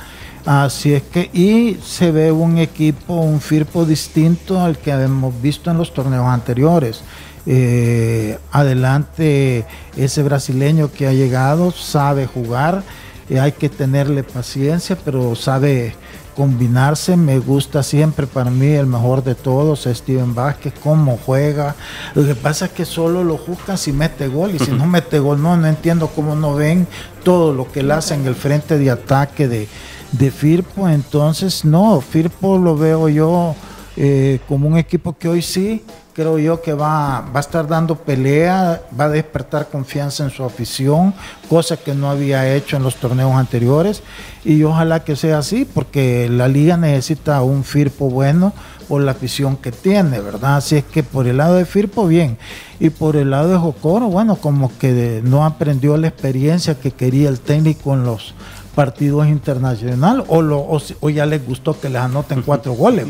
Así 0.45 0.95
es 0.95 1.03
que, 1.03 1.31
y 1.33 1.79
se 1.85 2.11
ve 2.11 2.33
un 2.33 2.59
equipo, 2.59 3.15
un 3.15 3.41
Firpo 3.41 3.85
distinto 3.85 4.61
al 4.61 4.79
que 4.79 4.91
hemos 4.91 5.41
visto 5.43 5.71
en 5.71 5.77
los 5.79 5.93
torneos 5.93 6.27
anteriores. 6.27 7.03
Eh, 7.47 8.39
adelante, 8.51 9.65
ese 9.97 10.23
brasileño 10.23 10.91
que 10.93 11.07
ha 11.07 11.13
llegado 11.13 11.71
sabe 11.71 12.27
jugar, 12.27 12.83
eh, 13.31 13.41
hay 13.41 13.53
que 13.53 13.69
tenerle 13.69 14.23
paciencia, 14.23 14.97
pero 15.05 15.35
sabe 15.35 15.95
combinarse. 16.39 17.17
Me 17.17 17.41
gusta 17.41 17.83
siempre 17.83 18.29
para 18.29 18.49
mí 18.49 18.69
el 18.69 18.87
mejor 18.87 19.25
de 19.25 19.35
todos, 19.35 19.89
Steven 19.93 20.37
Vázquez, 20.37 20.73
cómo 20.81 21.19
juega. 21.27 21.75
Lo 22.15 22.25
que 22.25 22.37
pasa 22.37 22.67
es 22.67 22.71
que 22.71 22.85
solo 22.85 23.25
lo 23.25 23.37
juzgan 23.37 23.77
si 23.77 23.93
mete 23.93 24.29
gol 24.29 24.55
y 24.55 24.61
si 24.61 24.71
no 24.71 24.87
mete 24.87 25.19
gol, 25.19 25.43
no, 25.43 25.57
no 25.57 25.67
entiendo 25.67 26.07
cómo 26.15 26.37
no 26.37 26.55
ven 26.55 26.87
todo 27.25 27.53
lo 27.53 27.71
que 27.73 27.81
él 27.81 27.91
hace 27.91 28.15
en 28.15 28.25
el 28.25 28.37
frente 28.37 28.79
de 28.79 28.89
ataque 28.89 29.49
de, 29.49 29.69
de 30.13 30.31
Firpo. 30.31 30.89
Entonces, 30.89 31.65
no, 31.65 32.01
Firpo 32.01 32.57
lo 32.57 32.77
veo 32.77 33.09
yo 33.09 33.57
eh, 34.01 34.39
como 34.47 34.69
un 34.69 34.79
equipo 34.79 35.19
que 35.19 35.29
hoy 35.29 35.43
sí 35.43 35.83
creo 36.19 36.39
yo 36.39 36.61
que 36.61 36.73
va, 36.73 37.21
va 37.21 37.39
a 37.39 37.41
estar 37.41 37.67
dando 37.69 37.97
pelea, 37.97 38.83
va 38.99 39.05
a 39.05 39.09
despertar 39.09 39.69
confianza 39.69 40.25
en 40.25 40.31
su 40.31 40.45
afición, 40.45 41.15
cosa 41.49 41.77
que 41.77 41.95
no 41.95 42.11
había 42.11 42.55
hecho 42.55 42.77
en 42.77 42.83
los 42.83 42.97
torneos 42.97 43.35
anteriores. 43.35 44.03
Y 44.45 44.65
ojalá 44.65 45.05
que 45.05 45.15
sea 45.15 45.39
así, 45.39 45.65
porque 45.65 46.29
la 46.29 46.49
liga 46.49 46.77
necesita 46.77 47.41
un 47.43 47.63
Firpo 47.63 48.11
bueno 48.11 48.53
por 48.89 49.03
la 49.03 49.13
afición 49.13 49.57
que 49.57 49.71
tiene, 49.71 50.21
¿verdad? 50.21 50.57
Así 50.57 50.77
es 50.77 50.85
que 50.85 51.05
por 51.05 51.29
el 51.29 51.37
lado 51.37 51.55
de 51.55 51.65
Firpo, 51.65 52.07
bien. 52.07 52.37
Y 52.81 52.91
por 52.91 53.15
el 53.15 53.31
lado 53.31 53.51
de 53.51 53.59
Jocoro, 53.59 54.07
bueno, 54.07 54.37
como 54.37 54.77
que 54.79 55.21
no 55.25 55.45
aprendió 55.45 55.97
la 55.97 56.09
experiencia 56.09 56.81
que 56.81 56.91
quería 56.91 57.29
el 57.29 57.39
técnico 57.39 57.95
en 57.95 58.03
los 58.05 58.35
partidos 58.79 59.27
internacionales 59.27 60.25
o, 60.29 60.41
lo, 60.41 60.65
o, 61.01 61.11
ya 61.11 61.27
les 61.27 61.45
gustó 61.45 61.81
que 61.81 61.89
les 61.89 62.01
anoten 62.01 62.43
cuatro 62.43 62.73
goles, 62.85 63.09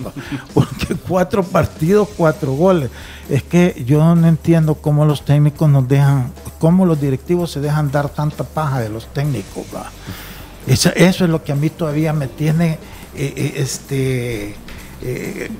porque 0.55 0.95
cuatro 1.07 1.43
partidos, 1.43 2.09
cuatro 2.17 2.53
goles. 2.55 2.89
Es 3.29 3.43
que 3.43 3.85
yo 3.87 4.15
no 4.15 4.27
entiendo 4.27 4.77
cómo 4.77 5.05
los 5.05 5.27
técnicos 5.27 5.69
nos 5.69 5.87
dejan, 5.87 6.33
cómo 6.59 6.87
los 6.87 6.99
directivos 6.99 7.51
se 7.51 7.61
dejan 7.61 7.91
dar 7.91 8.09
tanta 8.09 8.45
paja 8.45 8.81
de 8.81 8.89
los 8.89 9.13
técnicos. 9.13 9.67
Eso, 10.67 10.89
eso, 10.97 11.25
es 11.25 11.31
lo 11.31 11.45
que 11.45 11.53
a 11.53 11.55
mí 11.55 11.69
todavía 11.69 12.15
me 12.15 12.29
tiene, 12.29 12.79
eh, 13.15 13.35
eh, 13.37 13.53
este, 13.57 14.55
eh, 15.03 15.51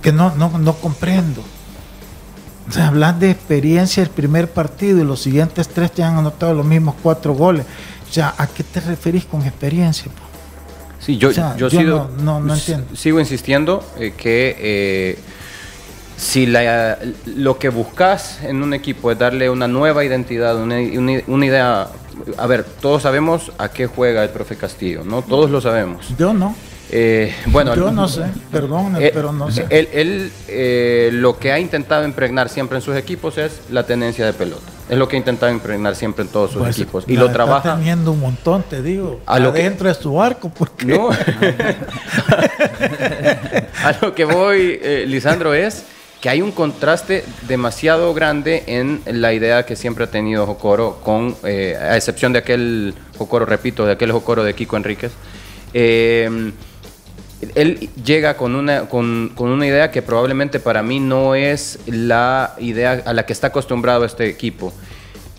que 0.00 0.12
no, 0.12 0.34
no, 0.34 0.58
no 0.58 0.72
comprendo. 0.76 1.42
O 2.66 2.72
sea, 2.72 2.88
hablar 2.88 3.18
de 3.18 3.30
experiencia 3.30 4.02
el 4.02 4.08
primer 4.08 4.50
partido 4.50 4.98
y 5.00 5.04
los 5.04 5.20
siguientes 5.20 5.68
tres 5.68 5.92
te 5.92 6.02
han 6.02 6.16
anotado 6.16 6.54
los 6.54 6.64
mismos 6.64 6.94
cuatro 7.02 7.34
goles. 7.34 7.66
O 8.08 8.12
sea, 8.12 8.34
¿a 8.36 8.46
qué 8.46 8.62
te 8.64 8.80
referís 8.80 9.24
con 9.24 9.42
experiencia? 9.42 10.10
Sí, 11.00 11.16
yo, 11.16 11.30
yo, 11.30 11.70
sigo, 11.70 12.10
sigo 12.94 13.20
insistiendo 13.20 13.84
eh, 13.98 14.14
que 14.16 14.56
eh, 14.58 15.18
si 16.16 16.46
la, 16.46 16.98
lo 17.26 17.58
que 17.58 17.68
buscas 17.68 18.42
en 18.42 18.62
un 18.62 18.74
equipo 18.74 19.12
es 19.12 19.18
darle 19.18 19.48
una 19.48 19.68
nueva 19.68 20.04
identidad, 20.04 20.56
una, 20.60 20.80
idea... 21.46 21.88
A 22.36 22.46
ver, 22.48 22.64
todos 22.64 23.02
sabemos 23.02 23.52
a 23.58 23.68
qué 23.68 23.86
juega 23.86 24.24
el 24.24 24.30
profe 24.30 24.56
Castillo, 24.56 25.04
¿no? 25.04 25.22
Todos 25.22 25.50
lo 25.50 25.60
sabemos. 25.60 26.12
Yo 26.18 26.34
no. 26.34 26.56
Eh, 26.90 27.32
bueno, 27.46 27.76
yo 27.76 27.92
no 27.92 28.08
sé, 28.08 28.24
perdón, 28.50 28.96
pero 29.12 29.32
no 29.32 29.50
sé. 29.52 29.66
Él, 29.70 30.32
lo 31.20 31.38
que 31.38 31.52
ha 31.52 31.60
intentado 31.60 32.04
impregnar 32.04 32.48
siempre 32.48 32.78
en 32.78 32.82
sus 32.82 32.96
equipos 32.96 33.38
es 33.38 33.60
la 33.70 33.84
tenencia 33.84 34.26
de 34.26 34.32
pelota. 34.32 34.77
Es 34.88 34.96
lo 34.96 35.06
que 35.06 35.16
ha 35.16 35.18
intentado 35.18 35.52
impregnar 35.52 35.94
siempre 35.96 36.24
en 36.24 36.30
todos 36.30 36.52
sus 36.52 36.62
pues, 36.62 36.78
equipos. 36.78 37.04
Y 37.06 37.16
lo 37.16 37.30
trabaja. 37.30 37.76
teniendo 37.76 38.12
un 38.12 38.20
montón, 38.20 38.62
te 38.62 38.80
digo. 38.82 39.20
A 39.26 39.38
lo 39.38 39.50
adentro 39.50 39.88
de 39.88 39.94
su 39.94 40.20
arco, 40.20 40.50
porque. 40.50 40.86
No. 40.86 41.10
a 41.10 41.16
lo 44.00 44.14
que 44.14 44.24
voy, 44.24 44.78
eh, 44.82 45.04
Lisandro, 45.06 45.52
es 45.52 45.84
que 46.20 46.28
hay 46.28 46.42
un 46.42 46.52
contraste 46.52 47.24
demasiado 47.46 48.12
grande 48.14 48.64
en 48.66 49.00
la 49.06 49.32
idea 49.32 49.64
que 49.64 49.76
siempre 49.76 50.04
ha 50.04 50.10
tenido 50.10 50.46
Jocoro, 50.46 51.00
con, 51.04 51.36
eh, 51.44 51.76
a 51.80 51.96
excepción 51.96 52.32
de 52.32 52.40
aquel 52.40 52.94
Jocoro, 53.16 53.46
repito, 53.46 53.86
de 53.86 53.92
aquel 53.92 54.10
Jocoro 54.12 54.42
de 54.42 54.54
Kiko 54.54 54.76
Enríquez. 54.76 55.12
Eh, 55.74 56.52
él 57.54 57.88
llega 58.04 58.36
con 58.36 58.54
una, 58.54 58.88
con, 58.88 59.32
una 59.36 59.66
idea 59.66 59.90
que 59.90 60.02
probablemente 60.02 60.60
para 60.60 60.82
mí 60.82 61.00
no 61.00 61.34
es 61.34 61.78
la 61.86 62.54
idea 62.58 63.02
a 63.04 63.12
la 63.12 63.26
que 63.26 63.32
está 63.32 63.48
acostumbrado 63.48 64.04
este 64.04 64.28
equipo. 64.28 64.72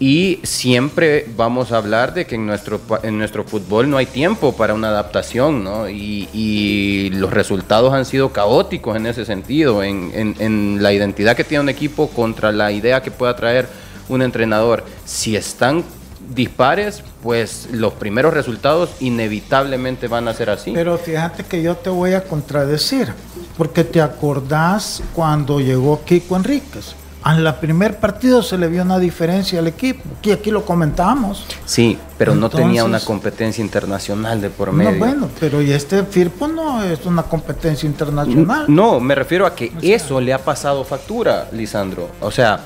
Y 0.01 0.39
siempre 0.43 1.25
vamos 1.35 1.73
a 1.73 1.77
hablar 1.77 2.13
de 2.13 2.25
que 2.25 2.35
en 2.35 2.45
nuestro, 2.45 2.79
en 3.03 3.17
nuestro 3.17 3.43
fútbol 3.43 3.89
no 3.89 3.97
hay 3.97 4.05
tiempo 4.05 4.55
para 4.55 4.73
una 4.73 4.87
adaptación, 4.87 5.61
¿no? 5.65 5.89
Y, 5.89 7.09
los 7.15 7.33
resultados 7.33 7.93
han 7.93 8.05
sido 8.05 8.31
caóticos 8.31 8.95
en 8.95 9.07
ese 9.07 9.25
sentido, 9.25 9.83
en, 9.83 10.11
en, 10.13 10.81
la 10.81 10.93
identidad 10.93 11.35
que 11.35 11.43
tiene 11.43 11.63
un 11.63 11.69
equipo 11.69 12.07
contra 12.09 12.53
la 12.53 12.71
idea 12.71 13.01
que 13.01 13.11
pueda 13.11 13.35
traer 13.35 13.67
un 14.07 14.21
entrenador. 14.21 14.85
Si 15.03 15.35
están 15.35 15.83
dispares, 16.29 17.03
pues 17.21 17.67
los 17.71 17.93
primeros 17.93 18.33
resultados 18.33 18.91
inevitablemente 18.99 20.07
van 20.07 20.27
a 20.27 20.33
ser 20.33 20.49
así. 20.49 20.71
Pero 20.73 20.97
fíjate 20.97 21.43
que 21.43 21.61
yo 21.61 21.75
te 21.75 21.89
voy 21.89 22.13
a 22.13 22.23
contradecir, 22.23 23.13
porque 23.57 23.83
te 23.83 24.01
acordás 24.01 25.01
cuando 25.13 25.59
llegó 25.59 26.03
Kiko 26.05 26.35
Enríquez. 26.35 26.95
En 27.25 27.43
la 27.43 27.59
primer 27.59 27.97
partido 27.97 28.41
se 28.41 28.57
le 28.57 28.69
vio 28.69 28.81
una 28.81 28.97
diferencia 28.97 29.59
al 29.59 29.67
equipo, 29.67 30.01
que 30.21 30.33
aquí 30.33 30.51
lo 30.51 30.63
comentamos. 30.63 31.45
Sí, 31.65 31.97
pero 32.17 32.33
no 32.33 32.49
tenía 32.49 32.85
una 32.85 33.01
competencia 33.01 33.61
internacional 33.61 34.39
de 34.39 34.49
por 34.49 34.71
medio. 34.71 34.91
No, 34.93 34.97
bueno, 34.97 35.29
pero 35.37 35.61
y 35.61 35.71
este 35.71 36.03
Firpo 36.05 36.47
no 36.47 36.81
es 36.81 37.05
una 37.05 37.23
competencia 37.23 37.87
internacional. 37.87 38.65
No, 38.69 39.01
me 39.01 39.15
refiero 39.15 39.45
a 39.45 39.53
que 39.53 39.71
eso 39.81 40.21
le 40.21 40.31
ha 40.33 40.39
pasado 40.39 40.85
factura, 40.85 41.49
Lisandro. 41.51 42.09
O 42.21 42.31
sea, 42.31 42.61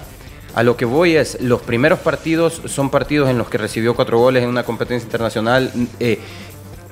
a 0.54 0.64
lo 0.64 0.78
que 0.78 0.86
voy 0.86 1.16
es, 1.16 1.42
los 1.42 1.62
primeros 1.62 2.00
partidos 2.00 2.62
son 2.66 2.90
partidos 2.90 3.30
en 3.30 3.38
los 3.38 3.50
que 3.50 3.58
recibió 3.58 3.96
cuatro 3.96 4.20
goles 4.20 4.44
en 4.44 4.50
una 4.50 4.64
competencia 4.64 5.06
internacional. 5.06 5.72
Eh, 6.00 6.20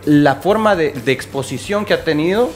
la 0.05 0.35
forma 0.35 0.75
de, 0.75 0.93
exposición 1.05 1.85
que 1.85 1.93
ha 1.93 2.03
tenido 2.03 2.49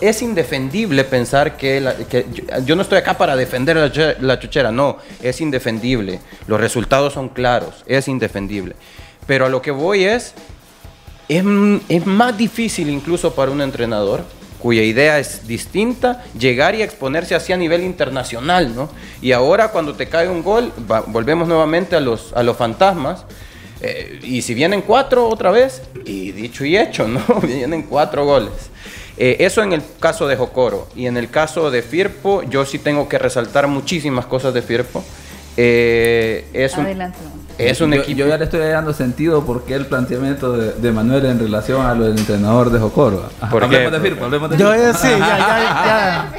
es 0.00 0.20
indefendible 0.20 1.04
pensar 1.04 1.56
que, 1.56 2.26
yo, 2.64 2.74
no 2.74 2.82
estoy 2.82 2.98
acá 2.98 3.16
para 3.16 3.36
defender 3.36 3.76
la, 4.20 4.38
chuchera, 4.40 4.72
no, 4.72 4.98
es 5.22 5.40
indefendible. 5.40 6.20
Los 6.48 6.60
resultados 6.60 7.12
son 7.12 7.28
claros, 7.28 7.84
es 7.86 8.08
indefendible. 8.08 8.74
Pero 9.26 9.46
a 9.46 9.48
lo 9.48 9.62
que 9.62 9.70
voy 9.70 10.04
es, 10.04 10.34
es, 11.28 11.44
es 11.88 12.06
más 12.06 12.36
difícil 12.36 12.90
incluso 12.90 13.32
para 13.32 13.52
un 13.52 13.60
entrenador 13.60 14.24
cuya 14.58 14.82
idea 14.82 15.18
es 15.18 15.46
distinta, 15.46 16.24
llegar 16.38 16.74
y 16.74 16.82
exponerse 16.82 17.34
así 17.34 17.52
a 17.52 17.56
nivel 17.56 17.82
internacional, 17.82 18.74
¿no? 18.74 18.88
Y 19.22 19.32
ahora 19.32 19.68
cuando 19.68 19.94
te 19.94 20.08
cae 20.08 20.28
un 20.28 20.42
gol, 20.42 20.72
volvemos 21.06 21.48
nuevamente 21.48 21.96
a 21.96 22.00
los, 22.00 22.32
a 22.32 22.42
los 22.42 22.56
fantasmas, 22.56 23.24
eh, 23.80 24.18
y 24.22 24.42
si 24.42 24.54
vienen 24.54 24.82
cuatro 24.82 25.28
otra 25.28 25.50
vez, 25.50 25.82
y 26.04 26.32
dicho 26.32 26.64
y 26.64 26.76
hecho, 26.76 27.06
¿no? 27.06 27.22
vienen 27.42 27.82
cuatro 27.82 28.24
goles. 28.24 28.70
Eh, 29.16 29.36
eso 29.40 29.62
en 29.62 29.72
el 29.72 29.82
caso 30.00 30.26
de 30.28 30.36
Jocoro, 30.36 30.88
y 30.94 31.06
en 31.06 31.16
el 31.16 31.30
caso 31.30 31.70
de 31.70 31.82
Firpo, 31.82 32.42
yo 32.44 32.64
sí 32.64 32.78
tengo 32.78 33.08
que 33.08 33.18
resaltar 33.18 33.66
muchísimas 33.68 34.26
cosas 34.26 34.54
de 34.54 34.62
Firpo. 34.62 35.04
Eh, 35.60 36.44
es 36.52 36.78
Adelante. 36.78 37.18
Es 37.58 37.80
un 37.80 37.90
yo, 37.90 38.00
equipo. 38.00 38.16
Yo 38.16 38.28
ya 38.28 38.38
le 38.38 38.44
estoy 38.44 38.60
dando 38.60 38.92
sentido 38.92 39.44
porque 39.44 39.74
el 39.74 39.86
planteamiento 39.86 40.52
de, 40.52 40.92
Manuel 40.92 41.26
en 41.26 41.40
relación 41.40 41.84
a 41.84 41.94
lo 41.94 42.04
del 42.04 42.16
entrenador 42.16 42.70
de 42.70 42.78
Jocoro. 42.78 43.28
Hablemos 43.40 43.90
de 43.90 44.00
Firpo, 44.00 44.24
hablemos 44.24 44.50
de 44.50 44.56
Firpo. 44.56 44.72
Yo 44.72 44.94
sí, 44.94 45.08
ya, 45.08 45.18
ya, 45.18 46.32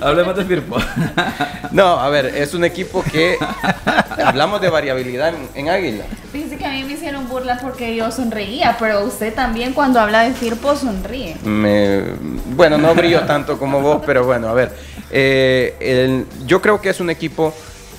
hablemos 0.00 0.34
de 0.34 0.44
Firpo. 0.46 0.76
no, 1.72 2.00
a 2.00 2.08
ver, 2.08 2.24
es 2.24 2.54
un 2.54 2.64
equipo 2.64 3.04
que 3.04 3.36
hablamos 4.24 4.62
de 4.62 4.70
variabilidad 4.70 5.34
en, 5.54 5.68
Águila. 5.68 6.04
Fíjese 6.32 6.56
que 6.56 6.64
a 6.64 6.70
mí 6.70 6.84
me 6.84 6.94
hicieron 6.94 7.28
burlas 7.28 7.60
porque 7.60 7.94
yo 7.94 8.10
sonreía, 8.10 8.76
pero 8.80 9.04
usted 9.04 9.34
también 9.34 9.74
cuando 9.74 10.00
habla 10.00 10.22
de 10.22 10.32
Firpo 10.32 10.74
sonríe. 10.74 11.36
bueno, 12.56 12.78
no 12.78 12.94
brillo 12.94 13.20
tanto 13.24 13.58
como 13.58 13.82
vos, 13.82 14.02
pero 14.06 14.24
bueno, 14.24 14.48
a 14.48 14.54
ver. 14.54 14.72
Eh, 15.10 16.24
yo 16.46 16.62
creo 16.62 16.80
que 16.80 16.88
es 16.88 16.98
un 16.98 17.10
equipo 17.10 17.52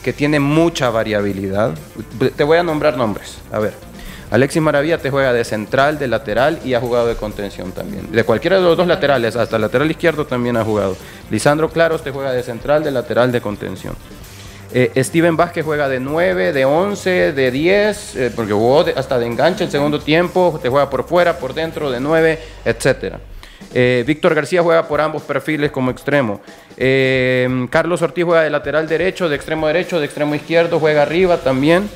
que 0.05 0.13
tiene 0.13 0.39
mucha 0.39 0.91
variabilidad. 0.91 1.73
Te 2.35 2.43
voy 2.43 2.59
a 2.59 2.63
nombrar 2.63 2.95
nombres. 2.95 3.39
A 3.51 3.57
ver. 3.57 3.73
Alexis 4.29 4.61
Maravilla 4.61 4.99
te 4.99 5.09
juega 5.09 5.33
de 5.33 5.43
central, 5.43 5.97
de 5.97 6.07
lateral 6.07 6.59
y 6.63 6.75
ha 6.75 6.79
jugado 6.79 7.07
de 7.07 7.15
contención 7.15 7.71
también. 7.71 8.11
De 8.11 8.23
cualquiera 8.23 8.57
de 8.57 8.61
los 8.61 8.77
dos 8.77 8.85
laterales, 8.85 9.35
hasta 9.35 9.57
lateral 9.57 9.89
izquierdo 9.89 10.27
también 10.27 10.57
ha 10.57 10.63
jugado. 10.63 10.95
Lisandro 11.31 11.69
Claros 11.69 12.03
te 12.03 12.11
juega 12.11 12.31
de 12.33 12.43
central, 12.43 12.83
de 12.83 12.91
lateral, 12.91 13.31
de 13.31 13.41
contención. 13.41 13.95
Eh, 14.71 14.91
Steven 15.03 15.35
Vázquez 15.35 15.65
juega 15.65 15.89
de 15.89 15.99
9, 15.99 16.53
de 16.53 16.65
11, 16.65 17.33
de 17.33 17.49
10, 17.49 18.15
eh, 18.15 18.31
porque 18.35 18.53
jugó 18.53 18.85
hasta 18.95 19.17
de 19.17 19.25
enganche 19.25 19.63
el 19.63 19.71
segundo 19.71 19.99
tiempo, 19.99 20.59
te 20.61 20.69
juega 20.69 20.87
por 20.87 21.07
fuera, 21.07 21.39
por 21.39 21.55
dentro, 21.55 21.89
de 21.89 21.99
9, 21.99 22.39
etcétera. 22.63 23.19
Eh, 23.77 24.05
Víctor 24.07 24.33
García 24.33 24.63
juega 24.63 24.87
por 24.87 25.01
ambos 25.01 25.21
perfiles 25.23 25.69
como 25.69 25.91
extremo. 25.91 26.39
Eh, 26.77 27.67
Carlos 27.69 28.01
Ortiz 28.01 28.23
juega 28.23 28.43
de 28.43 28.49
lateral 28.49 28.87
derecho, 28.87 29.27
de 29.27 29.35
extremo 29.35 29.67
derecho, 29.67 29.99
de 29.99 30.05
extremo 30.05 30.33
izquierdo, 30.33 30.79
juega 30.79 31.01
arriba 31.01 31.37
también. 31.37 31.89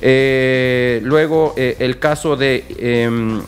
Eh, 0.00 1.00
luego 1.04 1.54
el 1.56 1.98
caso 1.98 2.36
de 2.36 2.64
em, 2.78 3.42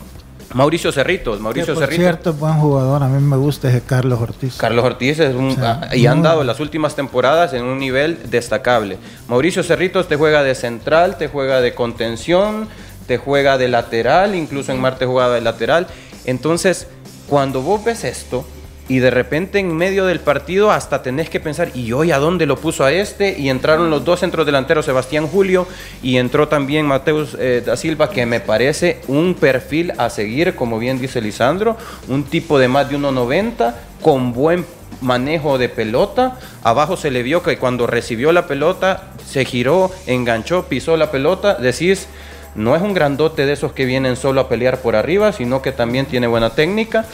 Mauricio 0.53 0.91
Cerritos. 0.91 1.39
Mauricio 1.39 1.73
por 1.73 1.87
cierto, 1.91 2.33
buen 2.33 2.59
jugador. 2.59 3.01
A 3.01 3.07
mí 3.07 3.23
me 3.23 3.37
gusta 3.37 3.69
ese 3.69 3.81
Carlos 3.81 4.21
Ortiz. 4.21 4.57
Carlos 4.57 4.85
Ortiz 4.85 5.19
es 5.19 5.33
un, 5.33 5.55
ah, 5.59 5.89
y 5.91 6.05
han 6.05 6.21
dado 6.21 6.43
las 6.43 6.59
últimas 6.59 6.95
temporadas 6.95 7.53
en 7.53 7.63
un 7.63 7.79
nivel 7.79 8.19
destacable. 8.29 8.97
Mauricio 9.27 9.63
Cerritos 9.63 10.07
te 10.07 10.15
juega 10.15 10.43
de 10.43 10.53
central, 10.53 11.17
te 11.17 11.27
juega 11.27 11.59
de 11.59 11.73
contención, 11.73 12.67
te 13.07 13.17
juega 13.17 13.57
de 13.57 13.67
lateral, 13.67 14.35
incluso 14.35 14.71
en 14.71 14.79
Marte 14.79 15.07
jugaba 15.07 15.33
de 15.33 15.41
lateral. 15.41 15.87
Entonces, 16.25 16.87
cuando 17.29 17.61
vos 17.61 17.83
ves 17.83 18.03
esto 18.03 18.45
y 18.89 18.97
de 18.97 19.11
repente 19.11 19.59
en 19.59 19.77
medio 19.77 20.05
del 20.07 20.19
partido 20.19 20.71
hasta 20.71 21.03
tenés 21.03 21.29
que 21.29 21.39
pensar, 21.39 21.69
¿y 21.75 21.91
hoy 21.93 22.11
a 22.11 22.17
dónde 22.17 22.47
lo 22.47 22.57
puso 22.57 22.83
a 22.83 22.91
este? 22.91 23.39
Y 23.39 23.49
entraron 23.49 23.91
los 23.91 24.03
dos 24.03 24.19
centros 24.19 24.47
delanteros, 24.47 24.85
Sebastián 24.85 25.27
Julio, 25.27 25.67
y 26.01 26.17
entró 26.17 26.47
también 26.47 26.87
Mateus 26.87 27.37
eh, 27.39 27.61
da 27.63 27.77
Silva, 27.77 28.09
que 28.09 28.25
me 28.25 28.39
parece 28.39 28.99
un 29.07 29.35
perfil 29.35 29.93
a 29.99 30.09
seguir, 30.09 30.55
como 30.55 30.79
bien 30.79 30.99
dice 30.99 31.21
Lisandro, 31.21 31.77
un 32.07 32.23
tipo 32.23 32.57
de 32.57 32.67
más 32.67 32.89
de 32.89 32.97
1,90, 32.97 33.75
con 34.01 34.33
buen 34.33 34.65
manejo 35.01 35.59
de 35.59 35.69
pelota. 35.69 36.39
Abajo 36.63 36.97
se 36.97 37.11
le 37.11 37.21
vio 37.21 37.43
que 37.43 37.59
cuando 37.59 37.85
recibió 37.85 38.31
la 38.31 38.47
pelota, 38.47 39.11
se 39.23 39.45
giró, 39.45 39.91
enganchó, 40.07 40.65
pisó 40.65 40.97
la 40.97 41.11
pelota, 41.11 41.53
decís 41.53 42.07
no 42.55 42.75
es 42.75 42.81
un 42.81 42.93
grandote 42.93 43.45
de 43.45 43.53
esos 43.53 43.71
que 43.73 43.85
vienen 43.85 44.15
solo 44.15 44.41
a 44.41 44.49
pelear 44.49 44.81
por 44.81 44.95
arriba, 44.95 45.31
sino 45.31 45.61
que 45.61 45.71
también 45.71 46.05
tiene 46.05 46.27
buena 46.27 46.49
técnica. 46.49 47.05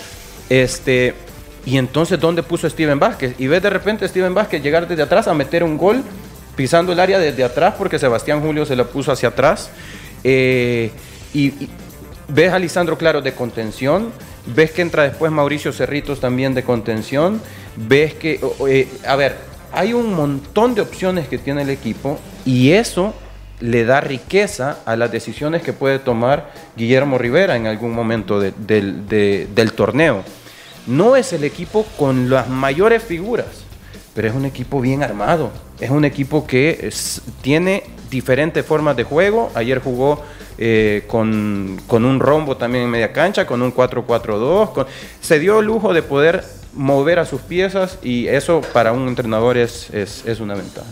Este, 0.50 1.14
Y 1.66 1.78
entonces, 1.78 2.20
¿dónde 2.20 2.44
puso 2.44 2.70
Steven 2.70 3.00
Vázquez? 3.00 3.34
Y 3.40 3.48
ves 3.48 3.64
de 3.64 3.72
repente 3.72 4.06
a 4.06 4.08
Steven 4.08 4.34
Vázquez 4.36 4.62
llegar 4.62 4.88
desde 4.88 5.02
atrás 5.02 5.28
a 5.28 5.34
meter 5.34 5.64
un 5.64 5.78
gol, 5.78 6.04
pisando 6.56 6.94
el 6.94 7.00
área 7.00 7.18
desde 7.18 7.44
atrás, 7.44 7.74
porque 7.78 7.98
Sebastián 7.98 8.42
Julio 8.42 8.66
se 8.66 8.76
lo 8.76 8.88
puso 8.88 9.12
hacia 9.12 9.30
atrás. 9.30 9.72
Eh, 10.24 10.92
y, 11.34 11.48
y 11.48 11.70
ves 12.28 12.54
a 12.54 12.60
Lisandro 12.60 12.98
Claro 12.98 13.22
de 13.22 13.34
contención, 13.34 14.12
ves 14.46 14.72
que 14.72 14.84
entra 14.84 15.04
después 15.04 15.32
Mauricio 15.32 15.72
Cerritos 15.72 16.20
también 16.20 16.54
de 16.54 16.64
contención, 16.64 17.42
ves 17.76 18.14
que, 18.14 18.40
eh, 18.70 18.88
a 19.08 19.16
ver, 19.16 19.36
hay 19.72 19.94
un 19.94 20.14
montón 20.14 20.76
de 20.76 20.82
opciones 20.82 21.28
que 21.28 21.38
tiene 21.38 21.64
el 21.64 21.70
equipo 21.70 22.20
y 22.46 22.72
eso 22.72 23.14
le 23.62 23.86
da 23.86 24.02
riqueza 24.02 24.80
a 24.86 24.96
las 24.96 25.12
decisiones 25.12 25.62
que 25.62 25.74
puede 25.74 26.00
tomar 26.00 26.52
Guillermo 26.76 27.18
Rivera 27.18 27.56
en 27.56 27.68
algún 27.68 27.94
momento 27.94 28.40
de- 28.40 28.54
del- 28.58 29.08
de- 29.08 29.48
del 29.56 29.72
torneo. 29.74 30.24
No 30.88 31.16
es 31.16 31.34
el 31.34 31.44
equipo 31.44 31.86
con 31.98 32.30
las 32.30 32.48
mayores 32.50 33.02
figuras, 33.04 33.48
pero 34.14 34.28
es 34.28 34.36
un 34.36 34.46
equipo 34.46 34.82
bien 34.82 35.04
armado. 35.04 35.52
Es 35.80 35.90
un 35.90 36.06
equipo 36.06 36.46
que 36.46 36.90
tiene 37.42 37.84
diferentes 38.10 38.66
formas 38.66 38.96
de 38.96 39.04
juego. 39.04 39.52
Ayer 39.56 39.80
jugó 39.80 40.22
eh, 40.58 41.04
con, 41.08 41.82
con 41.86 42.06
un 42.06 42.20
rombo 42.22 42.56
también 42.56 42.86
en 42.86 42.90
media 42.90 43.12
cancha, 43.12 43.46
con 43.46 43.62
un 43.62 43.74
4-4-2. 43.74 44.72
con- 44.74 44.86
Se 45.20 45.38
dio 45.40 45.60
el 45.60 45.66
lujo 45.66 45.94
de 45.94 46.02
poder 46.02 46.46
mover 46.74 47.20
a 47.20 47.26
sus 47.26 47.42
piezas 47.42 47.98
y 48.04 48.28
eso 48.28 48.62
para 48.74 48.94
un 48.94 49.08
entrenador 49.10 49.58
es, 49.58 49.90
es, 49.94 50.24
es 50.26 50.40
una 50.40 50.54
ventaja. 50.56 50.88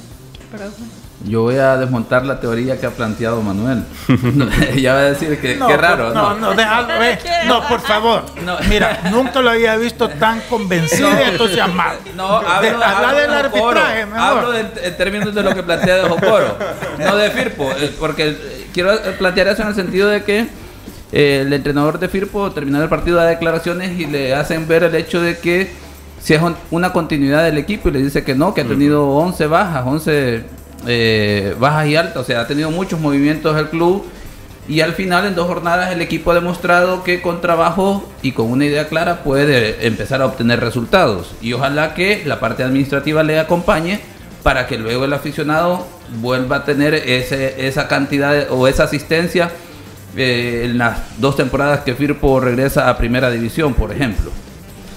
Yo 1.26 1.44
voy 1.44 1.56
a 1.56 1.78
desmontar 1.78 2.26
la 2.26 2.40
teoría 2.42 2.78
que 2.80 2.86
ha 2.86 2.90
planteado 2.92 3.42
Manuel. 3.42 3.86
ya 4.76 4.94
va 4.94 5.00
a 5.00 5.04
decir 5.04 5.40
que 5.40 5.56
No, 5.56 5.68
qué 5.68 5.78
raro, 5.78 6.08
por- 6.08 6.16
¿no? 6.16 6.30
no, 6.34 6.40
no, 6.50 6.54
déjalo, 6.54 7.02
eh. 7.02 7.18
No, 7.48 7.66
por 7.66 7.80
favor. 7.80 8.26
No. 8.44 8.58
Mira, 8.68 9.00
nunca 9.12 9.42
lo 9.42 9.52
había 9.52 9.78
visto 9.78 10.10
tan 10.10 10.42
convencido 10.50 11.10
y 11.10 11.30
entusiasmado. 11.32 12.00
No, 12.16 12.28
hablo, 12.40 12.62
De- 12.62 12.68
habla 12.84 13.10
hablo 13.10 13.22
del 13.22 13.30
de 13.32 13.38
arbitraje, 13.38 14.06
mejor. 14.06 14.20
Hablo 14.22 14.52
de- 14.52 14.66
en 14.88 14.98
términos 14.98 15.34
de 15.34 15.44
lo 15.44 15.56
que 15.56 15.64
plantea 15.64 15.96
de 15.96 16.10
Jocoro, 16.10 16.58
no 17.00 17.16
de 17.16 17.32
Firpo, 17.32 17.72
eh, 17.72 17.94
porque 17.98 18.28
eh, 18.30 18.68
quiero 18.74 18.92
plantear 19.18 19.48
eso 19.48 19.62
en 19.62 19.70
el 19.70 19.76
sentido 19.76 20.10
de 20.10 20.24
que 20.24 20.48
eh, 21.14 21.44
el 21.46 21.54
entrenador 21.54 22.00
de 22.00 22.10
Firpo 22.10 22.52
terminado 22.52 22.84
el 22.84 22.90
partido 22.90 23.16
da 23.16 23.26
declaraciones 23.28 23.98
y 23.98 24.08
le 24.08 24.36
hacen 24.36 24.68
ver 24.68 24.84
el 24.84 24.96
hecho 24.96 25.22
de 25.22 25.38
que 25.38 25.72
si 26.22 26.34
es 26.34 26.42
un- 26.42 26.58
una 26.72 26.92
continuidad 26.92 27.46
del 27.46 27.58
equipo 27.58 27.88
y 27.88 27.94
le 27.94 28.00
dice 28.00 28.26
que 28.26 28.36
no, 28.36 28.54
que 28.54 28.60
ha 28.62 28.66
tenido 28.68 29.08
11 29.08 29.48
bajas, 29.48 29.84
11 29.86 30.44
eh, 30.88 31.56
bajas 31.60 31.88
y 31.88 31.96
altas, 31.96 32.18
o 32.18 32.24
sea, 32.24 32.42
ha 32.42 32.48
tenido 32.48 32.72
muchos 32.72 33.00
movimientos 33.00 33.58
el 33.58 33.70
club 33.70 34.06
y 34.68 34.80
al 34.82 34.94
final 34.94 35.26
en 35.26 35.36
dos 35.36 35.48
jornadas 35.48 35.92
el 35.92 36.02
equipo 36.02 36.32
ha 36.32 36.36
demostrado 36.36 37.04
que 37.04 37.22
con 37.22 37.42
trabajo 37.42 38.10
y 38.22 38.32
con 38.32 38.50
una 38.50 38.66
idea 38.66 38.88
clara 38.88 39.24
puede 39.24 39.86
empezar 39.86 40.22
a 40.22 40.26
obtener 40.26 40.62
resultados 40.62 41.36
y 41.42 41.54
ojalá 41.54 41.94
que 41.94 42.24
la 42.26 42.40
parte 42.40 42.64
administrativa 42.64 43.24
le 43.24 43.40
acompañe 43.40 44.00
para 44.42 44.68
que 44.68 44.78
luego 44.78 45.06
el 45.06 45.14
aficionado 45.14 45.88
vuelva 46.22 46.58
a 46.58 46.66
tener 46.66 46.94
ese, 46.94 47.68
esa 47.68 47.88
cantidad 47.88 48.52
o 48.52 48.68
esa 48.68 48.84
asistencia 48.84 49.52
eh, 50.16 50.64
en 50.66 50.78
las 50.78 51.20
dos 51.20 51.36
temporadas 51.36 51.82
que 51.82 51.96
Firpo 51.96 52.40
regresa 52.40 52.90
a 52.90 52.98
primera 52.98 53.32
división, 53.32 53.74
por 53.74 53.92
ejemplo. 53.92 54.32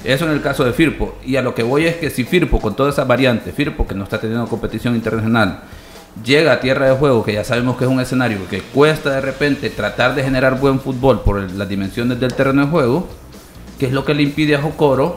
Eso 0.07 0.25
en 0.27 0.33
el 0.33 0.41
caso 0.43 0.65
de 0.65 0.73
Firpo. 0.73 1.17
Y 1.25 1.37
a 1.37 1.43
lo 1.43 1.55
que 1.55 1.63
voy 1.63 1.87
es 1.87 1.97
que 1.97 2.11
si 2.11 2.25
Firpo, 2.25 2.61
con 2.61 2.77
todas 2.77 2.95
esas 2.95 3.07
variantes, 3.09 3.55
Firpo 3.55 3.87
que 3.87 3.95
no 3.95 4.05
está 4.05 4.21
teniendo 4.21 4.47
competición 4.47 4.95
internacional, 4.95 5.61
llega 6.25 6.53
a 6.53 6.61
tierra 6.61 6.87
de 6.89 6.97
juego, 6.97 7.25
que 7.25 7.33
ya 7.35 7.45
sabemos 7.45 7.77
que 7.77 7.85
es 7.85 7.91
un 7.91 8.01
escenario 8.01 8.39
que 8.49 8.61
cuesta 8.61 9.11
de 9.11 9.21
repente 9.21 9.69
tratar 9.71 10.15
de 10.15 10.23
generar 10.23 10.59
buen 10.59 10.81
fútbol 10.81 11.21
por 11.23 11.51
las 11.53 11.69
dimensiones 11.69 12.19
del 12.21 12.33
terreno 12.35 12.63
de 12.65 12.71
juego, 12.71 13.09
que 13.79 13.87
es 13.87 13.93
lo 13.93 14.05
que 14.05 14.15
le 14.15 14.23
impide 14.23 14.55
a 14.57 14.63
Jocoro 14.63 15.17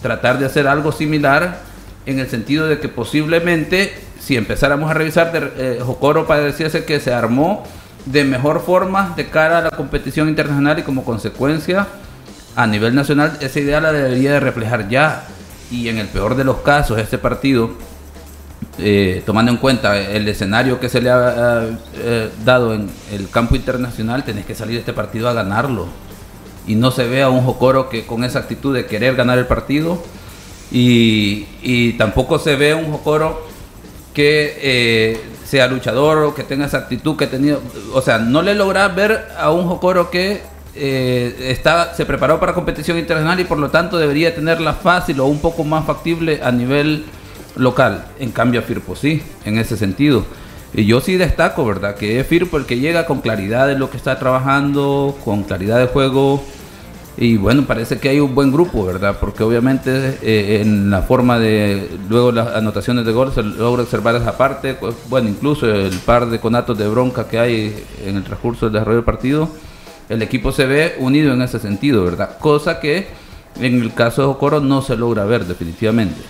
tratar 0.00 0.38
de 0.38 0.46
hacer 0.46 0.66
algo 0.68 0.92
similar 0.92 1.60
en 2.06 2.18
el 2.18 2.28
sentido 2.28 2.66
de 2.66 2.78
que 2.78 2.88
posiblemente 2.88 3.92
si 4.20 4.36
empezáramos 4.36 4.90
a 4.90 4.94
revisar, 4.94 5.32
de- 5.32 5.78
eh, 5.78 6.24
pareciese 6.26 6.84
que 6.84 7.00
se 7.00 7.12
armó 7.12 7.64
de 8.06 8.24
mejor 8.24 8.62
forma 8.64 9.12
de 9.16 9.26
cara 9.28 9.58
a 9.58 9.60
la 9.62 9.70
competición 9.70 10.28
internacional 10.28 10.78
y 10.78 10.82
como 10.82 11.04
consecuencia 11.04 11.86
a 12.54 12.66
nivel 12.66 12.94
nacional 12.94 13.38
esa 13.40 13.60
idea 13.60 13.80
la 13.80 13.92
debería 13.92 14.32
de 14.32 14.40
reflejar 14.40 14.88
ya 14.88 15.24
y 15.70 15.88
en 15.88 15.98
el 15.98 16.08
peor 16.08 16.36
de 16.36 16.44
los 16.44 16.58
casos 16.58 16.98
este 16.98 17.18
partido 17.18 17.70
eh, 18.78 19.22
tomando 19.26 19.52
en 19.52 19.58
cuenta 19.58 19.98
el 19.98 20.26
escenario 20.28 20.80
que 20.80 20.88
se 20.88 21.00
le 21.00 21.10
ha 21.10 21.66
eh, 21.94 22.30
dado 22.44 22.72
en 22.74 22.90
el 23.12 23.28
campo 23.28 23.54
internacional, 23.54 24.24
tenés 24.24 24.46
que 24.46 24.54
salir 24.54 24.74
de 24.74 24.80
este 24.80 24.92
partido 24.92 25.28
a 25.28 25.32
ganarlo. 25.34 25.88
Y 26.66 26.74
no 26.76 26.90
se 26.90 27.06
ve 27.06 27.22
a 27.22 27.28
un 27.28 27.42
Jocoro 27.42 27.88
que 27.88 28.06
con 28.06 28.24
esa 28.24 28.38
actitud 28.38 28.74
de 28.74 28.86
querer 28.86 29.14
ganar 29.14 29.38
el 29.38 29.46
partido. 29.46 30.02
Y, 30.70 31.46
y 31.62 31.92
tampoco 31.94 32.38
se 32.38 32.56
ve 32.56 32.74
un 32.74 32.90
Jocoro 32.90 33.46
que 34.14 34.58
eh, 34.62 35.20
sea 35.44 35.66
luchador 35.66 36.18
o 36.18 36.34
que 36.34 36.44
tenga 36.44 36.66
esa 36.66 36.78
actitud 36.78 37.16
que 37.16 37.24
ha 37.24 37.30
tenido. 37.30 37.60
O 37.92 38.00
sea, 38.00 38.18
no 38.18 38.40
le 38.40 38.54
logra 38.54 38.88
ver 38.88 39.28
a 39.36 39.50
un 39.50 39.66
Jocoro 39.68 40.10
que 40.10 40.40
eh, 40.74 41.48
está, 41.50 41.94
se 41.94 42.06
preparó 42.06 42.40
para 42.40 42.54
competición 42.54 42.98
internacional 42.98 43.38
y 43.40 43.44
por 43.44 43.58
lo 43.58 43.70
tanto 43.70 43.98
debería 43.98 44.34
tenerla 44.34 44.72
fácil 44.72 45.20
o 45.20 45.26
un 45.26 45.40
poco 45.40 45.64
más 45.64 45.84
factible 45.84 46.40
a 46.42 46.50
nivel 46.50 47.04
local. 47.56 48.06
En 48.18 48.30
cambio, 48.30 48.62
Firpo 48.62 48.96
sí, 48.96 49.22
en 49.44 49.58
ese 49.58 49.76
sentido. 49.76 50.24
Y 50.74 50.86
yo 50.86 51.00
sí 51.00 51.16
destaco, 51.16 51.66
¿verdad? 51.66 51.96
Que 51.96 52.20
es 52.20 52.26
Firpo 52.26 52.56
el 52.56 52.64
que 52.64 52.78
llega 52.78 53.04
con 53.04 53.20
claridad 53.20 53.66
de 53.66 53.78
lo 53.78 53.90
que 53.90 53.98
está 53.98 54.18
trabajando, 54.18 55.18
con 55.24 55.42
claridad 55.42 55.78
de 55.78 55.86
juego. 55.86 56.42
Y 57.18 57.36
bueno, 57.36 57.64
parece 57.66 57.98
que 57.98 58.08
hay 58.08 58.20
un 58.20 58.34
buen 58.34 58.50
grupo, 58.50 58.86
¿verdad? 58.86 59.18
Porque 59.20 59.42
obviamente 59.42 60.18
eh, 60.22 60.62
en 60.62 60.90
la 60.90 61.02
forma 61.02 61.38
de 61.38 61.90
luego 62.08 62.32
las 62.32 62.56
anotaciones 62.56 63.04
de 63.04 63.12
gol 63.12 63.32
se 63.34 63.42
logra 63.42 63.82
observar 63.82 64.14
esa 64.16 64.38
parte. 64.38 64.72
pues, 64.72 64.94
Bueno, 65.10 65.28
incluso 65.28 65.66
el 65.66 65.98
par 65.98 66.30
de 66.30 66.40
conatos 66.40 66.78
de 66.78 66.88
bronca 66.88 67.28
que 67.28 67.38
hay 67.38 67.84
en 68.06 68.16
el 68.16 68.24
transcurso 68.24 68.66
del 68.66 68.72
desarrollo 68.72 68.96
del 68.96 69.04
partido, 69.04 69.50
el 70.12 70.22
equipo 70.22 70.52
se 70.52 70.66
ve 70.66 70.96
unido 70.98 71.32
en 71.32 71.42
ese 71.42 71.58
sentido, 71.58 72.04
¿verdad? 72.04 72.38
Cosa 72.38 72.80
que 72.80 73.08
en 73.60 73.80
el 73.80 73.94
caso 73.94 74.22
de 74.22 74.28
Jocoro 74.28 74.60
no 74.60 74.82
se 74.82 74.96
logra 74.96 75.24
ver 75.24 75.46
definitivamente. 75.46 76.20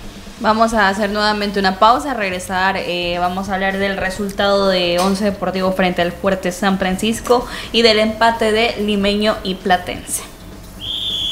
Vamos 0.41 0.75
a 0.75 0.89
hacer 0.89 1.11
nuevamente 1.11 1.61
una 1.61 1.79
pausa, 1.79 2.15
regresar, 2.15 2.77
eh, 2.77 3.17
vamos 3.19 3.49
a 3.49 3.55
hablar 3.55 3.79
del 3.79 3.97
resultado 3.97 4.69
de 4.69 4.99
Once 4.99 5.25
Deportivo 5.25 5.73
frente 5.73 6.03
al 6.03 6.13
Fuerte 6.13 6.51
San 6.51 6.79
Francisco 6.79 7.47
y 7.71 7.83
del 7.83 7.99
empate 7.99 8.51
de 8.51 8.75
Limeño 8.83 9.37
y 9.45 9.55
Platense. 9.55 10.23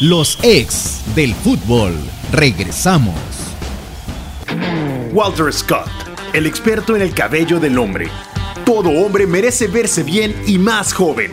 Los 0.00 0.38
ex 0.42 1.02
del 1.14 1.34
fútbol. 1.34 1.94
Regresamos. 2.32 3.16
Walter 5.12 5.52
Scott, 5.52 5.88
el 6.32 6.46
experto 6.46 6.94
en 6.94 7.02
el 7.02 7.12
cabello 7.12 7.58
del 7.58 7.78
hombre. 7.78 8.08
Todo 8.64 8.90
hombre 8.90 9.26
merece 9.26 9.66
verse 9.66 10.04
bien 10.04 10.34
y 10.46 10.58
más 10.58 10.92
joven. 10.92 11.32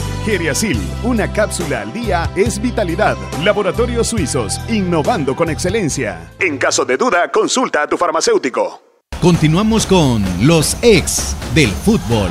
Geriasil, 0.25 0.79
una 1.03 1.31
cápsula 1.31 1.81
al 1.81 1.93
día 1.93 2.29
es 2.35 2.61
vitalidad. 2.61 3.17
Laboratorios 3.43 4.07
Suizos, 4.07 4.59
innovando 4.69 5.35
con 5.35 5.49
excelencia. 5.49 6.31
En 6.39 6.57
caso 6.57 6.85
de 6.85 6.97
duda, 6.97 7.31
consulta 7.31 7.83
a 7.83 7.87
tu 7.87 7.97
farmacéutico. 7.97 8.81
Continuamos 9.21 9.85
con 9.85 10.23
los 10.45 10.77
ex 10.81 11.35
del 11.53 11.69
fútbol. 11.69 12.29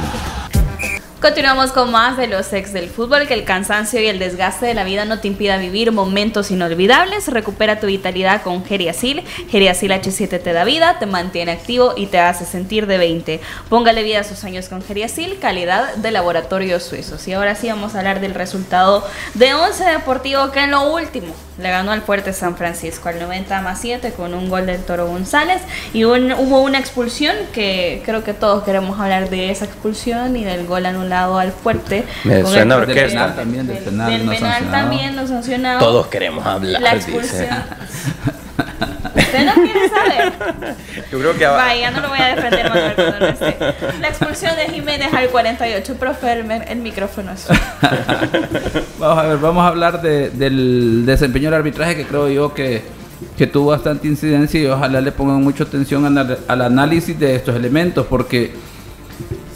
Continuamos 1.20 1.72
con 1.72 1.90
más 1.90 2.16
de 2.16 2.28
los 2.28 2.50
ex 2.54 2.72
del 2.72 2.88
fútbol, 2.88 3.26
que 3.26 3.34
el 3.34 3.44
cansancio 3.44 4.00
y 4.00 4.06
el 4.06 4.18
desgaste 4.18 4.64
de 4.64 4.72
la 4.72 4.84
vida 4.84 5.04
no 5.04 5.20
te 5.20 5.28
impida 5.28 5.58
vivir 5.58 5.92
momentos 5.92 6.50
inolvidables. 6.50 7.28
Recupera 7.28 7.78
tu 7.78 7.88
vitalidad 7.88 8.40
con 8.40 8.64
Geriasil. 8.64 9.22
Geriasil 9.50 9.90
H7 9.90 10.42
te 10.42 10.52
da 10.54 10.64
vida, 10.64 10.98
te 10.98 11.04
mantiene 11.04 11.52
activo 11.52 11.92
y 11.94 12.06
te 12.06 12.20
hace 12.20 12.46
sentir 12.46 12.86
de 12.86 12.96
20. 12.96 13.38
Póngale 13.68 14.02
vida 14.02 14.20
a 14.20 14.24
sus 14.24 14.44
años 14.44 14.70
con 14.70 14.82
Geriasil, 14.82 15.38
calidad 15.38 15.94
de 15.96 16.10
laboratorios 16.10 16.84
suizos. 16.84 17.28
Y 17.28 17.34
ahora 17.34 17.54
sí 17.54 17.68
vamos 17.68 17.94
a 17.94 17.98
hablar 17.98 18.20
del 18.20 18.32
resultado 18.32 19.06
de 19.34 19.52
Once 19.52 19.84
Deportivo, 19.84 20.50
que 20.52 20.60
en 20.60 20.70
lo 20.70 20.90
último 20.90 21.34
le 21.60 21.70
ganó 21.70 21.92
al 21.92 22.02
fuerte 22.02 22.32
San 22.32 22.56
Francisco 22.56 23.08
al 23.08 23.18
90 23.20 23.60
más 23.60 23.80
7 23.80 24.12
con 24.12 24.32
un 24.34 24.48
gol 24.48 24.66
del 24.66 24.82
Toro 24.82 25.06
González. 25.06 25.60
Y 25.92 26.04
hubo 26.04 26.60
una 26.62 26.78
expulsión 26.78 27.36
que 27.52 28.02
creo 28.04 28.24
que 28.24 28.32
todos 28.34 28.64
queremos 28.64 28.98
hablar 28.98 29.28
de 29.28 29.50
esa 29.50 29.66
expulsión 29.66 30.36
y 30.36 30.44
del 30.44 30.66
gol 30.66 30.86
anulado 30.86 31.10
lado 31.10 31.38
al 31.40 31.50
fuerte. 31.50 32.04
Me 32.22 32.40
con 32.42 32.52
suena 32.52 32.76
el 32.76 32.82
orquesta. 32.82 33.34
También 33.34 33.66
del 33.66 33.76
del- 33.76 33.84
penal 33.84 34.10
del 34.12 34.26
no 34.26 34.32
penal 34.32 34.52
sancionado. 34.52 34.80
también 34.82 35.16
no 35.16 35.26
sancionado. 35.26 35.78
Todos 35.80 36.06
queremos 36.06 36.46
hablar, 36.46 36.80
La 36.80 36.94
dice. 36.94 37.48
¿Usted 39.02 39.46
no 39.46 39.54
quiere 39.54 39.88
saber? 39.88 40.32
Yo 41.10 41.18
creo 41.18 41.36
que 41.36 41.46
Vaya, 41.46 41.90
no 41.90 42.00
lo 42.00 42.08
voy 42.08 42.18
a 42.20 42.34
defender 42.34 42.68
Manuel 42.68 42.94
cuando 42.94 43.20
no 43.20 43.26
esté. 43.26 43.56
La 44.00 44.08
expulsión 44.08 44.56
de 44.56 44.72
Jiménez 44.72 45.12
al 45.12 45.28
48, 45.28 45.94
profe, 45.96 46.32
el, 46.32 46.50
el 46.50 46.78
micrófono 46.78 47.32
es. 47.32 47.46
Vamos 48.98 49.18
a 49.18 49.26
ver, 49.26 49.38
vamos 49.38 49.64
a 49.64 49.68
hablar 49.68 50.02
de- 50.02 50.30
del 50.30 51.04
desempeño 51.06 51.46
del 51.50 51.54
arbitraje 51.54 51.96
que 51.96 52.04
creo 52.04 52.28
yo 52.28 52.52
que, 52.54 52.82
que 53.36 53.46
tuvo 53.46 53.70
bastante 53.70 54.06
incidencia 54.06 54.60
y 54.60 54.66
ojalá 54.66 55.00
le 55.00 55.12
pongan 55.12 55.42
mucha 55.42 55.64
atención 55.64 56.06
al, 56.18 56.38
al 56.46 56.62
análisis 56.62 57.18
de 57.18 57.34
estos 57.36 57.56
elementos 57.56 58.06
porque 58.06 58.52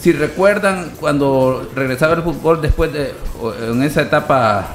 si 0.00 0.12
recuerdan 0.12 0.92
cuando 1.00 1.70
regresaba 1.74 2.14
el 2.14 2.22
fútbol 2.22 2.60
después 2.60 2.92
de 2.92 3.12
en 3.70 3.82
esa 3.82 4.02
etapa 4.02 4.66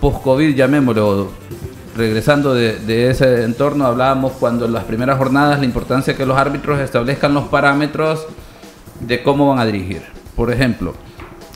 post-COVID, 0.00 0.54
llamémoslo, 0.54 1.30
regresando 2.00 2.54
de, 2.54 2.78
de 2.78 3.10
ese 3.10 3.44
entorno, 3.44 3.84
hablábamos 3.84 4.32
cuando 4.32 4.64
en 4.64 4.72
las 4.72 4.84
primeras 4.84 5.18
jornadas 5.18 5.58
la 5.58 5.66
importancia 5.66 6.16
que 6.16 6.24
los 6.24 6.38
árbitros 6.38 6.80
establezcan 6.80 7.34
los 7.34 7.44
parámetros 7.48 8.26
de 9.00 9.22
cómo 9.22 9.48
van 9.48 9.58
a 9.58 9.66
dirigir. 9.66 10.02
Por 10.34 10.50
ejemplo, 10.50 10.94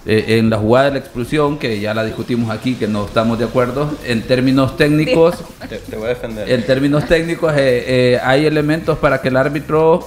eh, 0.05 0.39
en 0.39 0.51
la 0.51 0.59
jugada 0.59 0.87
de 0.87 0.93
la 0.93 0.99
expulsión, 0.99 1.59
que 1.59 1.81
ya 1.81 1.95
la 1.95 2.05
discutimos 2.05 2.51
aquí, 2.51 2.75
que 2.75 2.87
no 2.87 3.07
estamos 3.07 3.39
de 3.39 3.47
acuerdo, 3.47 3.91
en 4.05 4.21
términos 4.21 4.77
técnicos, 4.77 5.37
Te, 5.69 5.79
te 5.79 5.97
voy 5.97 6.07
a 6.07 6.09
defender. 6.11 6.51
en 6.51 6.63
términos 6.67 7.07
técnicos 7.07 7.55
eh, 7.55 7.85
eh, 7.87 8.21
hay 8.23 8.45
elementos 8.45 8.99
para 8.99 9.23
que 9.23 9.29
el 9.29 9.37
árbitro 9.39 10.07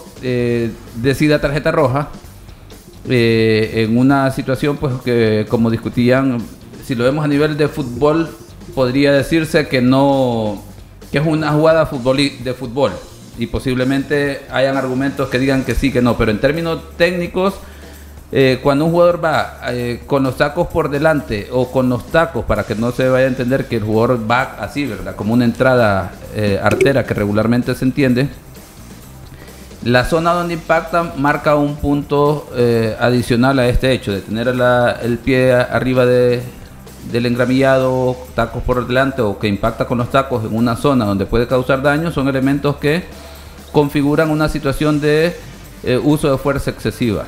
decida 0.95 1.41
tarjeta 1.41 1.71
roja 1.71 2.09
en 3.09 3.97
una 3.97 4.29
situación 4.31 4.77
pues 4.77 4.93
que 5.03 5.45
como 5.49 5.71
discutían 5.71 6.43
si 6.85 6.93
lo 6.93 7.05
vemos 7.05 7.23
a 7.23 7.27
nivel 7.27 7.57
de 7.57 7.67
fútbol 7.69 8.29
podría 8.77 9.11
decirse 9.11 9.67
que 9.67 9.81
no 9.81 10.61
que 11.11 11.17
es 11.17 11.25
una 11.25 11.51
jugada 11.51 11.85
de 11.85 12.53
fútbol 12.53 12.91
y 13.39 13.47
posiblemente 13.47 14.41
hayan 14.51 14.77
argumentos 14.77 15.29
que 15.29 15.39
digan 15.39 15.63
que 15.63 15.73
sí 15.73 15.91
que 15.91 16.03
no 16.03 16.15
pero 16.15 16.29
en 16.29 16.39
términos 16.39 16.77
técnicos 16.95 17.55
eh, 18.31 18.59
cuando 18.61 18.85
un 18.85 18.91
jugador 18.91 19.19
va 19.23 19.57
eh, 19.69 20.01
con 20.05 20.21
los 20.21 20.37
tacos 20.37 20.67
por 20.67 20.89
delante 20.91 21.47
o 21.51 21.71
con 21.71 21.89
los 21.89 22.05
tacos, 22.11 22.45
para 22.45 22.65
que 22.65 22.75
no 22.75 22.91
se 22.91 23.09
vaya 23.09 23.25
a 23.25 23.29
entender 23.29 23.65
que 23.65 23.77
el 23.77 23.83
jugador 23.83 24.29
va 24.29 24.57
así, 24.59 24.85
¿verdad? 24.85 25.15
Como 25.15 25.33
una 25.33 25.45
entrada 25.45 26.11
eh, 26.35 26.59
artera 26.61 27.05
que 27.05 27.13
regularmente 27.15 27.73
se 27.73 27.85
entiende, 27.85 28.27
la 29.85 30.03
zona 30.03 30.33
donde 30.33 30.55
impacta 30.55 31.13
marca 31.15 31.55
un 31.55 31.77
punto 31.77 32.49
adicional 32.99 33.57
a 33.59 33.67
este 33.69 33.93
hecho, 33.93 34.11
de 34.11 34.19
tener 34.19 34.49
el 34.49 35.17
pie 35.19 35.53
arriba 35.53 36.05
de- 36.05 36.43
del 37.11 37.25
engramillado, 37.25 38.15
tacos 38.35 38.63
por 38.63 38.85
delante 38.85 39.21
o 39.21 39.39
que 39.39 39.47
impacta 39.47 39.85
con 39.85 39.97
los 39.97 40.09
tacos 40.09 40.45
en 40.45 40.55
una 40.55 40.75
zona 40.75 41.05
donde 41.05 41.25
puede 41.25 41.47
causar 41.47 41.81
daño, 41.81 42.11
son 42.11 42.27
elementos 42.27 42.77
que 42.77 43.05
configuran 43.71 44.29
una 44.29 44.49
situación 44.49 44.99
de 44.99 45.35
eh, 45.83 45.99
uso 46.03 46.31
de 46.31 46.37
fuerza 46.37 46.71
excesiva. 46.71 47.25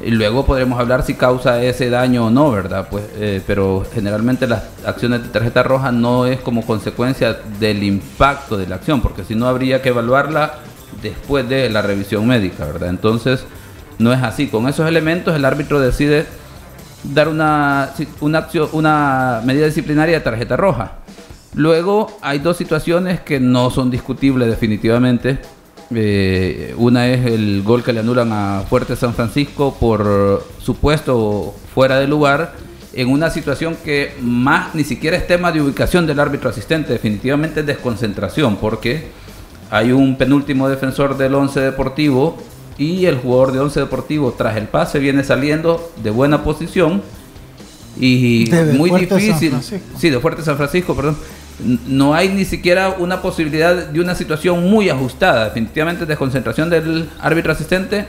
Y 0.00 0.12
luego 0.12 0.46
podremos 0.46 0.78
hablar 0.78 1.02
si 1.04 1.14
causa 1.14 1.60
ese 1.60 1.90
daño 1.90 2.26
o 2.26 2.30
no, 2.30 2.52
¿verdad? 2.52 2.86
Pues, 2.88 3.04
eh, 3.16 3.42
pero 3.46 3.84
generalmente 3.92 4.46
las 4.46 4.62
acciones 4.86 5.24
de 5.24 5.28
tarjeta 5.28 5.64
roja 5.64 5.90
no 5.90 6.24
es 6.26 6.38
como 6.38 6.64
consecuencia 6.64 7.36
del 7.58 7.82
impacto 7.82 8.56
de 8.56 8.68
la 8.68 8.76
acción, 8.76 9.00
porque 9.00 9.24
si 9.24 9.34
no 9.34 9.48
habría 9.48 9.82
que 9.82 9.88
evaluarla 9.88 10.54
después 11.02 11.48
de 11.48 11.68
la 11.68 11.82
revisión 11.82 12.26
médica, 12.28 12.64
¿verdad? 12.64 12.90
Entonces, 12.90 13.44
no 13.98 14.12
es 14.12 14.22
así. 14.22 14.46
Con 14.46 14.68
esos 14.68 14.86
elementos 14.86 15.34
el 15.34 15.44
árbitro 15.44 15.80
decide 15.80 16.26
dar 17.02 17.28
una, 17.28 17.90
una, 18.20 18.38
acción, 18.38 18.68
una 18.72 19.40
medida 19.44 19.66
disciplinaria 19.66 20.18
de 20.18 20.24
tarjeta 20.24 20.56
roja. 20.56 20.98
Luego 21.54 22.18
hay 22.20 22.38
dos 22.38 22.56
situaciones 22.56 23.20
que 23.20 23.40
no 23.40 23.70
son 23.70 23.90
discutibles 23.90 24.48
definitivamente. 24.48 25.38
Eh, 25.94 26.74
una 26.76 27.08
es 27.08 27.24
el 27.24 27.62
gol 27.62 27.82
que 27.82 27.92
le 27.92 28.00
anulan 28.00 28.30
a 28.32 28.62
Fuerte 28.68 28.94
San 28.94 29.14
Francisco 29.14 29.74
por 29.80 30.44
supuesto 30.58 31.54
fuera 31.74 31.98
de 31.98 32.06
lugar 32.06 32.52
en 32.92 33.08
una 33.08 33.30
situación 33.30 33.76
que 33.84 34.14
más 34.20 34.74
ni 34.74 34.84
siquiera 34.84 35.16
es 35.16 35.26
tema 35.26 35.50
de 35.50 35.62
ubicación 35.62 36.06
del 36.06 36.20
árbitro 36.20 36.50
asistente, 36.50 36.92
definitivamente 36.92 37.60
es 37.60 37.66
desconcentración 37.66 38.56
porque 38.56 39.08
hay 39.70 39.92
un 39.92 40.16
penúltimo 40.16 40.68
defensor 40.68 41.16
del 41.16 41.34
Once 41.34 41.60
Deportivo 41.60 42.36
y 42.78 43.06
el 43.06 43.18
jugador 43.18 43.52
de 43.52 43.58
Once 43.58 43.78
Deportivo 43.78 44.32
tras 44.38 44.56
el 44.56 44.68
pase 44.68 45.00
viene 45.00 45.24
saliendo 45.24 45.92
de 46.02 46.10
buena 46.10 46.44
posición 46.44 47.02
y 48.00 48.48
De 48.48 48.74
muy 48.74 48.90
difícil. 48.92 49.54
Sí, 49.96 50.10
de 50.10 50.20
Fuerte 50.20 50.42
San 50.42 50.56
Francisco, 50.56 50.94
perdón. 50.94 51.16
No 51.88 52.14
hay 52.14 52.28
ni 52.28 52.44
siquiera 52.44 52.90
una 52.98 53.20
posibilidad 53.20 53.74
de 53.74 54.00
una 54.00 54.14
situación 54.14 54.70
muy 54.70 54.88
ajustada. 54.88 55.46
Definitivamente 55.46 56.06
desconcentración 56.06 56.70
del 56.70 57.08
árbitro 57.20 57.50
asistente, 57.50 58.06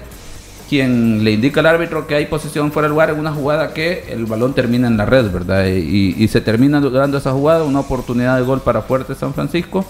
quien 0.70 1.24
le 1.24 1.32
indica 1.32 1.62
al 1.62 1.66
árbitro 1.66 2.06
que 2.06 2.14
hay 2.14 2.28
posición 2.28 2.72
fuera 2.72 2.88
de 2.88 2.92
lugar 2.92 3.10
en 3.10 3.20
una 3.20 3.34
jugada 3.34 3.74
que 3.74 4.06
el 4.10 4.28
balón 4.28 4.54
termina 4.54 4.88
en 4.88 4.98
la 4.98 5.08
red, 5.08 5.32
¿verdad? 5.32 5.66
Y, 5.66 6.16
y 6.16 6.28
se 6.28 6.42
termina 6.42 6.80
dando 6.80 7.18
esa 7.18 7.32
jugada, 7.32 7.64
una 7.64 7.80
oportunidad 7.80 8.38
de 8.38 8.44
gol 8.44 8.62
para 8.62 8.84
Fuerte 8.84 9.16
San 9.16 9.34
Francisco. 9.34 9.84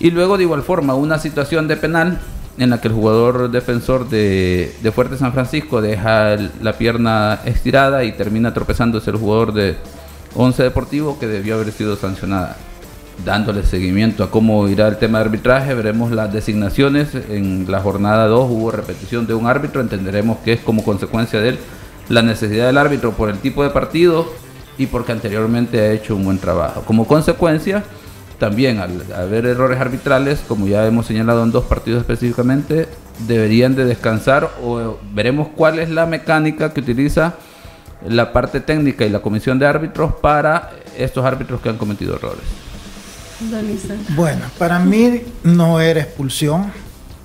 Y 0.00 0.10
luego 0.10 0.36
de 0.36 0.42
igual 0.42 0.62
forma 0.62 0.94
una 0.94 1.20
situación 1.20 1.68
de 1.68 1.76
penal 1.76 2.18
en 2.58 2.70
la 2.70 2.80
que 2.80 2.88
el 2.88 2.94
jugador 2.94 3.50
defensor 3.50 4.08
de, 4.08 4.74
de 4.82 4.92
Fuerte 4.92 5.16
San 5.18 5.32
Francisco 5.32 5.82
deja 5.82 6.36
la 6.62 6.72
pierna 6.74 7.40
estirada 7.44 8.04
y 8.04 8.12
termina 8.12 8.54
tropezándose 8.54 9.10
el 9.10 9.16
jugador 9.16 9.52
de 9.52 9.76
Once 10.34 10.62
Deportivo 10.62 11.18
que 11.18 11.26
debió 11.26 11.56
haber 11.56 11.72
sido 11.72 11.96
sancionada. 11.96 12.56
Dándole 13.24 13.62
seguimiento 13.62 14.24
a 14.24 14.30
cómo 14.30 14.68
irá 14.68 14.88
el 14.88 14.98
tema 14.98 15.18
de 15.18 15.24
arbitraje, 15.24 15.74
veremos 15.74 16.12
las 16.12 16.32
designaciones. 16.32 17.14
En 17.14 17.64
la 17.70 17.80
jornada 17.80 18.26
2 18.26 18.50
hubo 18.50 18.70
repetición 18.70 19.26
de 19.26 19.34
un 19.34 19.46
árbitro, 19.46 19.80
entenderemos 19.80 20.38
que 20.38 20.52
es 20.52 20.60
como 20.60 20.84
consecuencia 20.84 21.40
de 21.40 21.50
él 21.50 21.58
la 22.08 22.22
necesidad 22.22 22.66
del 22.66 22.78
árbitro 22.78 23.12
por 23.12 23.30
el 23.30 23.38
tipo 23.38 23.62
de 23.62 23.70
partido 23.70 24.30
y 24.78 24.86
porque 24.86 25.12
anteriormente 25.12 25.80
ha 25.80 25.92
hecho 25.92 26.14
un 26.14 26.24
buen 26.24 26.38
trabajo. 26.38 26.82
Como 26.82 27.06
consecuencia, 27.06 27.84
también 28.38 28.78
al 28.78 29.02
haber 29.14 29.46
errores 29.46 29.80
arbitrales, 29.80 30.40
como 30.46 30.66
ya 30.66 30.86
hemos 30.86 31.06
señalado 31.06 31.42
en 31.42 31.52
dos 31.52 31.64
partidos 31.64 32.00
específicamente, 32.00 32.88
deberían 33.26 33.74
de 33.74 33.84
descansar 33.84 34.50
o 34.62 34.98
veremos 35.12 35.48
cuál 35.54 35.78
es 35.78 35.88
la 35.90 36.06
mecánica 36.06 36.72
que 36.72 36.80
utiliza 36.80 37.34
la 38.06 38.32
parte 38.32 38.60
técnica 38.60 39.04
y 39.04 39.10
la 39.10 39.20
comisión 39.20 39.58
de 39.58 39.66
árbitros 39.66 40.14
para 40.14 40.72
estos 40.96 41.24
árbitros 41.24 41.60
que 41.60 41.68
han 41.68 41.78
cometido 41.78 42.16
errores. 42.16 42.44
Bueno, 44.14 44.42
para 44.58 44.78
mí 44.78 45.22
no 45.42 45.80
era 45.80 46.00
expulsión, 46.00 46.72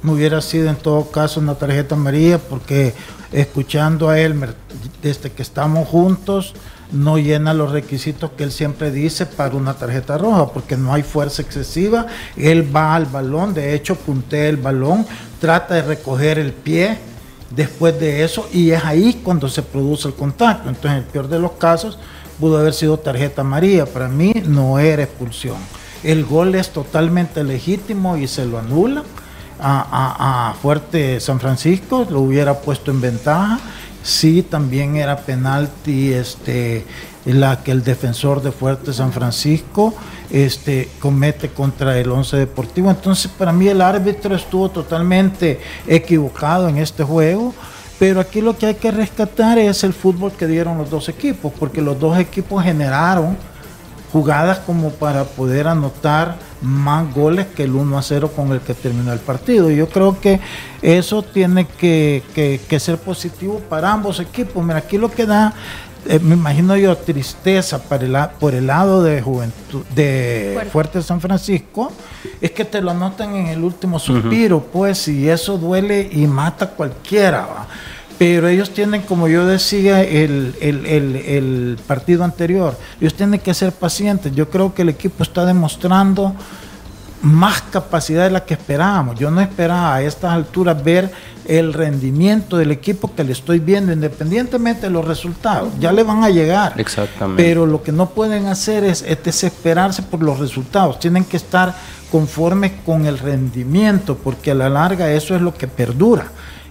no 0.04 0.14
hubiera 0.14 0.42
sido 0.42 0.70
en 0.70 0.76
todo 0.76 1.10
caso 1.10 1.40
una 1.40 1.56
tarjeta 1.56 1.96
amarilla 1.96 2.38
porque 2.38 2.94
escuchando 3.32 4.10
a 4.10 4.20
Elmer 4.20 4.56
desde 5.02 5.32
que 5.32 5.42
estamos 5.42 5.88
juntos 5.88 6.54
no 6.92 7.18
llena 7.18 7.54
los 7.54 7.72
requisitos 7.72 8.32
que 8.32 8.44
él 8.44 8.52
siempre 8.52 8.92
dice 8.92 9.26
para 9.26 9.56
una 9.56 9.74
tarjeta 9.76 10.18
roja 10.18 10.48
porque 10.54 10.76
no 10.78 10.94
hay 10.94 11.04
fuerza 11.04 11.42
excesiva, 11.42 12.06
él 12.36 12.74
va 12.76 12.96
al 12.96 13.06
balón, 13.06 13.54
de 13.54 13.74
hecho 13.74 13.96
puntea 13.96 14.48
el 14.50 14.58
balón, 14.58 15.06
trata 15.40 15.76
de 15.76 15.82
recoger 15.84 16.38
el 16.40 16.52
pie 16.54 16.98
después 17.50 18.00
de 18.00 18.24
eso 18.24 18.48
y 18.54 18.72
es 18.72 18.84
ahí 18.84 19.22
cuando 19.24 19.48
se 19.50 19.62
produce 19.62 20.08
el 20.10 20.14
contacto, 20.16 20.70
entonces 20.70 20.92
en 20.92 20.98
el 20.98 21.04
peor 21.06 21.28
de 21.28 21.40
los 21.40 21.52
casos 21.54 21.98
pudo 22.40 22.58
haber 22.58 22.74
sido 22.74 22.98
tarjeta 22.98 23.42
amarilla, 23.42 23.86
para 23.86 24.08
mí 24.08 24.34
no 24.48 24.80
era 24.80 25.04
expulsión. 25.04 25.58
El 26.04 26.26
gol 26.26 26.56
es 26.56 26.70
totalmente 26.72 27.44
legítimo 27.44 28.18
y 28.18 28.28
se 28.28 28.46
lo 28.46 28.58
anula 28.58 29.04
a, 29.60 29.82
a- 29.82 30.50
a 30.50 30.54
Fuerte 30.56 31.20
San 31.20 31.40
Francisco, 31.40 32.08
lo 32.10 32.22
hubiera 32.22 32.56
puesto 32.62 32.90
en 32.90 33.00
ventaja. 33.00 33.60
Sí, 34.04 34.42
también 34.44 34.96
era 34.96 35.18
penalti 35.18 36.14
este, 36.14 36.86
la 37.26 37.64
que 37.64 37.72
el 37.72 37.84
defensor 37.84 38.42
de 38.42 38.52
Fuerte 38.52 38.94
San 38.94 39.12
Francisco 39.12 39.94
este, 40.32 40.90
comete 41.00 41.50
contra 41.50 41.98
el 41.98 42.10
Once 42.10 42.36
Deportivo. 42.36 42.90
Entonces, 42.90 43.30
para 43.38 43.52
mí 43.52 43.68
el 43.68 43.82
árbitro 43.82 44.36
estuvo 44.36 44.70
totalmente 44.70 45.60
equivocado 45.88 46.68
en 46.68 46.78
este 46.78 47.04
juego 47.04 47.54
Pero 48.02 48.20
aquí 48.20 48.42
lo 48.42 48.58
que 48.58 48.66
hay 48.66 48.74
que 48.74 48.90
rescatar 48.90 49.60
es 49.60 49.84
el 49.84 49.94
fútbol 49.94 50.32
que 50.32 50.48
dieron 50.48 50.76
los 50.76 50.90
dos 50.90 51.08
equipos, 51.08 51.54
porque 51.60 51.84
los 51.84 52.00
dos 52.00 52.18
equipos 52.18 52.64
generaron 52.64 53.38
jugadas 54.12 54.60
como 54.60 54.92
para 54.92 55.24
poder 55.24 55.68
anotar 55.68 56.38
más 56.62 57.14
goles 57.14 57.48
que 57.48 57.64
el 57.64 57.76
1 57.76 57.98
a 57.98 58.02
0 58.02 58.32
con 58.36 58.52
el 58.52 58.60
que 58.60 58.74
terminó 58.74 59.14
el 59.14 59.20
partido. 59.20 59.72
Yo 59.72 59.90
creo 59.90 60.20
que 60.20 60.40
eso 60.82 61.24
tiene 61.24 61.66
que, 61.66 62.24
que 62.36 62.80
ser 62.80 62.98
positivo 62.98 63.60
para 63.70 63.92
ambos 63.92 64.20
equipos. 64.20 64.64
Mira, 64.64 64.80
aquí 64.80 64.98
lo 64.98 65.10
que 65.10 65.26
da 65.26 65.54
eh, 66.08 66.20
me 66.20 66.34
imagino 66.34 66.76
yo 66.78 66.98
tristeza 66.98 67.84
para 67.84 68.06
el, 68.06 68.30
por 68.40 68.56
el 68.56 68.68
lado 68.68 69.04
de 69.04 69.22
juventud 69.22 69.84
de 69.94 70.68
Fuerte. 70.72 71.02
San 71.02 71.22
Francisco 71.22 71.92
es 72.40 72.52
que 72.52 72.66
te 72.66 72.82
lo 72.82 72.92
anotan 72.92 73.36
en 73.36 73.48
el 73.48 73.64
último 73.64 74.00
suspiro 74.00 74.62
pues 74.62 75.08
y 75.08 75.30
eso 75.30 75.60
duele 75.60 76.10
y 76.12 76.26
mata 76.26 76.66
a 76.66 76.70
cualquiera 76.70 77.48
pero 78.22 78.48
ellos 78.48 78.70
tienen 78.70 79.02
como 79.02 79.28
yo 79.28 79.48
decía 79.48 80.04
el, 80.04 80.54
el, 80.62 81.80
partido 81.88 82.24
anterior 82.24 82.78
ellos 83.00 83.16
tienen 83.16 83.40
que 83.40 83.52
ser 83.52 83.72
pacientes 83.72 84.32
yo 84.36 84.48
creo 84.48 84.76
que 84.76 84.84
el 84.84 84.90
equipo 84.90 85.24
está 85.24 85.44
demostrando 85.44 86.36
más 87.24 87.64
capacidad 87.64 88.26
de 88.26 88.30
la 88.30 88.46
que 88.46 88.54
esperábamos 88.54 89.18
yo 89.18 89.32
no 89.32 89.42
esperaba 89.42 89.96
a 89.96 90.04
estas 90.04 90.34
alturas 90.34 90.84
ver 90.84 91.12
el 91.48 91.74
rendimiento 91.74 92.58
del 92.58 92.70
equipo 92.70 93.16
que 93.16 93.24
le 93.24 93.32
estoy 93.32 93.58
viendo, 93.58 93.92
independientemente 93.92 94.82
de 94.84 94.90
los 94.92 95.04
resultados. 95.06 95.74
Ya 95.80 95.92
le 95.92 96.04
van 96.04 96.24
a 96.24 96.30
llegar. 96.30 96.80
Exactamente. 96.80 97.42
Pero 97.44 97.66
lo 97.66 97.82
que 97.82 97.92
no 97.92 98.10
pueden 98.10 98.46
hacer 98.46 98.84
es, 98.84 99.04
desesperarse 99.24 100.04
por 100.04 100.22
los 100.22 100.40
resultados. 100.40 101.00
Tienen 101.00 101.26
que 101.26 101.38
estar 101.38 101.76
conformes 102.12 102.74
con 102.86 103.06
el 103.06 103.18
rendimiento, 103.18 104.16
porque 104.16 104.52
a 104.52 104.56
la 104.56 104.70
larga 104.70 105.12
eso 105.12 105.36
es 105.36 105.42
lo 105.42 105.54
que 105.54 105.68
perdura. 105.68 106.28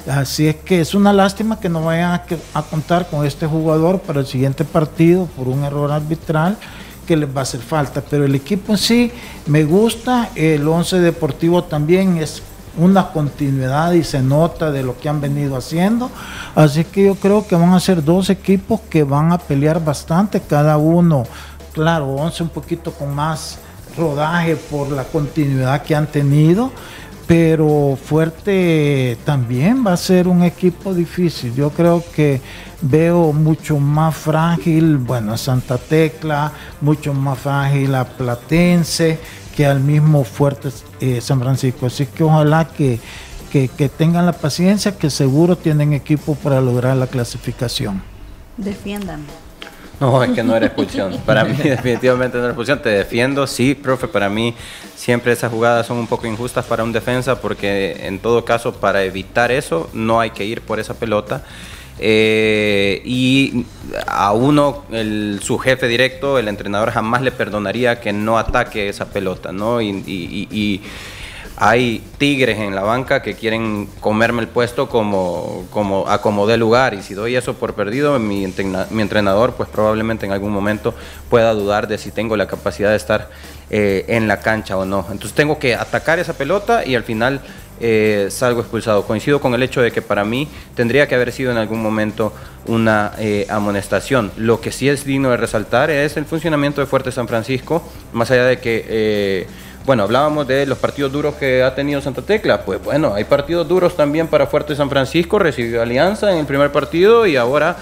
Así 0.08 0.48
es 0.48 0.56
que 0.56 0.80
es 0.80 0.94
una 0.94 1.12
lástima 1.12 1.60
que 1.60 1.68
no 1.68 1.84
vayan 1.84 2.20
a, 2.54 2.62
contar 2.62 3.08
con 3.08 3.26
este 3.26 3.46
jugador 3.46 4.00
para 4.00 4.20
el 4.20 4.26
siguiente 4.26 4.64
partido 4.64 5.26
por 5.36 5.48
un 5.48 5.62
error 5.64 5.92
arbitral 5.92 6.56
que 7.06 7.16
les 7.16 7.28
va 7.28 7.40
a 7.40 7.42
hacer 7.42 7.60
falta. 7.60 8.02
Pero 8.08 8.24
el 8.24 8.34
equipo 8.34 8.72
en 8.72 8.78
sí 8.78 9.12
me 9.46 9.64
gusta, 9.64 10.30
el 10.34 10.66
11 10.66 11.00
Deportivo 11.00 11.64
también 11.64 12.16
es 12.16 12.42
una 12.78 13.08
continuidad 13.08 13.92
y 13.92 14.04
se 14.04 14.22
nota 14.22 14.70
de 14.70 14.82
lo 14.82 14.98
que 14.98 15.08
han 15.08 15.20
venido 15.20 15.56
haciendo. 15.56 16.10
Así 16.54 16.84
que 16.84 17.06
yo 17.06 17.14
creo 17.16 17.46
que 17.46 17.56
van 17.56 17.74
a 17.74 17.80
ser 17.80 18.02
dos 18.02 18.30
equipos 18.30 18.80
que 18.88 19.04
van 19.04 19.32
a 19.32 19.38
pelear 19.38 19.84
bastante, 19.84 20.40
cada 20.40 20.78
uno, 20.78 21.24
claro, 21.72 22.06
11 22.06 22.44
un 22.44 22.48
poquito 22.48 22.92
con 22.92 23.14
más 23.14 23.58
rodaje 23.96 24.56
por 24.56 24.90
la 24.90 25.04
continuidad 25.04 25.82
que 25.82 25.94
han 25.94 26.06
tenido, 26.06 26.70
pero 27.30 27.96
fuerte 27.96 29.16
también 29.24 29.86
va 29.86 29.92
a 29.92 29.96
ser 29.96 30.26
un 30.26 30.42
equipo 30.42 30.92
difícil. 30.92 31.54
Yo 31.54 31.70
creo 31.70 32.02
que 32.12 32.40
veo 32.82 33.32
mucho 33.32 33.78
más 33.78 34.16
frágil, 34.16 34.96
bueno, 34.96 35.34
a 35.34 35.38
Santa 35.38 35.78
Tecla, 35.78 36.50
mucho 36.80 37.14
más 37.14 37.38
frágil 37.38 37.94
a 37.94 38.04
Platense 38.04 39.20
que 39.54 39.64
al 39.64 39.78
mismo 39.78 40.24
fuerte 40.24 40.70
eh, 40.98 41.20
San 41.20 41.38
Francisco. 41.38 41.86
Así 41.86 42.06
que 42.06 42.24
ojalá 42.24 42.66
que, 42.66 42.98
que, 43.52 43.68
tengan 43.88 44.26
la 44.26 44.32
paciencia, 44.32 44.98
que 44.98 45.08
seguro 45.08 45.54
tienen 45.54 45.92
equipo 45.92 46.34
para 46.34 46.60
lograr 46.60 46.96
la 46.96 47.06
clasificación. 47.06 48.02
Defiendan. 48.56 49.20
No, 50.00 50.24
es 50.24 50.30
que 50.30 50.42
no 50.42 50.56
era 50.56 50.66
expulsión. 50.66 51.18
Para 51.26 51.44
mí 51.44 51.54
definitivamente 51.62 52.38
no 52.38 52.44
era 52.44 52.52
expulsión. 52.52 52.80
Te 52.80 52.88
defiendo, 52.88 53.46
sí, 53.46 53.74
profe, 53.74 54.08
para 54.08 54.30
mí 54.30 54.54
siempre 54.96 55.32
esas 55.32 55.52
jugadas 55.52 55.86
son 55.86 55.98
un 55.98 56.06
poco 56.06 56.26
injustas 56.26 56.64
para 56.64 56.82
un 56.82 56.92
defensa 56.92 57.40
porque 57.40 58.06
en 58.06 58.18
todo 58.18 58.44
caso 58.44 58.72
para 58.74 59.04
evitar 59.04 59.52
eso 59.52 59.90
no 59.92 60.20
hay 60.20 60.30
que 60.30 60.44
ir 60.44 60.62
por 60.62 60.80
esa 60.80 60.94
pelota. 60.94 61.44
Eh, 62.02 63.02
y 63.04 63.66
a 64.06 64.32
uno, 64.32 64.84
el, 64.90 65.40
su 65.42 65.58
jefe 65.58 65.86
directo, 65.86 66.38
el 66.38 66.48
entrenador, 66.48 66.90
jamás 66.92 67.20
le 67.20 67.30
perdonaría 67.30 68.00
que 68.00 68.14
no 68.14 68.38
ataque 68.38 68.88
esa 68.88 69.10
pelota, 69.10 69.52
¿no? 69.52 69.82
Y, 69.82 70.80
hay 71.62 72.02
tigres 72.16 72.58
en 72.58 72.74
la 72.74 72.80
banca 72.80 73.20
que 73.20 73.34
quieren 73.34 73.86
comerme 74.00 74.40
el 74.40 74.48
puesto 74.48 74.88
como, 74.88 75.66
como 75.70 76.08
a 76.08 76.22
como 76.22 76.46
de 76.46 76.56
lugar. 76.56 76.94
Y 76.94 77.02
si 77.02 77.12
doy 77.12 77.36
eso 77.36 77.52
por 77.52 77.74
perdido, 77.74 78.18
mi, 78.18 78.46
mi 78.90 79.02
entrenador, 79.02 79.52
pues 79.52 79.68
probablemente 79.68 80.24
en 80.24 80.32
algún 80.32 80.52
momento 80.52 80.94
pueda 81.28 81.52
dudar 81.52 81.86
de 81.86 81.98
si 81.98 82.12
tengo 82.12 82.34
la 82.38 82.46
capacidad 82.46 82.88
de 82.88 82.96
estar 82.96 83.28
eh, 83.68 84.06
en 84.08 84.26
la 84.26 84.40
cancha 84.40 84.78
o 84.78 84.86
no. 84.86 85.00
Entonces 85.10 85.34
tengo 85.34 85.58
que 85.58 85.74
atacar 85.74 86.18
esa 86.18 86.32
pelota 86.32 86.82
y 86.86 86.94
al 86.94 87.04
final 87.04 87.42
eh, 87.78 88.28
salgo 88.30 88.62
expulsado. 88.62 89.04
Coincido 89.04 89.38
con 89.38 89.52
el 89.52 89.62
hecho 89.62 89.82
de 89.82 89.92
que 89.92 90.00
para 90.00 90.24
mí 90.24 90.48
tendría 90.74 91.06
que 91.08 91.14
haber 91.14 91.30
sido 91.30 91.50
en 91.50 91.58
algún 91.58 91.82
momento 91.82 92.32
una 92.68 93.12
eh, 93.18 93.46
amonestación. 93.50 94.32
Lo 94.38 94.62
que 94.62 94.72
sí 94.72 94.88
es 94.88 95.04
digno 95.04 95.28
de 95.28 95.36
resaltar 95.36 95.90
es 95.90 96.16
el 96.16 96.24
funcionamiento 96.24 96.80
de 96.80 96.86
Fuerte 96.86 97.12
San 97.12 97.28
Francisco, 97.28 97.82
más 98.14 98.30
allá 98.30 98.46
de 98.46 98.58
que... 98.60 99.46
Bueno, 99.86 100.02
hablábamos 100.02 100.46
de 100.46 100.66
los 100.66 100.78
partidos 100.78 101.10
duros 101.10 101.34
que 101.36 101.62
ha 101.62 101.74
tenido 101.74 102.00
Santa 102.00 102.22
Tecla. 102.22 102.64
Pues 102.64 102.82
bueno, 102.82 103.14
hay 103.14 103.24
partidos 103.24 103.66
duros 103.66 103.96
también 103.96 104.28
para 104.28 104.46
Fuerte 104.46 104.76
San 104.76 104.90
Francisco. 104.90 105.38
Recibió 105.38 105.82
Alianza 105.82 106.30
en 106.32 106.38
el 106.38 106.46
primer 106.46 106.70
partido 106.70 107.26
y 107.26 107.36
ahora 107.36 107.76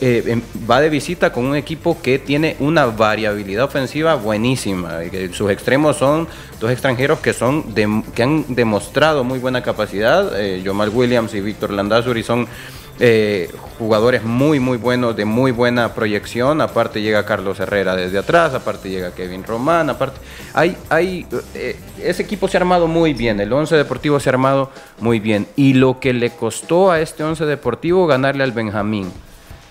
eh, 0.00 0.40
va 0.70 0.80
de 0.80 0.88
visita 0.88 1.32
con 1.32 1.46
un 1.46 1.56
equipo 1.56 2.00
que 2.00 2.18
tiene 2.18 2.56
una 2.60 2.86
variabilidad 2.86 3.64
ofensiva 3.64 4.14
buenísima. 4.14 5.00
Sus 5.32 5.50
extremos 5.50 5.96
son 5.96 6.28
dos 6.60 6.70
extranjeros 6.70 7.18
que, 7.18 7.32
son 7.32 7.74
que 7.74 8.22
han 8.22 8.44
demostrado 8.54 9.24
muy 9.24 9.38
buena 9.38 9.62
capacidad. 9.62 10.38
Eh, 10.38 10.62
Jomal 10.64 10.90
Williams 10.90 11.34
y 11.34 11.40
Víctor 11.40 11.72
Landazuri 11.72 12.22
son 12.22 12.46
eh, 13.02 13.50
jugadores 13.78 14.22
muy, 14.22 14.60
muy 14.60 14.76
buenos, 14.76 15.16
de 15.16 15.24
muy 15.24 15.52
buena 15.52 15.94
proyección. 15.94 16.60
Aparte 16.60 17.00
llega 17.00 17.24
Carlos 17.24 17.58
Herrera 17.58 17.96
desde 17.96 18.18
atrás, 18.18 18.52
aparte 18.52 18.90
llega 18.90 19.12
Kevin 19.12 19.42
Román, 19.42 19.88
aparte... 19.88 20.20
Hay, 20.52 20.76
hay, 20.90 21.26
eh, 21.54 21.76
ese 22.02 22.22
equipo 22.22 22.46
se 22.46 22.58
ha 22.58 22.60
armado 22.60 22.86
muy 22.86 23.14
bien, 23.14 23.40
el 23.40 23.50
11 23.52 23.74
Deportivo 23.76 24.20
se 24.20 24.28
ha 24.28 24.32
armado 24.32 24.70
muy 25.00 25.18
bien. 25.18 25.46
Y 25.56 25.72
lo 25.72 25.98
que 25.98 26.12
le 26.12 26.30
costó 26.30 26.90
a 26.90 27.00
este 27.00 27.24
11 27.24 27.46
Deportivo 27.46 28.06
ganarle 28.06 28.44
al 28.44 28.52
Benjamín, 28.52 29.10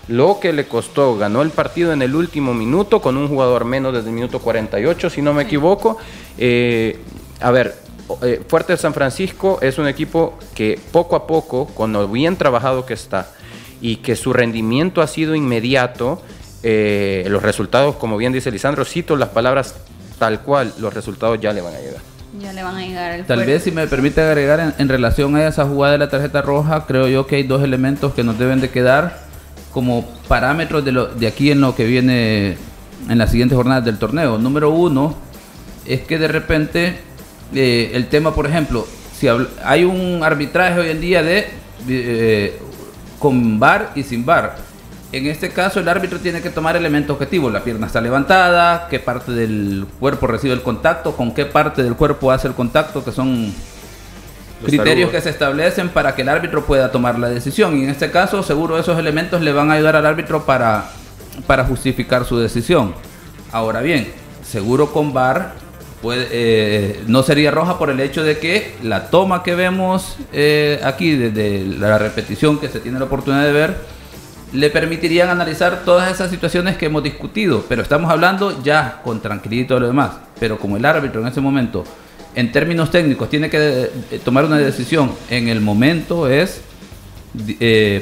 lo 0.08 0.40
que 0.40 0.52
le 0.52 0.66
costó, 0.66 1.16
ganó 1.16 1.42
el 1.42 1.50
partido 1.50 1.92
en 1.92 2.02
el 2.02 2.16
último 2.16 2.52
minuto 2.52 3.00
con 3.00 3.16
un 3.16 3.28
jugador 3.28 3.64
menos 3.64 3.92
desde 3.92 4.08
el 4.08 4.14
minuto 4.14 4.40
48, 4.40 5.08
si 5.08 5.22
no 5.22 5.32
me 5.32 5.44
equivoco. 5.44 5.98
Eh, 6.36 6.98
a 7.40 7.52
ver, 7.52 7.76
eh, 8.22 8.42
Fuerte 8.46 8.76
San 8.76 8.94
Francisco 8.94 9.58
es 9.60 9.78
un 9.78 9.86
equipo 9.86 10.38
que 10.54 10.78
poco 10.92 11.16
a 11.16 11.26
poco, 11.26 11.66
con 11.66 11.92
lo 11.92 12.08
bien 12.08 12.36
trabajado 12.36 12.86
que 12.86 12.94
está 12.94 13.28
y 13.80 13.96
que 13.96 14.16
su 14.16 14.32
rendimiento 14.32 15.02
ha 15.02 15.06
sido 15.06 15.34
inmediato, 15.34 16.22
eh, 16.62 17.26
los 17.28 17.42
resultados, 17.42 17.96
como 17.96 18.16
bien 18.16 18.32
dice 18.32 18.50
Lisandro, 18.50 18.84
cito 18.84 19.16
las 19.16 19.30
palabras 19.30 19.74
tal 20.18 20.42
cual, 20.42 20.74
los 20.78 20.92
resultados 20.92 21.40
ya 21.40 21.52
le 21.52 21.62
van 21.62 21.74
a 21.74 21.78
llegar. 21.78 22.02
Ya 22.38 22.52
le 22.52 22.62
van 22.62 22.76
a 22.76 22.86
llegar. 22.86 23.24
Tal 23.26 23.44
vez, 23.44 23.64
si 23.64 23.72
me 23.72 23.86
permite 23.86 24.20
agregar, 24.20 24.74
en, 24.78 24.88
relación 24.88 25.34
a 25.34 25.48
esa 25.48 25.64
jugada 25.66 25.92
de 25.92 25.98
la 25.98 26.10
tarjeta 26.10 26.42
roja, 26.42 26.86
creo 26.86 27.08
yo 27.08 27.26
que 27.26 27.36
hay 27.36 27.42
dos 27.42 27.62
elementos 27.62 28.12
que 28.14 28.22
nos 28.22 28.38
deben 28.38 28.60
de 28.60 28.70
quedar 28.70 29.18
como 29.72 30.06
parámetros 30.28 30.84
de, 30.84 30.92
lo, 30.92 31.06
de 31.06 31.26
aquí 31.26 31.50
en 31.50 31.60
lo 31.60 31.74
que 31.74 31.84
viene 31.84 32.56
en 33.08 33.18
las 33.18 33.30
siguientes 33.30 33.56
jornadas 33.56 33.84
del 33.84 33.98
torneo. 33.98 34.38
Número 34.38 34.70
uno 34.70 35.16
es 35.86 36.02
que 36.02 36.18
de 36.18 36.28
repente 36.28 37.00
eh, 37.54 37.90
el 37.94 38.08
tema, 38.08 38.34
por 38.34 38.46
ejemplo, 38.46 38.86
si 39.16 39.28
hay 39.64 39.84
un 39.84 40.22
arbitraje 40.22 40.80
hoy 40.80 40.90
en 40.90 41.00
día 41.00 41.22
de 41.22 41.48
eh, 41.88 42.58
con 43.18 43.58
bar 43.60 43.92
y 43.94 44.02
sin 44.02 44.24
bar. 44.24 44.56
En 45.12 45.26
este 45.26 45.50
caso, 45.50 45.80
el 45.80 45.88
árbitro 45.88 46.18
tiene 46.18 46.40
que 46.40 46.50
tomar 46.50 46.76
elementos 46.76 47.14
objetivos. 47.14 47.52
La 47.52 47.62
pierna 47.62 47.86
está 47.86 48.00
levantada, 48.00 48.86
qué 48.88 48.98
parte 48.98 49.32
del 49.32 49.86
cuerpo 49.98 50.26
recibe 50.26 50.54
el 50.54 50.62
contacto, 50.62 51.16
con 51.16 51.34
qué 51.34 51.44
parte 51.44 51.82
del 51.82 51.96
cuerpo 51.96 52.30
hace 52.30 52.48
el 52.48 52.54
contacto, 52.54 53.04
que 53.04 53.12
son 53.12 53.52
criterios 54.64 55.10
que 55.10 55.20
se 55.20 55.30
establecen 55.30 55.88
para 55.88 56.14
que 56.14 56.22
el 56.22 56.28
árbitro 56.28 56.64
pueda 56.64 56.92
tomar 56.92 57.18
la 57.18 57.28
decisión. 57.28 57.76
Y 57.76 57.84
en 57.84 57.90
este 57.90 58.10
caso, 58.10 58.42
seguro 58.42 58.78
esos 58.78 58.98
elementos 58.98 59.40
le 59.42 59.52
van 59.52 59.70
a 59.70 59.74
ayudar 59.74 59.96
al 59.96 60.06
árbitro 60.06 60.46
para, 60.46 60.90
para 61.46 61.64
justificar 61.64 62.24
su 62.24 62.38
decisión. 62.38 62.94
Ahora 63.50 63.80
bien, 63.80 64.12
seguro 64.44 64.92
con 64.92 65.12
VAR 65.12 65.54
eh, 66.02 67.02
no 67.06 67.22
sería 67.22 67.50
roja 67.50 67.78
por 67.78 67.90
el 67.90 68.00
hecho 68.00 68.22
de 68.22 68.38
que 68.38 68.74
la 68.82 69.10
toma 69.10 69.42
que 69.42 69.54
vemos 69.54 70.16
eh, 70.32 70.80
aquí, 70.82 71.14
desde 71.14 71.64
la 71.78 71.98
repetición 71.98 72.58
que 72.58 72.68
se 72.68 72.80
tiene 72.80 72.98
la 72.98 73.04
oportunidad 73.04 73.44
de 73.44 73.52
ver, 73.52 73.76
le 74.52 74.70
permitirían 74.70 75.28
analizar 75.28 75.82
todas 75.84 76.10
esas 76.10 76.30
situaciones 76.30 76.76
que 76.76 76.86
hemos 76.86 77.02
discutido. 77.02 77.64
Pero 77.68 77.82
estamos 77.82 78.10
hablando 78.10 78.62
ya 78.62 79.00
con 79.04 79.20
tranquilidad 79.20 79.64
y 79.64 79.66
todo 79.66 79.80
lo 79.80 79.86
demás. 79.88 80.12
Pero 80.38 80.58
como 80.58 80.76
el 80.78 80.84
árbitro 80.86 81.20
en 81.20 81.26
ese 81.28 81.42
momento, 81.42 81.84
en 82.34 82.50
términos 82.50 82.90
técnicos, 82.90 83.28
tiene 83.28 83.50
que 83.50 83.90
eh, 84.10 84.20
tomar 84.24 84.46
una 84.46 84.56
decisión 84.56 85.12
en 85.28 85.48
el 85.48 85.60
momento 85.60 86.28
es 86.28 86.62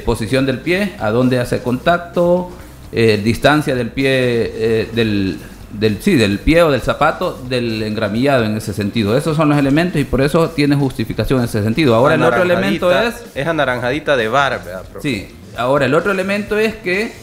posición 0.05 0.47
del 0.47 0.57
pie, 0.57 0.95
a 0.97 1.11
dónde 1.11 1.37
hace 1.37 1.61
contacto, 1.61 2.49
distancia 2.91 3.75
del 3.75 3.91
pie 3.91 4.87
del 4.91 5.37
del, 5.71 6.01
sí, 6.01 6.15
del 6.15 6.39
pie 6.39 6.63
o 6.63 6.71
del 6.71 6.81
zapato 6.81 7.39
del 7.47 7.83
engramillado 7.83 8.43
en 8.43 8.57
ese 8.57 8.73
sentido. 8.73 9.17
Esos 9.17 9.37
son 9.37 9.49
los 9.49 9.57
elementos 9.57 9.99
y 9.99 10.03
por 10.03 10.21
eso 10.21 10.49
tiene 10.49 10.75
justificación 10.75 11.39
en 11.39 11.45
ese 11.45 11.63
sentido. 11.63 11.95
Ahora 11.95 12.15
el 12.15 12.23
otro 12.23 12.41
elemento 12.41 12.91
es... 12.91 13.15
Es 13.35 13.47
anaranjadita 13.47 14.17
de 14.17 14.27
barba. 14.27 14.83
Sí, 15.01 15.27
ahora 15.57 15.85
el 15.85 15.93
otro 15.93 16.11
elemento 16.11 16.57
es 16.57 16.75
que 16.75 17.13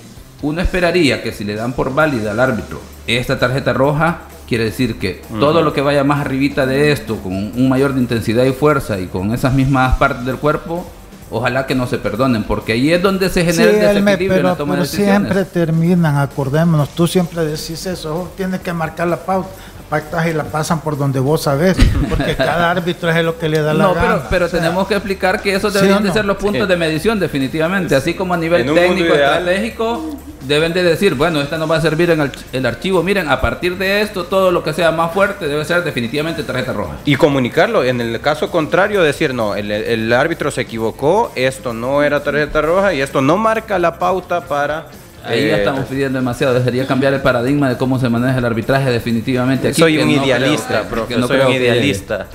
uno 0.42 0.61
esperaría 0.61 1.22
que 1.22 1.32
si 1.32 1.44
le 1.44 1.55
dan 1.55 1.72
por 1.72 1.94
válida 1.94 2.32
al 2.32 2.40
árbitro 2.40 2.80
esta 3.07 3.38
tarjeta 3.38 3.72
roja, 3.72 4.22
quiere 4.49 4.64
decir 4.64 4.99
que 4.99 5.22
todo 5.40 5.62
lo 5.62 5.72
que 5.72 5.80
vaya 5.80 6.05
más 6.05 6.20
arribita 6.20 6.66
de 6.66 6.92
esto, 6.92 7.16
con 7.16 7.32
un 7.32 7.68
mayor 7.68 7.94
de 7.94 8.01
intensidad 8.01 8.44
y 8.44 8.53
fuerza 8.53 8.99
y 8.99 9.07
con 9.07 9.32
esas 9.32 9.55
mismas 9.55 9.97
partes 9.97 10.24
del 10.26 10.36
cuerpo, 10.36 10.86
ojalá 11.31 11.66
que 11.66 11.74
no 11.74 11.87
se 11.87 11.99
perdonen, 11.99 12.45
porque 12.45 12.72
ahí 12.72 12.93
es 12.93 13.03
donde 13.03 13.29
se 13.29 13.45
genera 13.45 13.91
el 13.91 14.05
desequilibrio 14.05 14.29
pero, 14.29 14.41
en 14.41 14.45
la 14.45 14.57
toma 14.57 14.74
pero 14.74 14.83
de 14.85 14.89
decisiones. 14.89 15.14
siempre 15.14 15.45
terminan, 15.45 16.16
acordémonos, 16.16 16.91
tú 16.91 17.07
siempre 17.07 17.45
decís 17.45 17.87
eso, 17.87 18.31
tienes 18.37 18.61
que 18.61 18.72
marcar 18.72 19.09
la 19.09 19.16
pauta 19.16 19.49
pactas 19.89 20.26
y 20.26 20.32
la 20.32 20.45
pasan 20.45 20.80
por 20.80 20.97
donde 20.99 21.20
vos 21.20 21.43
sabés, 21.43 21.76
porque 22.09 22.34
cada 22.37 22.70
árbitro 22.70 23.11
es 23.11 23.24
lo 23.24 23.39
que 23.39 23.49
le 23.49 23.61
da 23.62 23.72
la 23.74 23.84
No, 23.84 23.95
gana. 23.95 24.07
pero, 24.09 24.22
pero 24.30 24.47
O 24.47 24.49
sea, 24.49 24.61
tenemos 24.61 24.87
que 24.89 24.95
explicar 24.95 25.41
que 25.41 25.55
esos 25.55 25.72
¿sí 25.72 25.78
deberían 25.78 26.03
o 26.03 26.07
de 26.07 26.12
ser 26.12 26.24
los 26.24 26.37
puntos 26.37 26.62
Sí. 26.62 26.68
de 26.68 26.76
medición, 26.76 27.18
definitivamente. 27.20 27.95
Así 27.95 28.14
como 28.14 28.34
a 28.34 28.37
nivel 28.37 28.64
técnico, 28.74 29.14
ideal. 29.14 29.39
estratégico, 29.49 30.16
deben 30.43 30.72
de 30.72 30.82
decir, 30.82 31.14
bueno, 31.14 31.41
esta 31.41 31.59
nos 31.59 31.70
va 31.70 31.76
a 31.76 31.80
servir 31.80 32.11
en 32.11 32.20
el, 32.20 32.30
el 32.53 32.66
archivo. 32.66 33.03
Miren, 33.03 33.28
a 33.28 33.41
partir 33.41 33.76
de 33.78 34.01
esto, 34.03 34.24
todo 34.24 34.51
lo 34.51 34.62
que 34.62 34.72
sea 34.72 34.91
más 34.93 35.12
fuerte 35.12 35.49
debe 35.49 35.64
ser 35.64 35.82
definitivamente 35.84 36.43
tarjeta 36.43 36.72
roja. 36.72 36.95
Y 37.05 37.16
comunicarlo. 37.16 37.82
En 37.84 38.01
el 38.01 38.20
caso 38.20 38.51
contrario, 38.51 39.03
decir, 39.03 39.34
no, 39.34 39.55
el, 39.55 39.70
el 39.70 40.12
árbitro 40.12 40.51
se 40.51 40.62
equivocó, 40.62 41.32
esto 41.34 41.72
no 41.72 42.03
era 42.03 42.22
tarjeta 42.22 42.61
roja 42.61 42.95
y 42.95 43.01
esto 43.01 43.20
no 43.22 43.37
marca 43.37 43.78
la 43.78 43.99
pauta 43.99 44.41
para... 44.43 44.87
Ahí 45.29 45.49
ya 45.49 45.57
eh, 45.57 45.59
estamos 45.59 45.85
pidiendo 45.87 46.18
demasiado. 46.18 46.55
Debería 46.55 46.87
cambiar 46.87 47.14
el 47.14 47.20
paradigma 47.22 47.68
de 47.68 47.77
cómo 47.77 47.99
se 47.99 48.09
maneja 48.09 48.39
el 48.39 48.45
arbitraje 48.45 48.91
definitivamente. 48.91 49.68
Aquí, 49.68 49.81
soy 49.81 49.99
un 49.99 50.14
no 50.14 50.24
idealista, 50.24 50.83
que- 50.83 50.89
profe, 50.89 51.14
que 51.14 51.20
no 51.20 51.27
soy 51.29 51.41
un 51.41 51.47
que- 51.49 51.57
idealista. 51.57 52.27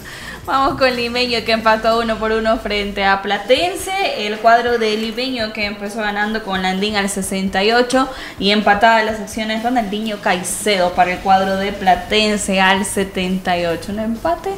Vamos 0.44 0.80
con 0.80 0.96
Limeño 0.96 1.38
que 1.46 1.52
empató 1.52 2.00
uno 2.00 2.18
por 2.18 2.32
uno 2.32 2.58
frente 2.58 3.04
a 3.06 3.22
Platense. 3.22 4.26
El 4.26 4.39
cuadro 4.39 4.80
de 4.80 4.98
Limeño 4.98 5.54
que 5.54 5.66
empezó 5.66 6.00
ganando 6.00 6.42
con 6.44 6.64
Landín 6.64 6.96
al 6.96 7.10
68 7.10 8.10
y 8.39 8.50
empatada 8.50 9.04
las 9.04 9.20
acciones 9.20 9.62
Ronaldinho 9.64 10.18
Caicedo 10.20 10.94
para 10.94 11.14
el 11.14 11.20
cuadro 11.20 11.58
de 11.58 11.72
Platense 11.74 12.60
al 12.60 12.86
78. 12.86 13.92
Un 13.92 14.00
empate 14.00 14.50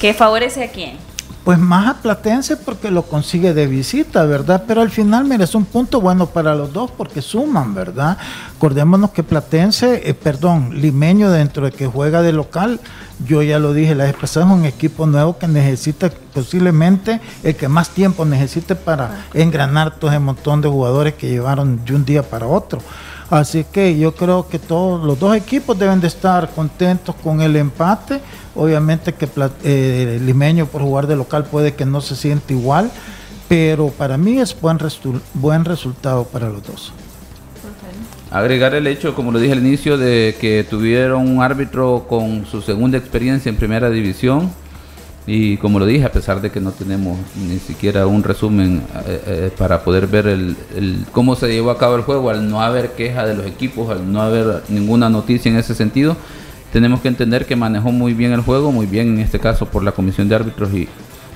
que 0.00 0.14
favorece 0.14 0.64
a 0.64 0.68
quién? 0.70 0.96
Pues 1.44 1.58
más 1.58 1.88
a 1.88 1.94
Platense 2.00 2.56
porque 2.56 2.90
lo 2.90 3.02
consigue 3.02 3.52
de 3.52 3.66
visita, 3.66 4.24
¿verdad? 4.24 4.64
Pero 4.66 4.80
al 4.80 4.88
final, 4.88 5.26
mira, 5.26 5.44
es 5.44 5.54
un 5.54 5.66
punto 5.66 6.00
bueno 6.00 6.24
para 6.26 6.54
los 6.54 6.72
dos 6.72 6.90
porque 6.90 7.20
suman, 7.20 7.74
¿verdad? 7.74 8.16
Acordémonos 8.56 9.10
que 9.10 9.22
Platense, 9.22 10.08
eh, 10.08 10.14
perdón, 10.14 10.80
Limeño 10.80 11.30
dentro 11.30 11.66
de 11.66 11.72
que 11.72 11.86
juega 11.86 12.22
de 12.22 12.32
local, 12.32 12.80
yo 13.26 13.42
ya 13.42 13.58
lo 13.58 13.74
dije, 13.74 13.94
la 13.94 14.04
vez 14.04 14.14
pasada 14.14 14.46
es 14.46 14.52
un 14.52 14.64
equipo 14.64 15.04
nuevo 15.04 15.36
que 15.36 15.46
necesita 15.46 16.10
posiblemente 16.32 17.20
el 17.42 17.54
que 17.54 17.68
más 17.68 17.90
tiempo 17.90 18.24
necesite 18.24 18.74
para 18.74 19.26
engranar 19.34 19.96
todo 19.96 20.10
ese 20.10 20.20
montón 20.20 20.62
de 20.62 20.68
jugadores 20.68 21.12
que 21.12 21.28
llevaron 21.28 21.84
de 21.84 21.94
un 21.94 22.06
día 22.06 22.22
para 22.22 22.46
otro. 22.46 22.80
Así 23.30 23.64
que 23.64 23.98
yo 23.98 24.14
creo 24.14 24.48
que 24.48 24.58
todos 24.58 25.04
los 25.04 25.18
dos 25.18 25.36
equipos 25.36 25.78
deben 25.78 26.00
de 26.00 26.06
estar 26.06 26.50
contentos 26.50 27.14
con 27.22 27.40
el 27.40 27.56
empate. 27.56 28.20
Obviamente 28.54 29.12
que 29.12 29.28
eh, 29.64 30.20
Limeño 30.24 30.66
por 30.66 30.82
jugar 30.82 31.06
de 31.06 31.16
local 31.16 31.44
puede 31.44 31.74
que 31.74 31.84
no 31.84 32.00
se 32.00 32.14
siente 32.16 32.54
igual, 32.54 32.90
pero 33.48 33.88
para 33.88 34.16
mí 34.16 34.38
es 34.38 34.58
buen, 34.60 34.78
buen 35.34 35.64
resultado 35.64 36.24
para 36.24 36.48
los 36.48 36.62
dos. 36.62 36.92
Agregar 38.30 38.74
el 38.74 38.86
hecho, 38.86 39.14
como 39.14 39.30
lo 39.30 39.38
dije 39.38 39.52
al 39.52 39.60
inicio, 39.60 39.96
de 39.96 40.36
que 40.40 40.64
tuvieron 40.68 41.28
un 41.28 41.42
árbitro 41.42 42.06
con 42.08 42.46
su 42.46 42.62
segunda 42.62 42.98
experiencia 42.98 43.48
en 43.48 43.56
primera 43.56 43.90
división. 43.90 44.50
Y 45.26 45.56
como 45.56 45.78
lo 45.78 45.86
dije, 45.86 46.04
a 46.04 46.12
pesar 46.12 46.40
de 46.42 46.50
que 46.50 46.60
no 46.60 46.72
tenemos 46.72 47.16
ni 47.48 47.58
siquiera 47.58 48.06
un 48.06 48.22
resumen 48.22 48.82
eh, 49.06 49.22
eh, 49.26 49.50
para 49.56 49.82
poder 49.82 50.06
ver 50.06 50.26
el, 50.26 50.54
el- 50.76 51.06
cómo 51.12 51.34
se 51.34 51.48
llevó 51.48 51.70
a 51.70 51.78
cabo 51.78 51.96
el 51.96 52.02
juego, 52.02 52.28
al 52.28 52.48
no 52.50 52.60
haber 52.60 52.90
queja 52.90 53.24
de 53.24 53.34
los 53.34 53.46
equipos, 53.46 53.88
al 53.88 54.12
no 54.12 54.20
haber 54.20 54.62
ninguna 54.68 55.08
noticia 55.08 55.50
en 55.50 55.56
ese 55.56 55.74
sentido, 55.74 56.16
tenemos 56.74 57.00
que 57.00 57.06
entender 57.06 57.46
que 57.46 57.54
manejó 57.54 57.92
muy 57.92 58.14
bien 58.14 58.32
el 58.32 58.40
juego, 58.40 58.72
muy 58.72 58.86
bien 58.86 59.14
en 59.14 59.20
este 59.20 59.38
caso 59.38 59.66
por 59.66 59.84
la 59.84 59.92
comisión 59.92 60.28
de 60.28 60.34
árbitros 60.34 60.74
y, 60.74 60.88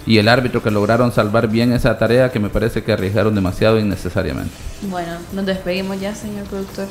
y 0.05 0.18
el 0.18 0.26
árbitro 0.26 0.64
que 0.64 0.72
lograron 0.72 1.12
salvar 1.12 1.47
bien 1.47 1.72
esa 1.72 1.97
tarea 1.97 2.32
que 2.32 2.41
me 2.41 2.49
parece 2.49 2.82
que 2.82 2.93
arriesgaron 2.93 3.36
demasiado 3.36 3.78
innecesariamente. 3.78 4.51
Bueno, 4.91 5.12
nos 5.32 5.47
despedimos 5.47 6.01
ya, 6.01 6.12
señor 6.12 6.45
productor. 6.47 6.89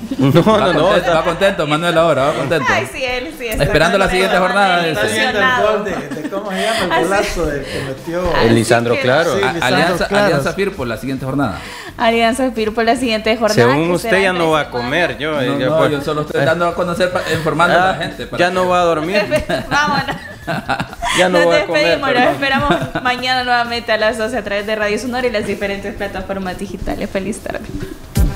No, 0.18 0.42
Va 0.42 0.58
no, 0.58 0.72
no. 0.72 0.82
contento, 0.88 1.10
va 1.12 1.24
contento, 1.24 1.66
Manuel 1.66 1.98
ahora, 1.98 2.24
va 2.26 2.32
contento. 2.34 2.66
Ay, 2.70 2.88
sí, 2.92 3.04
él 3.04 3.34
sí. 3.38 3.46
está 3.46 3.64
Esperando 3.64 3.98
la 3.98 4.08
siguiente 4.08 4.36
jornada, 4.36 4.76
Manuel, 4.76 4.94
dice. 4.94 5.06
ilusionado. 5.06 5.84
¿cómo 6.30 6.50
se 6.50 6.62
llama? 6.62 6.94
Así- 6.96 7.04
golazo 7.04 7.46
del 7.46 7.64
que 7.64 7.80
metió. 7.88 8.36
El 8.42 8.54
Lisandro 8.54 8.94
que- 8.94 9.00
Claro. 9.02 9.30
Sí, 9.34 9.38
Lisandro, 9.38 9.64
Alianza, 9.66 10.08
claro. 10.08 10.24
Alianza 10.26 10.52
FIR 10.54 10.72
por 10.76 10.86
la 10.86 10.96
siguiente 10.96 11.24
jornada. 11.24 11.58
Alianza 11.96 12.50
Pir 12.54 12.72
por 12.74 12.84
la 12.84 12.94
siguiente 12.96 13.36
jornada. 13.36 13.54
Según 13.72 13.90
usted 13.90 14.22
ya 14.22 14.30
el 14.30 14.38
no 14.38 14.50
va 14.50 14.60
a 14.60 14.70
13 14.70 14.76
de 14.78 14.82
comer. 14.84 15.18
Yo, 15.18 15.32
No, 15.32 15.58
ya 15.58 15.66
no, 15.66 15.78
fue- 15.78 15.90
yo 15.90 16.00
solo 16.00 16.20
estoy 16.22 16.44
dando 16.44 16.68
a 16.68 16.74
conocer, 16.74 17.12
informando 17.34 17.76
a 17.76 17.82
Ah, 17.82 17.92
la 17.92 17.94
gente. 17.96 18.26
para 18.26 18.38
ya 18.38 18.48
que- 18.48 18.54
no 18.54 18.68
va 18.68 18.80
a 18.80 18.84
dormir. 18.84 19.20
Vámonos. 19.70 20.16
Ya 21.18 21.28
no 21.28 21.38
Nos 21.38 21.44
voy 21.46 21.56
a 21.56 21.66
comer. 21.66 21.82
despedimos, 21.98 22.14
nos 22.24 22.32
esperamos 22.34 22.74
mañana 23.02 23.44
nuevamente 23.44 23.92
a 23.92 23.96
las 23.98 24.16
12 24.18 24.36
a 24.38 24.44
través 24.44 24.66
de 24.66 24.76
Radio 24.76 24.98
Sonora 24.98 25.26
y 25.26 25.30
las 25.30 25.46
diferentes 25.46 25.94
plataformas 25.94 26.58
digitales. 26.58 27.10
Feliz 27.10 27.40
tarde. 27.40 27.60